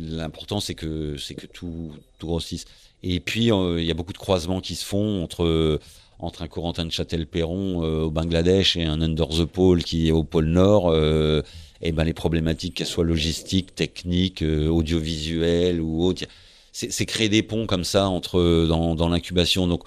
L'important, 0.00 0.60
c'est 0.60 0.74
que, 0.74 1.16
que 1.16 1.46
tout, 1.46 1.92
tout 2.18 2.26
grossisse. 2.26 2.66
Et 3.02 3.20
puis, 3.20 3.46
il 3.46 3.84
y 3.84 3.90
a 3.90 3.94
beaucoup 3.94 4.12
de 4.12 4.18
croisements 4.18 4.60
qui 4.60 4.74
se 4.74 4.84
font 4.84 5.22
entre 5.22 5.80
entre 6.18 6.42
un 6.42 6.48
Corentin 6.48 6.84
de 6.84 6.90
Châtel-Perron 6.90 7.82
euh, 7.82 8.02
au 8.04 8.10
Bangladesh 8.10 8.76
et 8.76 8.84
un 8.84 9.00
Under 9.00 9.28
the 9.28 9.44
Pole 9.44 9.84
qui 9.84 10.08
est 10.08 10.12
au 10.12 10.24
pôle 10.24 10.46
Nord, 10.46 10.90
euh, 10.90 11.42
et 11.80 11.92
ben 11.92 12.04
les 12.04 12.12
problématiques, 12.12 12.74
qu'elles 12.74 12.86
soient 12.86 13.04
logistiques, 13.04 13.74
techniques, 13.74 14.42
euh, 14.42 14.68
audiovisuelles 14.68 15.80
ou 15.80 16.04
autres, 16.04 16.24
c'est 16.72 17.06
créer 17.06 17.28
des 17.28 17.42
ponts 17.42 17.66
comme 17.66 17.82
ça 17.82 18.08
entre 18.08 18.66
dans, 18.68 18.94
dans 18.94 19.08
l'incubation. 19.08 19.66
Donc 19.66 19.82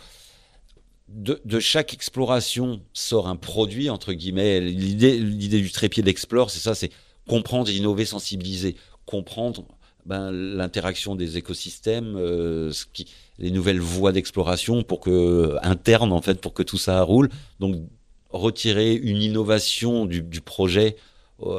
de, 1.13 1.59
chaque 1.59 1.93
exploration 1.93 2.81
sort 2.93 3.27
un 3.27 3.35
produit 3.35 3.89
entre 3.89 4.13
guillemets. 4.13 4.61
L'idée, 4.61 5.17
l'idée 5.17 5.61
du 5.61 5.71
trépied 5.71 6.03
d'Explore, 6.03 6.49
c'est 6.49 6.59
ça, 6.59 6.75
c'est 6.75 6.91
comprendre, 7.27 7.69
innover, 7.69 8.05
sensibiliser, 8.05 8.75
comprendre 9.05 9.65
ben, 10.05 10.31
l'interaction 10.31 11.15
des 11.15 11.37
écosystèmes, 11.37 12.15
euh, 12.17 12.71
les 13.37 13.51
nouvelles 13.51 13.79
voies 13.79 14.11
d'exploration 14.11 14.83
pour 14.83 14.99
que 14.99 15.57
interne 15.61 16.11
en 16.11 16.21
fait 16.21 16.41
pour 16.41 16.53
que 16.53 16.63
tout 16.63 16.77
ça 16.77 17.01
roule. 17.03 17.29
Donc 17.59 17.75
retirer 18.29 18.93
une 18.93 19.21
innovation 19.21 20.05
du, 20.05 20.41
projet 20.41 20.95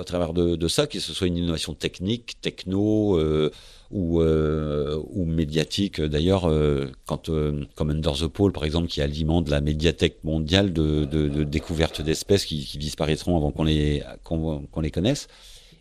à 0.01 0.05
travers 0.05 0.33
de, 0.33 0.69
ça, 0.69 0.87
que 0.87 1.01
ce 1.01 1.13
soit 1.13 1.27
une 1.27 1.37
innovation 1.37 1.75
technique, 1.75 2.41
techno 2.41 3.19
euh, 3.19 3.51
ou, 3.91 4.21
euh, 4.21 5.01
ou 5.11 5.25
médiatique. 5.25 6.01
D'ailleurs, 6.01 6.49
euh, 6.49 6.87
quand 7.07 7.31
comme 7.75 7.91
Under 7.91 8.13
the 8.13 8.27
Pole 8.27 8.53
par 8.53 8.65
exemple, 8.65 8.89
qui 8.89 9.01
alimente 9.01 9.49
la 9.49 9.61
médiathèque 9.61 10.23
mondiale 10.25 10.73
de, 10.73 11.05
de, 11.05 11.29
de 11.29 11.45
découverte 11.45 12.01
d'espèces 12.03 12.45
qui, 12.45 12.79
disparaîtront 12.79 13.37
avant 13.37 13.51
qu'on 13.53 13.65
les 13.65 14.03
qu'on 14.25 14.81
les 14.81 14.91
connaisse 14.91 15.29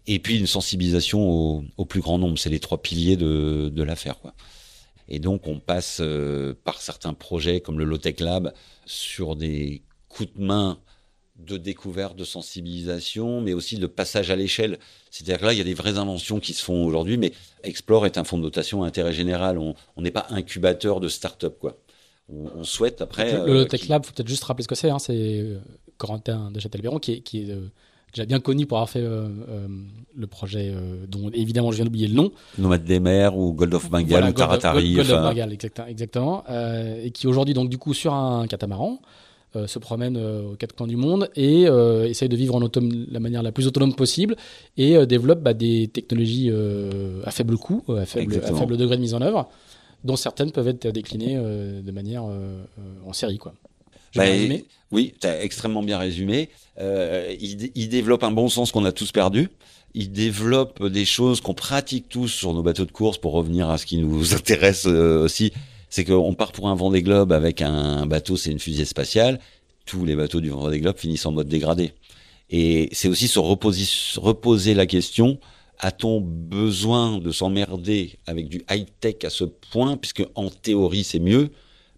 et 0.07 0.19
puis 0.19 0.37
une 0.39 0.47
sensibilisation 0.47 1.63
au, 1.77 1.85
plus 1.85 2.01
grand 2.01 2.17
nombre. 2.17 2.37
C'est 2.37 2.49
les 2.49 2.59
trois 2.59 2.81
piliers 2.81 3.17
de, 3.17 3.69
de 3.69 3.83
l'affaire. 3.83 4.17
Et 5.07 5.19
donc 5.19 5.47
on 5.47 5.59
passe 5.59 6.01
par 6.63 6.81
certains 6.81 7.13
projets 7.13 7.61
comme 7.61 7.77
le 7.77 7.85
Lotech 7.85 8.19
Lab 8.19 8.53
sur 8.85 9.35
des 9.35 9.83
coups 10.09 10.33
de 10.35 10.43
main 10.43 10.79
de 11.45 11.57
découverte, 11.57 12.15
de 12.15 12.23
sensibilisation, 12.23 13.41
mais 13.41 13.53
aussi 13.53 13.77
de 13.77 13.87
passage 13.87 14.31
à 14.31 14.35
l'échelle. 14.35 14.77
C'est-à-dire 15.09 15.39
que 15.39 15.45
là, 15.45 15.53
il 15.53 15.57
y 15.57 15.61
a 15.61 15.65
des 15.65 15.73
vraies 15.73 15.97
inventions 15.97 16.39
qui 16.39 16.53
se 16.53 16.63
font 16.63 16.85
aujourd'hui, 16.85 17.17
mais 17.17 17.31
Explore 17.63 18.05
est 18.05 18.17
un 18.17 18.23
fonds 18.23 18.37
de 18.37 18.43
dotation 18.43 18.83
à 18.83 18.87
intérêt 18.87 19.13
général. 19.13 19.57
On 19.57 19.75
n'est 20.01 20.11
pas 20.11 20.27
incubateur 20.29 20.99
de 20.99 21.07
start-up, 21.07 21.57
quoi. 21.59 21.77
On, 22.29 22.49
on 22.59 22.63
souhaite 22.63 23.01
après. 23.01 23.33
Le, 23.33 23.45
le 23.45 23.59
euh, 23.61 23.65
Tech 23.65 23.87
Lab, 23.87 24.05
faut 24.05 24.13
peut-être 24.13 24.27
juste 24.27 24.43
rappeler 24.45 24.63
ce 24.63 24.67
que 24.67 24.75
c'est. 24.75 24.89
Hein, 24.89 24.99
c'est 24.99 25.13
euh, 25.13 25.59
Corentin 25.97 26.49
de 26.51 26.59
Châtelbéron 26.59 26.99
qui 26.99 27.13
est, 27.13 27.19
qui 27.19 27.41
est 27.41 27.51
euh, 27.51 27.69
déjà 28.13 28.25
bien 28.25 28.39
connu 28.39 28.65
pour 28.65 28.77
avoir 28.77 28.89
fait 28.89 29.01
euh, 29.01 29.27
le 30.15 30.27
projet 30.27 30.73
dont 31.07 31.29
évidemment 31.31 31.71
je 31.71 31.77
viens 31.77 31.85
d'oublier 31.85 32.07
le 32.07 32.15
nom. 32.15 32.31
Nomade 32.57 32.85
des 32.85 32.99
mers 32.99 33.37
ou 33.37 33.53
Gold 33.53 33.73
of 33.73 33.89
Bengal 33.89 34.07
voilà, 34.07 34.29
ou 34.29 34.33
Taratari. 34.33 34.93
Gold, 34.93 35.07
Gold 35.07 35.19
of 35.19 35.29
Bengal, 35.29 35.53
exact, 35.53 35.81
exactement. 35.87 36.43
Et 37.03 37.11
qui 37.11 37.27
aujourd'hui 37.27 37.53
donc 37.53 37.69
du 37.69 37.77
coup 37.77 37.93
sur 37.93 38.13
un 38.13 38.47
catamaran 38.47 38.99
euh, 39.55 39.67
se 39.67 39.79
promène 39.79 40.17
aux 40.17 40.55
quatre 40.55 40.75
coins 40.75 40.87
du 40.87 40.95
monde 40.95 41.29
et 41.35 41.63
essaye 41.63 42.29
de 42.29 42.35
vivre 42.35 42.55
en 42.55 42.61
autonome 42.61 43.05
la 43.09 43.19
manière 43.19 43.43
la 43.43 43.51
plus 43.51 43.67
autonome 43.67 43.95
possible 43.95 44.35
et 44.77 45.05
développe 45.05 45.41
bah, 45.41 45.53
des 45.53 45.87
technologies 45.87 46.51
à 47.23 47.31
faible 47.31 47.57
coût, 47.57 47.83
à 47.89 48.05
faible, 48.05 48.41
à 48.43 48.53
faible 48.53 48.77
degré 48.77 48.95
de 48.95 49.01
mise 49.01 49.13
en 49.13 49.21
œuvre, 49.21 49.49
dont 50.03 50.15
certaines 50.15 50.51
peuvent 50.51 50.67
être 50.67 50.87
déclinées 50.87 51.35
de 51.35 51.91
manière 51.91 52.23
en 53.05 53.13
série 53.13 53.37
quoi. 53.37 53.53
Bah, 54.15 54.25
oui, 54.91 55.13
tu 55.19 55.27
as 55.27 55.41
extrêmement 55.43 55.83
bien 55.83 55.97
résumé. 55.97 56.49
Euh, 56.79 57.33
il, 57.39 57.71
il, 57.75 57.89
développe 57.89 58.23
un 58.23 58.31
bon 58.31 58.49
sens 58.49 58.71
qu'on 58.71 58.85
a 58.85 58.91
tous 58.91 59.11
perdu. 59.11 59.49
Il 59.93 60.11
développe 60.11 60.85
des 60.85 61.05
choses 61.05 61.41
qu'on 61.41 61.53
pratique 61.53 62.09
tous 62.09 62.27
sur 62.27 62.53
nos 62.53 62.61
bateaux 62.61 62.85
de 62.85 62.91
course 62.91 63.17
pour 63.17 63.33
revenir 63.33 63.69
à 63.69 63.77
ce 63.77 63.85
qui 63.85 63.97
nous 63.97 64.33
intéresse 64.33 64.85
euh, 64.85 65.23
aussi. 65.23 65.53
C'est 65.91 66.05
qu'on 66.05 66.33
part 66.33 66.53
pour 66.53 66.69
un 66.69 66.75
Vendée 66.75 67.03
Globe 67.03 67.33
avec 67.33 67.61
un 67.61 68.05
bateau, 68.05 68.37
c'est 68.37 68.49
une 68.49 68.59
fusée 68.59 68.85
spatiale. 68.85 69.39
Tous 69.85 70.05
les 70.05 70.15
bateaux 70.15 70.39
du 70.39 70.49
Vendée 70.49 70.79
Globe 70.79 70.97
finissent 70.97 71.25
en 71.25 71.33
mode 71.33 71.49
dégradé. 71.49 71.91
Et 72.49 72.87
c'est 72.93 73.09
aussi 73.09 73.27
se 73.27 73.39
reposer, 73.39 74.73
la 74.73 74.85
question 74.85 75.37
a-t-on 75.79 76.21
besoin 76.21 77.17
de 77.17 77.31
s'emmerder 77.31 78.19
avec 78.25 78.47
du 78.47 78.63
high-tech 78.69 79.15
à 79.23 79.29
ce 79.29 79.43
point, 79.43 79.97
puisque 79.97 80.23
en 80.35 80.49
théorie 80.49 81.03
c'est 81.03 81.19
mieux, 81.19 81.49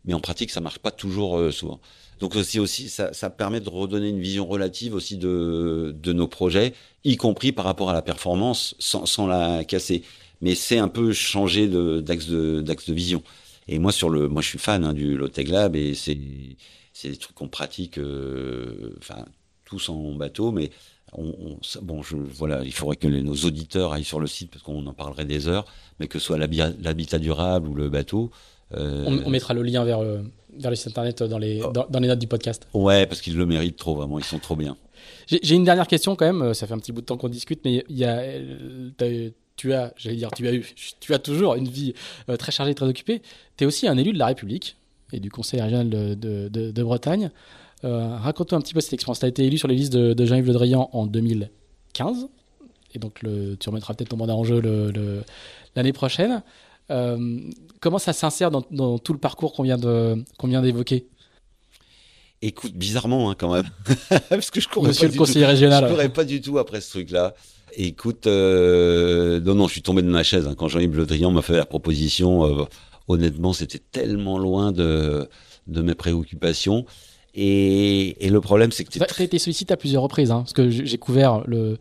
mais 0.05 0.13
en 0.13 0.21
pratique 0.21 0.51
ça 0.51 0.61
marche 0.61 0.79
pas 0.79 0.91
toujours 0.91 1.37
euh, 1.37 1.51
souvent. 1.51 1.79
Donc 2.19 2.35
aussi, 2.37 2.87
ça, 2.87 3.29
permet 3.29 3.59
de 3.59 3.67
redonner 3.67 4.07
une 4.07 4.21
vision 4.21 4.47
relative 4.47 4.95
aussi 4.95 5.17
de, 5.17 5.93
nos 6.05 6.27
projets, 6.27 6.73
y 7.03 7.17
compris 7.17 7.51
par 7.51 7.65
rapport 7.65 7.89
à 7.89 7.93
la 7.93 8.01
performance, 8.01 8.75
sans, 8.79 9.27
la 9.27 9.65
casser. 9.65 10.03
Mais 10.39 10.55
c'est 10.55 10.77
un 10.77 10.87
peu 10.87 11.11
changer 11.11 11.67
d'axe 11.67 12.27
de 12.29 12.93
vision. 12.93 13.21
Et 13.67 13.79
moi, 13.79 13.91
sur 13.91 14.09
le, 14.09 14.27
moi, 14.27 14.41
je 14.41 14.49
suis 14.49 14.59
fan 14.59 14.83
hein, 14.83 14.93
du 14.93 15.17
Loteg 15.17 15.49
Lab 15.49 15.75
et 15.75 15.93
c'est, 15.93 16.17
c'est 16.93 17.09
des 17.09 17.17
trucs 17.17 17.35
qu'on 17.35 17.47
pratique, 17.47 17.97
euh, 17.97 18.95
enfin, 18.99 19.25
tous 19.65 19.89
en 19.89 20.13
bateau, 20.13 20.51
mais 20.51 20.71
on, 21.13 21.25
on, 21.27 21.59
bon, 21.81 22.01
je, 22.01 22.15
voilà, 22.17 22.63
il 22.63 22.73
faudrait 22.73 22.95
que 22.95 23.07
les, 23.07 23.21
nos 23.21 23.35
auditeurs 23.35 23.93
aillent 23.93 24.03
sur 24.03 24.19
le 24.19 24.27
site 24.27 24.51
parce 24.51 24.63
qu'on 24.63 24.85
en 24.85 24.93
parlerait 24.93 25.25
des 25.25 25.47
heures, 25.47 25.65
mais 25.99 26.07
que 26.07 26.19
ce 26.19 26.25
soit 26.25 26.37
l'habitat 26.37 27.19
durable 27.19 27.67
ou 27.67 27.75
le 27.75 27.89
bateau. 27.89 28.31
Euh, 28.73 29.03
on, 29.05 29.27
on, 29.27 29.29
mettra 29.29 29.53
le 29.53 29.61
lien 29.61 29.83
vers, 29.85 29.99
euh, 29.99 30.21
vers 30.57 30.71
le 30.71 30.75
site 30.75 30.87
internet 30.87 31.21
dans 31.23 31.37
les, 31.37 31.61
oh. 31.63 31.71
dans, 31.71 31.85
dans, 31.89 31.99
les 31.99 32.07
notes 32.07 32.19
du 32.19 32.27
podcast. 32.27 32.67
Ouais, 32.73 33.05
parce 33.05 33.21
qu'ils 33.21 33.37
le 33.37 33.45
méritent 33.45 33.77
trop, 33.77 33.95
vraiment, 33.95 34.17
ils 34.17 34.25
sont 34.25 34.39
trop 34.39 34.55
bien. 34.55 34.77
J'ai 35.27 35.55
une 35.55 35.63
dernière 35.63 35.87
question 35.87 36.15
quand 36.15 36.31
même, 36.31 36.53
ça 36.53 36.67
fait 36.67 36.73
un 36.73 36.79
petit 36.79 36.91
bout 36.91 37.01
de 37.01 37.05
temps 37.05 37.17
qu'on 37.17 37.29
discute, 37.29 37.61
mais 37.63 37.83
il 37.89 37.97
y 37.97 38.05
a, 38.05 38.23
tu 39.55 39.73
as, 39.73 39.93
j'allais 39.97 40.15
dire, 40.15 40.31
tu 40.31 40.47
as 40.47 40.53
eu, 40.53 40.65
tu 40.99 41.13
as 41.13 41.19
toujours 41.19 41.55
une 41.55 41.67
vie 41.67 41.93
euh, 42.29 42.37
très 42.37 42.51
chargée, 42.51 42.73
très 42.73 42.87
occupée. 42.87 43.21
Tu 43.57 43.63
es 43.63 43.67
aussi 43.67 43.87
un 43.87 43.97
élu 43.97 44.13
de 44.13 44.19
la 44.19 44.27
République 44.27 44.77
et 45.11 45.19
du 45.19 45.29
Conseil 45.29 45.61
régional 45.61 45.89
de, 45.89 46.13
de, 46.15 46.47
de, 46.49 46.71
de 46.71 46.83
Bretagne. 46.83 47.29
Euh, 47.83 48.17
Raconte-nous 48.17 48.57
un 48.57 48.61
petit 48.61 48.73
peu 48.73 48.81
cette 48.81 48.93
expérience. 48.93 49.19
Tu 49.19 49.25
as 49.25 49.29
été 49.29 49.45
élu 49.45 49.57
sur 49.57 49.67
les 49.67 49.75
listes 49.75 49.93
de, 49.93 50.25
Jean-Yves 50.25 50.47
Le 50.47 50.53
Drian 50.53 50.89
en 50.93 51.05
2015, 51.05 52.27
et 52.95 52.99
donc 52.99 53.21
le, 53.21 53.55
tu 53.59 53.69
remettras 53.69 53.93
peut-être 53.93 54.09
ton 54.09 54.17
mandat 54.17 54.35
en 54.35 54.43
jeu 54.43 54.61
l'année 55.75 55.93
prochaine. 55.93 56.41
Euh, 56.91 57.39
comment 57.79 57.97
ça 57.97 58.13
s'insère 58.13 58.51
dans, 58.51 58.63
dans, 58.71 58.99
tout 58.99 59.13
le 59.13 59.19
parcours 59.19 59.53
qu'on 59.53 59.63
vient 59.63 59.77
d'évoquer? 59.77 61.07
Écoute, 62.41 62.73
bizarrement 62.73 63.29
hein, 63.29 63.35
quand 63.37 63.53
même, 63.53 63.69
parce 64.29 64.51
que 64.51 64.59
je 64.59 64.67
courais 64.67 64.89
Monsieur 64.89 65.07
pas 65.07 65.13
le 65.13 65.17
conseiller 65.17 65.45
tout, 65.45 65.51
régional. 65.51 65.85
Je 65.85 65.93
courais 65.93 66.09
pas 66.09 66.25
du 66.25 66.41
tout 66.41 66.59
après 66.59 66.81
ce 66.81 66.89
truc-là. 66.89 67.33
Écoute, 67.75 68.27
euh, 68.27 69.39
non, 69.41 69.55
non, 69.55 69.67
je 69.67 69.73
suis 69.73 69.81
tombé 69.81 70.01
de 70.01 70.09
ma 70.09 70.23
chaise 70.23 70.47
hein, 70.47 70.55
quand 70.57 70.67
Jean-Yves 70.67 70.95
Le 70.95 71.05
Drian 71.05 71.31
m'a 71.31 71.41
fait 71.41 71.57
la 71.57 71.65
proposition. 71.65 72.45
Euh, 72.45 72.65
honnêtement, 73.07 73.53
c'était 73.53 73.79
tellement 73.79 74.37
loin 74.37 74.71
de, 74.71 75.27
de 75.67 75.81
mes 75.81 75.95
préoccupations. 75.95 76.85
Et, 77.35 78.25
et 78.25 78.29
le 78.29 78.41
problème, 78.41 78.71
c'est 78.71 78.83
que 78.83 78.91
tu 78.91 79.01
as 79.01 79.23
été 79.23 79.39
sollicité 79.39 79.73
à 79.73 79.77
plusieurs 79.77 80.03
reprises, 80.03 80.29
hein, 80.29 80.41
parce 80.41 80.53
que 80.53 80.69
j'ai 80.69 80.97
couvert 80.97 81.41
le, 81.47 81.77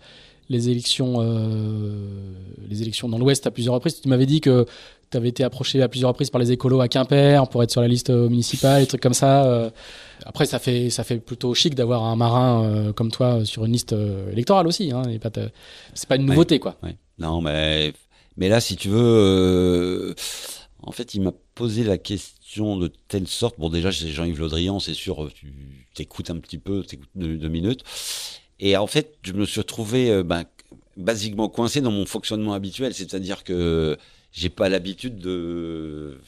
les 0.52 0.68
élections, 0.68 1.16
euh, 1.18 2.34
les 2.68 2.82
élections 2.82 3.08
dans 3.08 3.18
l'Ouest 3.18 3.46
à 3.46 3.50
plusieurs 3.50 3.74
reprises. 3.74 4.00
Tu 4.00 4.08
m'avais 4.08 4.26
dit 4.26 4.40
que 4.40 4.66
tu 5.10 5.16
avais 5.16 5.28
été 5.28 5.42
approché 5.44 5.82
à 5.82 5.88
plusieurs 5.88 6.08
reprises 6.08 6.30
par 6.30 6.40
les 6.40 6.52
écolos 6.52 6.80
à 6.80 6.88
Quimper 6.88 7.48
pour 7.48 7.62
être 7.62 7.70
sur 7.70 7.80
la 7.80 7.88
liste 7.88 8.10
municipale, 8.10 8.82
des 8.82 8.86
trucs 8.86 9.02
comme 9.02 9.14
ça. 9.14 9.44
Euh. 9.44 9.70
Après, 10.24 10.46
ça 10.46 10.58
fait, 10.58 10.90
ça 10.90 11.04
fait 11.04 11.18
plutôt 11.18 11.54
chic 11.54 11.74
d'avoir 11.74 12.04
un 12.04 12.16
marin 12.16 12.64
euh, 12.64 12.92
comme 12.92 13.10
toi 13.10 13.44
sur 13.44 13.64
une 13.64 13.72
liste 13.72 13.92
euh, 13.92 14.30
électorale 14.32 14.66
aussi. 14.66 14.92
Hein, 14.92 15.02
c'est 15.94 16.08
pas 16.08 16.16
une 16.16 16.26
nouveauté, 16.26 16.56
ouais, 16.56 16.60
quoi. 16.60 16.76
Ouais. 16.82 16.96
Non, 17.18 17.40
mais, 17.40 17.92
mais 18.36 18.48
là, 18.48 18.60
si 18.60 18.76
tu 18.76 18.88
veux, 18.88 19.00
euh, 19.00 20.14
en 20.82 20.92
fait, 20.92 21.14
il 21.14 21.22
m'a 21.22 21.32
posé 21.54 21.84
la 21.84 21.98
question 21.98 22.76
de 22.76 22.90
telle 23.08 23.26
sorte. 23.26 23.58
Bon, 23.58 23.68
déjà, 23.68 23.92
c'est 23.92 24.08
Jean-Yves 24.08 24.40
Le 24.40 24.48
Drian, 24.48 24.80
c'est 24.80 24.94
sûr, 24.94 25.30
tu 25.34 25.52
t'écoutes 25.94 26.30
un 26.30 26.38
petit 26.38 26.58
peu, 26.58 26.82
t'écoutes 26.82 27.10
deux, 27.14 27.36
deux 27.36 27.48
minutes. 27.48 27.82
Et 28.60 28.76
en 28.76 28.86
fait, 28.86 29.16
je 29.22 29.32
me 29.32 29.44
suis 29.44 29.60
retrouvé 29.60 30.10
euh, 30.10 30.22
ben, 30.22 30.44
basiquement 30.96 31.48
coincé 31.48 31.80
dans 31.80 31.90
mon 31.90 32.06
fonctionnement 32.06 32.54
habituel, 32.54 32.94
c'est-à-dire 32.94 33.44
que 33.44 33.96
j'ai 34.32 34.48
pas 34.48 34.68
l'habitude 34.68 35.18
de 35.18 36.18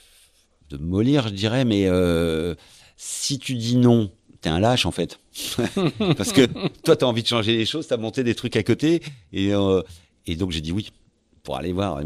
de 0.71 0.79
mollir, 0.79 1.29
je 1.29 1.35
dirais, 1.35 1.65
mais 1.65 1.87
euh, 1.87 2.55
si 2.97 3.39
tu 3.39 3.55
dis 3.55 3.77
non, 3.77 4.11
t'es 4.41 4.49
un 4.49 4.59
lâche 4.59 4.87
en 4.87 4.91
fait, 4.91 5.21
parce 6.17 6.33
que 6.33 6.49
toi 6.83 6.97
t'as 6.97 7.07
envie 7.07 7.23
de 7.23 7.29
changer 7.29 7.55
les 7.55 7.67
choses, 7.67 7.87
t'as 7.87 7.99
monté 7.99 8.25
des 8.25 8.35
trucs 8.35 8.57
à 8.57 8.63
côté, 8.63 9.03
et 9.33 9.55
euh, 9.55 9.83
donc 10.39 10.53
j'ai 10.53 10.63
dit 10.63 10.73
oui 10.73 10.89
pour 11.45 11.57
aller 11.59 11.73
voir. 11.73 12.01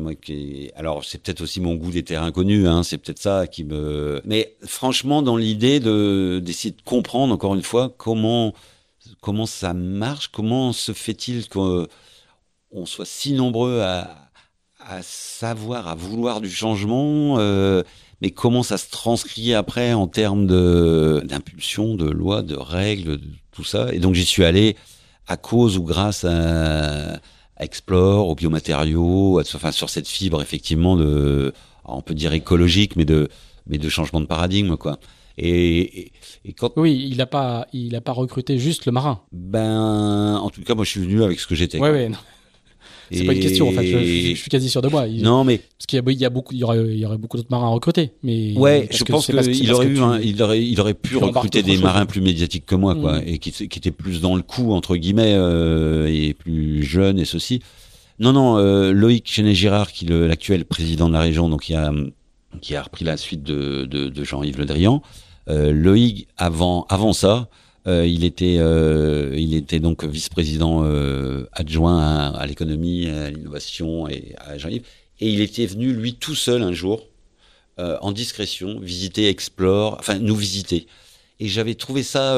Alors, 0.75 1.05
c'est 1.05 1.23
peut-être 1.23 1.41
aussi 1.41 1.61
mon 1.61 1.77
goût 1.77 1.93
des 1.93 2.03
terrains 2.03 2.27
inconnus, 2.27 2.67
hein, 2.67 2.83
c'est 2.83 2.99
peut-être 2.99 3.21
ça 3.21 3.47
qui 3.47 3.65
me. 3.65 4.21
Mais 4.25 4.57
franchement, 4.67 5.23
dans 5.23 5.37
l'idée 5.37 5.81
de 5.81 6.41
d'essayer 6.45 6.73
de 6.73 6.83
comprendre 6.83 7.33
encore 7.33 7.55
une 7.55 7.63
fois 7.63 7.95
comment 7.97 8.53
comment 9.21 9.47
ça 9.47 9.75
marche, 9.75 10.29
comment 10.29 10.73
se 10.73 10.93
fait-il 10.93 11.49
qu'on 11.49 11.87
soit 12.85 13.07
si 13.07 13.33
nombreux 13.33 13.81
à, 13.81 14.29
à 14.81 15.03
savoir, 15.03 15.89
à 15.89 15.95
vouloir 15.95 16.41
du 16.41 16.51
changement, 16.51 17.37
euh, 17.39 17.83
mais 18.21 18.31
comment 18.31 18.63
ça 18.63 18.79
se 18.79 18.91
transcrit 18.91 19.55
après 19.55 19.93
en 19.93 20.07
termes 20.07 20.47
de 20.47 21.23
d'impulsion, 21.25 21.95
de 21.95 22.09
loi, 22.09 22.43
de 22.43 22.57
règles, 22.57 23.19
de 23.19 23.27
tout 23.53 23.65
ça. 23.65 23.93
Et 23.93 23.99
donc 23.99 24.15
j'y 24.15 24.25
suis 24.25 24.45
allé 24.45 24.77
à 25.27 25.37
cause 25.37 25.77
ou 25.77 25.83
grâce 25.83 26.25
à 26.25 27.21
Explore, 27.61 28.29
aux 28.29 28.35
biomatériaux, 28.37 29.41
enfin 29.41 29.73
sur 29.73 29.91
cette 29.91 30.07
fibre 30.07 30.41
effectivement 30.41 30.97
de, 30.97 31.53
on 31.85 32.03
peut 32.03 32.15
dire 32.15 32.33
écologique, 32.33 32.95
mais 32.95 33.05
de, 33.05 33.29
mais 33.67 33.79
de 33.79 33.89
changement 33.89 34.21
de 34.21 34.27
paradigme 34.27 34.77
quoi. 34.77 34.99
Et, 35.41 36.11
et, 36.45 36.53
quand 36.53 36.73
oui, 36.77 37.09
il 37.11 37.19
n'a 37.19 37.27
pas, 37.27 37.67
il 37.73 37.95
a 37.95 38.01
pas 38.01 38.13
recruté 38.13 38.59
juste 38.59 38.87
le 38.87 38.93
marin. 38.93 39.21
Ben, 39.33 40.37
en 40.37 40.51
tout 40.51 40.63
cas, 40.63 40.75
moi, 40.75 40.85
je 40.85 40.91
suis 40.91 41.01
venu 41.01 41.23
avec 41.23 41.39
ce 41.39 41.47
que 41.47 41.55
j'étais. 41.55 41.79
Ouais, 41.79 41.91
ouais. 41.91 42.11
C'est 43.11 43.25
pas 43.25 43.33
une 43.33 43.41
question 43.41 43.69
en 43.69 43.73
fait. 43.73 43.87
Je, 43.87 44.35
suis 44.35 44.51
quasi 44.51 44.69
sûr 44.69 44.83
de 44.83 44.89
moi. 44.89 45.07
non 45.09 45.45
mais 45.45 45.59
parce 45.59 45.87
qu'il 45.87 45.97
y, 45.97 46.25
a, 46.25 46.31
beaucoup, 46.31 46.53
il 46.53 46.59
y 46.59 46.65
aurait, 46.65 46.85
il 46.87 46.99
y 46.99 47.07
aurait 47.07 47.17
beaucoup 47.17 47.37
d'autres 47.37 47.51
marins 47.51 47.67
à 47.67 47.71
recruter. 47.71 48.11
Mais 48.23 48.53
ouais, 48.57 48.89
je 48.91 49.05
pense 49.05 49.27
qu'il 49.27 49.37
aurait 49.73 49.87
eu, 49.87 49.99
il 50.23 50.43
aurait, 50.43 50.63
il 50.63 50.81
aurait 50.81 50.95
pu 50.95 51.17
recruter 51.17 51.63
des 51.63 51.79
marins 51.79 52.07
plus 52.07 52.21
médiatiques 52.21 52.67
que 52.67 52.75
moi, 52.75 52.95
quoi, 52.95 53.21
mm. 53.21 53.25
et 53.27 53.39
qui, 53.39 53.53
qui 53.53 53.79
étaient 53.79 53.91
plus 53.91 54.21
dans 54.21 54.37
le 54.37 54.43
coup 54.43 54.73
entre 54.73 54.97
guillemets 54.97 55.35
euh, 55.35 56.07
et 56.13 56.35
plus 56.35 56.83
jeunes 56.83 57.19
et 57.19 57.25
ceci. 57.25 57.61
Non, 58.21 58.33
non, 58.33 58.59
euh, 58.59 58.93
Loïc 58.93 59.31
Chenet-Girard, 59.31 59.93
qui 59.93 60.05
est 60.07 60.29
l'actuel 60.29 60.65
président 60.65 61.09
de 61.09 61.15
la 61.15 61.21
région, 61.21 61.49
donc 61.49 61.63
qui 61.63 61.75
a, 61.75 61.93
qui 62.61 62.75
a 62.75 62.83
repris 62.83 63.05
la 63.05 63.17
suite 63.17 63.45
de, 63.45 63.85
de, 63.85 64.09
de 64.09 64.25
Jean-Yves 64.25 64.59
Le 64.59 64.65
Drian. 64.65 65.03
Euh, 65.49 65.73
Loïc, 65.73 66.29
avant, 66.37 66.87
avant 66.89 67.13
ça, 67.13 67.49
euh, 67.87 68.07
il 68.07 68.25
était, 68.25 68.57
euh, 68.59 69.35
il 69.37 69.55
était 69.55 69.81
donc 69.81 70.05
vice-président 70.05 70.85
adjoint 71.53 72.33
à, 72.33 72.47
l'économie, 72.47 73.09
à 73.09 73.31
l'innovation 73.31 74.09
et 74.09 74.35
à 74.39 74.59
Jean-Yves. 74.59 74.85
Et 75.21 75.31
il 75.31 75.41
était 75.41 75.67
venu 75.67 75.93
lui 75.93 76.15
tout 76.15 76.35
seul 76.35 76.63
un 76.63 76.73
jour, 76.73 77.07
en 77.79 78.11
discrétion, 78.11 78.81
visiter 78.81 79.29
Explore, 79.29 79.97
enfin 80.01 80.19
nous 80.19 80.35
visiter. 80.35 80.89
Et 81.39 81.47
j'avais 81.47 81.77
trouvé 81.77 82.03
ça 82.03 82.37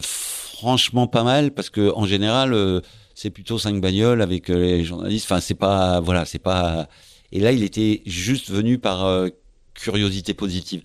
franchement 0.00 1.06
pas 1.06 1.22
mal 1.22 1.52
parce 1.52 1.70
que 1.70 1.92
en 1.94 2.06
général 2.06 2.82
c'est 3.14 3.30
plutôt 3.30 3.58
cinq 3.58 3.80
bagnoles 3.80 4.20
avec 4.20 4.48
les 4.48 4.84
journalistes. 4.84 5.26
Enfin 5.26 5.40
c'est 5.40 5.54
pas 5.54 6.00
voilà 6.00 6.24
c'est 6.24 6.40
pas. 6.40 6.88
Et 7.30 7.38
là 7.38 7.52
il 7.52 7.62
était 7.62 8.02
juste 8.04 8.50
venu 8.50 8.78
par 8.78 9.28
curiosité 9.74 10.34
positive 10.34 10.82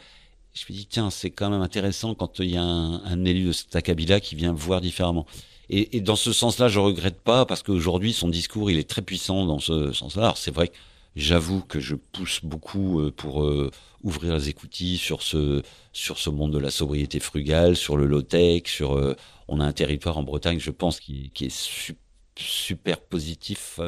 je 0.60 0.74
me 0.74 0.78
dis, 0.78 0.88
tiens, 0.88 1.10
c'est 1.10 1.30
quand 1.30 1.50
même 1.50 1.62
intéressant 1.62 2.15
quand 2.15 2.39
il 2.39 2.52
y 2.52 2.58
a 2.58 2.63
un, 2.63 3.26
élu 3.26 3.45
de 3.45 3.52
Stakabila 3.54 4.19
qui 4.19 4.36
vient 4.36 4.52
voir 4.52 4.82
différemment. 4.82 5.26
Et, 5.69 6.02
dans 6.02 6.15
ce 6.15 6.34
sens-là, 6.34 6.67
je 6.67 6.80
regrette 6.80 7.22
pas 7.22 7.45
parce 7.45 7.62
qu'aujourd'hui, 7.62 8.12
son 8.12 8.28
discours, 8.28 8.72
il 8.72 8.80
est 8.80 8.89
très 8.89 9.04
puissant 9.04 9.45
dans 9.45 9.60
ce 9.60 9.93
sens-là. 9.93 10.24
Alors, 10.24 10.38
c'est 10.38 10.52
vrai 10.52 10.69
que 10.69 10.74
j'avoue 11.15 11.62
que 11.62 11.80
je 11.80 11.95
pousse 11.95 12.41
beaucoup 12.43 13.00
euh, 13.00 13.12
pour 13.12 13.43
euh, 13.43 13.69
ouvrir 14.04 14.36
les 14.36 14.50
écoutilles 14.50 14.98
sur 14.98 15.22
ce, 15.22 15.62
sur 15.93 16.17
ce 16.17 16.32
monde 16.32 16.52
de 16.52 16.58
la 16.58 16.72
sobriété 16.72 17.19
frugale, 17.19 17.76
sur 17.76 17.98
le 17.98 18.08
low-tech, 18.08 18.63
sur, 18.65 18.98
euh, 18.98 19.15
on 19.48 19.60
a 19.60 19.65
un 19.65 19.72
territoire 19.72 20.17
en 20.17 20.24
Bretagne, 20.24 20.60
je 20.60 20.72
pense, 20.72 21.00
qui, 21.00 21.32
est 21.39 21.89
super 22.36 23.00
positif 23.00 23.80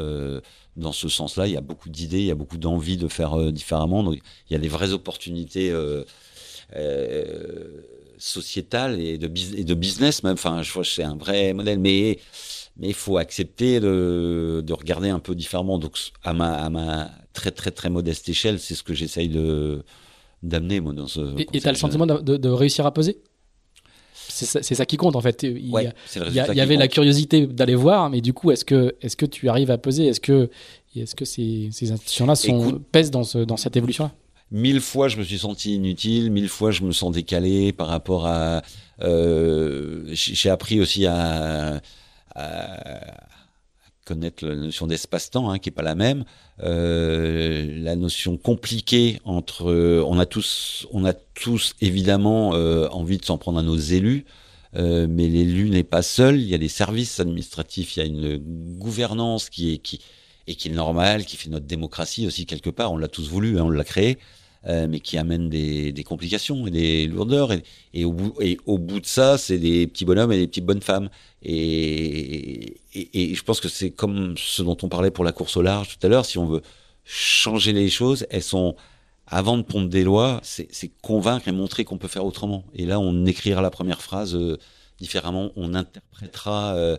dans 0.75 0.91
ce 0.91 1.07
sens-là. 1.09 1.47
Il 1.47 1.53
y 1.53 1.57
a 1.57 1.61
beaucoup 1.61 1.89
d'idées, 1.89 2.19
il 2.19 2.25
y 2.25 2.31
a 2.31 2.35
beaucoup 2.35 2.57
d'envie 2.57 2.97
de 2.97 3.07
faire 3.07 3.51
différemment. 3.51 4.03
Donc, 4.03 4.19
il 4.49 4.53
y 4.53 4.55
a 4.55 4.59
des 4.59 4.67
vraies 4.67 4.91
opportunités 4.91 5.71
sociétal 8.17 8.99
et 8.99 9.17
de, 9.17 9.29
et 9.57 9.63
de 9.63 9.73
business 9.73 10.23
même. 10.23 10.33
Enfin, 10.33 10.61
je 10.61 10.71
vois 10.71 10.83
c'est 10.83 11.03
un 11.03 11.15
vrai 11.15 11.53
modèle, 11.53 11.79
mais 11.79 12.19
mais 12.77 12.87
il 12.87 12.93
faut 12.93 13.17
accepter 13.17 13.79
de, 13.79 14.63
de 14.65 14.73
regarder 14.73 15.09
un 15.09 15.19
peu 15.19 15.35
différemment. 15.35 15.77
Donc, 15.77 15.97
à 16.23 16.33
ma, 16.33 16.53
à 16.53 16.69
ma 16.69 17.11
très 17.33 17.51
très 17.51 17.71
très 17.71 17.89
modeste 17.89 18.29
échelle, 18.29 18.59
c'est 18.59 18.75
ce 18.75 18.83
que 18.83 18.93
j'essaye 18.93 19.29
de 19.29 19.83
d'amener 20.41 20.79
moi 20.79 20.93
dans 20.93 21.07
ce. 21.07 21.37
Et 21.39 21.59
tu 21.59 21.67
as 21.67 21.71
le 21.71 21.77
sentiment 21.77 22.05
de, 22.05 22.37
de, 22.37 22.49
réussir 22.49 22.85
à 22.85 22.93
peser? 22.93 23.19
C'est 24.13 24.45
ça, 24.45 24.63
ça, 24.63 24.85
qui 24.85 24.97
compte 24.97 25.15
en 25.15 25.21
fait. 25.21 25.43
Il 25.43 25.57
y, 25.57 25.91
il 26.27 26.33
y, 26.33 26.61
avait 26.61 26.77
la 26.77 26.87
curiosité 26.87 27.45
d'aller 27.45 27.75
voir, 27.75 28.09
mais 28.09 28.21
du 28.21 28.33
coup, 28.33 28.49
est-ce 28.51 28.63
que, 28.63 28.95
est-ce 29.01 29.17
que 29.17 29.25
tu 29.25 29.49
arrives 29.49 29.69
à 29.71 29.77
peser? 29.77 30.07
Est-ce 30.07 30.21
que, 30.21 30.49
est-ce 30.95 31.15
que 31.15 31.25
ces, 31.25 31.69
ces 31.71 31.91
institutions-là 31.91 32.35
sont, 32.35 32.81
pèsent 32.91 33.11
dans, 33.11 33.23
ce, 33.23 33.39
dans 33.39 33.57
cette 33.57 33.75
évolution-là? 33.75 34.13
Mille 34.51 34.81
fois 34.81 35.07
je 35.07 35.17
me 35.17 35.23
suis 35.23 35.39
senti 35.39 35.75
inutile, 35.75 36.31
mille 36.31 36.49
fois 36.49 36.71
je 36.71 36.83
me 36.83 36.91
sens 36.91 37.11
décalé 37.11 37.71
par 37.73 37.87
rapport 37.87 38.27
à. 38.27 38.61
Euh, 39.01 40.03
j'ai 40.11 40.49
appris 40.49 40.79
aussi 40.79 41.05
à, 41.07 41.81
connaître 44.05 44.45
la 44.45 44.55
notion 44.55 44.87
d'espace-temps, 44.87 45.49
hein, 45.49 45.59
qui 45.59 45.69
est 45.69 45.71
pas 45.71 45.81
la 45.81 45.95
même. 45.95 46.25
Euh, 46.61 47.81
la 47.81 47.95
notion 47.95 48.37
compliquée 48.37 49.19
entre. 49.25 49.71
on 50.05 50.19
a 50.19 50.25
tous, 50.25 50.87
on 50.91 51.05
a 51.05 51.13
tous 51.13 51.73
évidemment 51.81 52.53
euh, 52.53 52.87
envie 52.89 53.17
de 53.17 53.25
s'en 53.25 53.37
prendre 53.37 53.59
à 53.59 53.63
nos 53.63 53.77
élus. 53.77 54.25
Mais 54.73 55.27
l'élu 55.27 55.69
n'est 55.69 55.83
pas 55.83 56.01
seul. 56.01 56.39
Il 56.39 56.47
y 56.47 56.55
a 56.55 56.57
des 56.57 56.69
services 56.69 57.19
administratifs, 57.19 57.97
il 57.97 57.99
y 57.99 58.03
a 58.03 58.05
une 58.05 58.37
gouvernance 58.77 59.49
qui 59.49 59.73
est 59.73 59.77
qui 59.79 59.99
et 60.47 60.55
qui 60.55 60.69
est 60.69 60.71
normale, 60.71 61.25
qui 61.25 61.37
fait 61.37 61.49
notre 61.49 61.65
démocratie 61.65 62.25
aussi 62.25 62.45
quelque 62.45 62.69
part. 62.69 62.91
On 62.91 62.97
l'a 62.97 63.07
tous 63.07 63.29
voulu, 63.29 63.59
hein, 63.59 63.63
on 63.65 63.69
l'a 63.69 63.83
créé. 63.83 64.17
Euh, 64.67 64.85
mais 64.87 64.99
qui 64.99 65.17
amène 65.17 65.49
des, 65.49 66.03
complications 66.05 66.67
et 66.67 66.71
des 66.71 67.07
lourdeurs. 67.07 67.51
Et, 67.93 68.05
au, 68.05 68.11
bout, 68.13 68.99
de 68.99 69.05
ça, 69.05 69.39
c'est 69.39 69.57
des 69.57 69.87
petits 69.87 70.05
bonhommes 70.05 70.31
et 70.31 70.37
des 70.37 70.45
petites 70.45 70.65
bonnes 70.65 70.83
femmes. 70.83 71.09
Et, 71.41 72.77
je 72.93 73.41
pense 73.41 73.59
que 73.59 73.69
c'est 73.69 73.89
comme 73.89 74.35
ce 74.37 74.61
dont 74.61 74.77
on 74.83 74.87
parlait 74.87 75.09
pour 75.09 75.23
la 75.23 75.31
course 75.31 75.57
au 75.57 75.63
large 75.63 75.97
tout 75.97 76.05
à 76.05 76.09
l'heure. 76.09 76.25
Si 76.25 76.37
on 76.37 76.45
veut 76.45 76.61
changer 77.05 77.73
les 77.73 77.89
choses, 77.89 78.27
elles 78.29 78.43
sont 78.43 78.75
avant 79.25 79.57
de 79.57 79.63
pondre 79.63 79.89
des 79.89 80.03
lois, 80.03 80.39
c'est 80.43 80.91
convaincre 81.01 81.47
et 81.47 81.51
montrer 81.51 81.83
qu'on 81.83 81.97
peut 81.97 82.07
faire 82.07 82.25
autrement. 82.25 82.63
Et 82.75 82.85
là, 82.85 82.99
on 82.99 83.25
écrira 83.25 83.61
la 83.61 83.71
première 83.71 84.01
phrase 84.01 84.35
euh, 84.35 84.57
différemment, 84.99 85.51
on 85.55 85.73
interprétera. 85.73 86.75
Euh, 86.75 86.97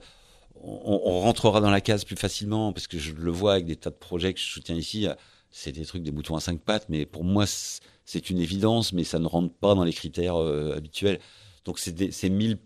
on, 0.64 1.20
rentrera 1.20 1.61
dans 1.61 1.70
la 1.70 1.81
case 1.81 2.05
plus 2.05 2.16
facilement 2.16 2.72
parce 2.72 2.87
que 2.87 2.98
je 2.98 3.12
le 3.12 3.31
vois 3.31 3.55
avec 3.55 3.66
des 3.66 3.77
tas 3.77 3.90
de 3.90 3.96
projets 3.96 4.33
que 4.33 4.40
je 4.40 4.46
soutiens 4.46 4.77
ici 4.77 5.07
c'est 5.52 5.72
des 5.72 5.84
trucs, 5.84 6.02
des 6.02 6.10
boutons 6.10 6.34
à 6.34 6.40
cinq 6.40 6.60
pattes, 6.60 6.86
mais 6.88 7.06
pour 7.06 7.24
moi, 7.24 7.44
c'est 7.46 8.30
une 8.30 8.38
évidence, 8.38 8.92
mais 8.92 9.04
ça 9.04 9.18
ne 9.18 9.26
rentre 9.26 9.54
pas 9.54 9.74
dans 9.74 9.84
les 9.84 9.92
critères 9.92 10.36
euh, 10.36 10.74
habituels. 10.76 11.20
Donc, 11.64 11.78
c'est 11.78 12.30
mille 12.30 12.58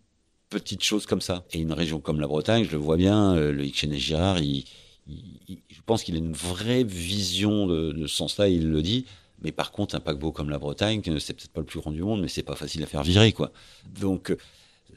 petites 0.49 0.85
choses 0.85 1.05
comme 1.05 1.21
ça. 1.21 1.45
Et 1.53 1.59
une 1.59 1.73
région 1.73 2.01
comme 2.01 2.21
la 2.21 2.29
Bretagne, 2.29 2.65
je 2.65 2.71
le 2.71 2.79
vois 2.79 2.97
bien, 2.97 3.35
euh, 3.35 3.53
le 3.53 3.65
Ixchenet 3.65 3.99
Girard, 3.99 4.39
je 4.39 5.81
pense 5.85 6.05
qu'il 6.05 6.15
a 6.15 6.19
une 6.19 6.33
vraie 6.33 6.85
vision 6.85 7.67
de, 7.67 8.07
ce 8.07 8.17
sens-là, 8.17 8.49
il 8.49 8.71
le 8.71 8.83
dit. 8.83 9.05
Mais 9.43 9.53
par 9.53 9.73
contre, 9.73 9.95
un 9.97 10.01
paquebot 10.01 10.33
comme 10.33 10.49
la 10.49 10.59
Bretagne, 10.59 11.03
c'est 11.19 11.35
peut-être 11.35 11.53
pas 11.53 11.61
le 11.61 11.67
plus 11.67 11.81
grand 11.81 11.91
du 11.91 12.03
monde, 12.03 12.23
mais 12.23 12.29
c'est 12.29 12.43
pas 12.43 12.57
facile 12.57 12.83
à 12.85 12.87
faire 12.87 13.03
virer, 13.03 13.33
quoi. 13.33 13.53
Donc, 14.01 14.31
euh, 14.31 14.39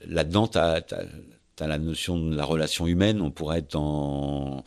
là-dedans, 0.07 0.47
tu 0.47 0.59
as, 0.59 0.85
as, 1.59 1.67
la 1.67 1.77
notion 1.77 2.17
de 2.17 2.35
la 2.35 2.45
relation 2.45 2.87
humaine. 2.87 3.19
On 3.19 3.31
pourrait 3.31 3.59
être 3.59 3.73
dans 3.73 4.63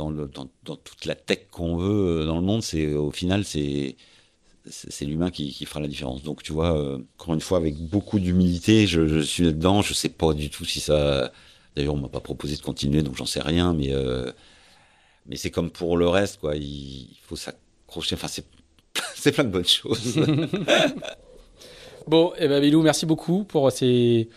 dans, 0.00 0.76
toute 0.76 1.04
la 1.04 1.14
tech 1.14 1.48
qu'on 1.50 1.76
veut 1.76 2.22
euh, 2.22 2.26
dans 2.26 2.36
le 2.36 2.42
monde, 2.42 2.62
c'est 2.62 2.94
au 2.94 3.10
final 3.10 3.44
c'est 3.44 3.96
l'humain 5.02 5.30
qui, 5.30 5.52
fera 5.64 5.80
la 5.80 5.88
différence. 5.88 6.22
Donc 6.22 6.42
tu 6.42 6.52
vois, 6.52 6.76
euh, 6.76 6.98
encore 7.18 7.34
une 7.34 7.40
fois, 7.40 7.58
avec 7.58 7.76
beaucoup 7.76 8.18
d'humilité, 8.18 8.86
je, 8.86 9.20
suis 9.20 9.44
là-dedans. 9.44 9.82
Je 9.82 9.94
sais 9.94 10.08
pas 10.08 10.32
du 10.32 10.50
tout 10.50 10.64
si 10.64 10.80
ça. 10.80 11.32
D'ailleurs, 11.76 11.94
on 11.94 11.98
m'a 11.98 12.08
pas 12.08 12.20
proposé 12.20 12.56
de 12.56 12.62
continuer, 12.62 13.02
donc 13.02 13.16
j'en 13.16 13.26
sais 13.26 13.40
rien. 13.40 13.74
Mais 13.74 13.92
euh, 13.92 14.30
mais 15.26 15.36
c'est 15.36 15.50
comme 15.50 15.70
pour 15.70 15.96
le 15.96 16.08
reste, 16.08 16.40
quoi. 16.40 16.56
Il, 16.56 17.08
faut 17.22 17.36
s'accrocher. 17.36 18.16
Enfin, 18.16 18.28
c'est 18.28 18.44
c'est 19.14 19.32
plein 19.32 19.44
de 19.44 19.50
bonnes 19.50 19.66
choses. 19.66 20.18
bon, 22.06 22.32
et 22.32 22.44
eh 22.44 22.48
ben 22.48 22.60
Bilou, 22.60 22.82
merci 22.82 23.06
beaucoup 23.06 23.44
pour 23.44 23.70
ces 23.70 24.28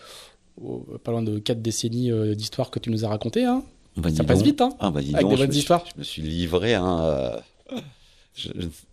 oh, 0.62 0.86
pas 1.02 1.10
loin 1.10 1.22
de 1.22 1.38
quatre 1.38 1.62
décennies 1.62 2.12
d'histoire 2.36 2.70
que 2.70 2.78
tu 2.78 2.90
nous 2.90 3.04
as 3.04 3.08
racontées. 3.08 3.44
Hein. 3.44 3.64
Bah, 3.96 4.10
ça 4.14 4.24
passe 4.24 4.42
vite, 4.42 4.60
hein 4.60 4.70
ah, 4.80 4.90
bah, 4.90 5.00
Avec 5.14 5.28
des 5.28 5.36
bonnes 5.36 5.54
histoires. 5.54 5.84
Je 5.94 5.98
me 5.98 6.04
suis 6.04 6.22
livré 6.22 6.74
hein, 6.74 7.00
euh, 7.02 7.36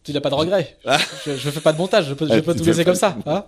Tu 0.04 0.14
n'as 0.14 0.22
pas 0.22 0.30
de 0.30 0.36
regrets. 0.36 0.78
Ah. 0.86 1.00
je 1.26 1.32
ne 1.32 1.38
fais 1.38 1.60
pas 1.60 1.74
de 1.74 1.78
montage, 1.80 2.08
je 2.08 2.14
peux, 2.14 2.28
je 2.28 2.40
peux 2.40 2.54
tout 2.54 2.64
laisser 2.64 2.86
comme 2.86 2.96
ça. 2.96 3.18
Hein 3.26 3.46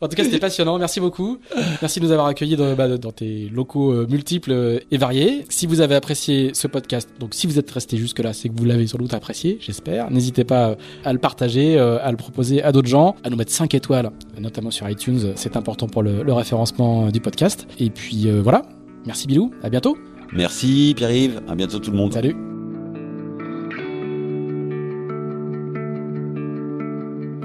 en 0.00 0.08
tout 0.08 0.16
cas, 0.16 0.24
c'était 0.24 0.40
passionnant. 0.40 0.78
Merci 0.78 0.98
beaucoup. 0.98 1.38
Merci 1.80 2.00
de 2.00 2.06
nous 2.06 2.10
avoir 2.10 2.26
accueillis 2.26 2.56
dans, 2.56 2.74
bah, 2.74 2.88
dans 2.96 3.12
tes 3.12 3.48
locaux 3.50 3.92
euh, 3.92 4.06
multiples 4.08 4.80
et 4.90 4.96
variés. 4.98 5.44
Si 5.48 5.66
vous 5.66 5.80
avez 5.80 5.94
apprécié 5.94 6.50
ce 6.54 6.66
podcast, 6.66 7.08
donc 7.20 7.34
si 7.34 7.46
vous 7.46 7.58
êtes 7.60 7.70
resté 7.70 7.96
jusque-là, 7.96 8.32
c'est 8.32 8.48
que 8.48 8.56
vous 8.56 8.64
l'avez 8.64 8.88
sans 8.88 8.98
doute 8.98 9.14
apprécié, 9.14 9.58
j'espère. 9.60 10.10
N'hésitez 10.10 10.42
pas 10.42 10.76
à 11.04 11.12
le 11.12 11.20
partager, 11.20 11.78
euh, 11.78 12.04
à 12.04 12.10
le 12.10 12.16
proposer 12.16 12.64
à 12.64 12.72
d'autres 12.72 12.88
gens, 12.88 13.14
à 13.22 13.30
nous 13.30 13.36
mettre 13.36 13.52
5 13.52 13.74
étoiles, 13.74 14.10
notamment 14.38 14.72
sur 14.72 14.88
iTunes. 14.88 15.34
C'est 15.36 15.56
important 15.56 15.86
pour 15.86 16.02
le, 16.02 16.24
le, 16.24 16.32
référencement 16.32 17.10
du 17.10 17.20
podcast. 17.20 17.68
Et 17.78 17.90
puis 17.90 18.28
voilà. 18.40 18.62
Merci 19.06 19.26
Bilou. 19.26 19.52
À 19.62 19.70
bientôt. 19.70 19.96
Merci 20.32 20.94
Pierre-Yves, 20.96 21.40
à 21.48 21.54
bientôt 21.54 21.78
tout 21.78 21.90
le 21.90 21.96
monde. 21.96 22.12
Salut. 22.12 22.36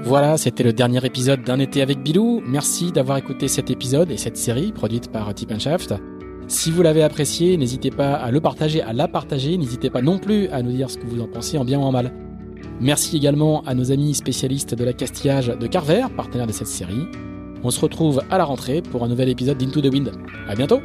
Voilà, 0.04 0.36
c'était 0.36 0.62
le 0.62 0.72
dernier 0.72 1.04
épisode 1.04 1.42
d'un 1.42 1.58
été 1.58 1.82
avec 1.82 2.00
Bilou. 2.00 2.40
Merci 2.46 2.92
d'avoir 2.92 3.18
écouté 3.18 3.48
cet 3.48 3.72
épisode 3.72 4.12
et 4.12 4.16
cette 4.16 4.36
série 4.36 4.70
produite 4.70 5.10
par 5.10 5.34
Tip 5.34 5.58
Shaft. 5.58 5.94
Si 6.46 6.70
vous 6.70 6.82
l'avez 6.82 7.02
apprécié, 7.02 7.56
n'hésitez 7.56 7.90
pas 7.90 8.14
à 8.14 8.30
le 8.30 8.40
partager, 8.40 8.82
à 8.82 8.92
la 8.92 9.08
partager. 9.08 9.58
N'hésitez 9.58 9.90
pas 9.90 10.02
non 10.02 10.20
plus 10.20 10.46
à 10.48 10.62
nous 10.62 10.70
dire 10.70 10.90
ce 10.90 10.98
que 10.98 11.06
vous 11.06 11.20
en 11.20 11.26
pensez 11.26 11.58
en 11.58 11.64
bien 11.64 11.80
ou 11.80 11.82
en 11.82 11.90
mal. 11.90 12.12
Merci 12.80 13.16
également 13.16 13.62
à 13.62 13.74
nos 13.74 13.90
amis 13.90 14.14
spécialistes 14.14 14.76
de 14.76 14.84
la 14.84 14.92
castillage 14.92 15.48
de 15.48 15.66
Carver, 15.66 16.04
partenaire 16.16 16.46
de 16.46 16.52
cette 16.52 16.68
série. 16.68 17.08
On 17.64 17.70
se 17.70 17.80
retrouve 17.80 18.22
à 18.30 18.38
la 18.38 18.44
rentrée 18.44 18.82
pour 18.82 19.02
un 19.02 19.08
nouvel 19.08 19.28
épisode 19.28 19.58
d'Into 19.58 19.80
the 19.80 19.92
Wind. 19.92 20.12
À 20.46 20.54
bientôt! 20.54 20.80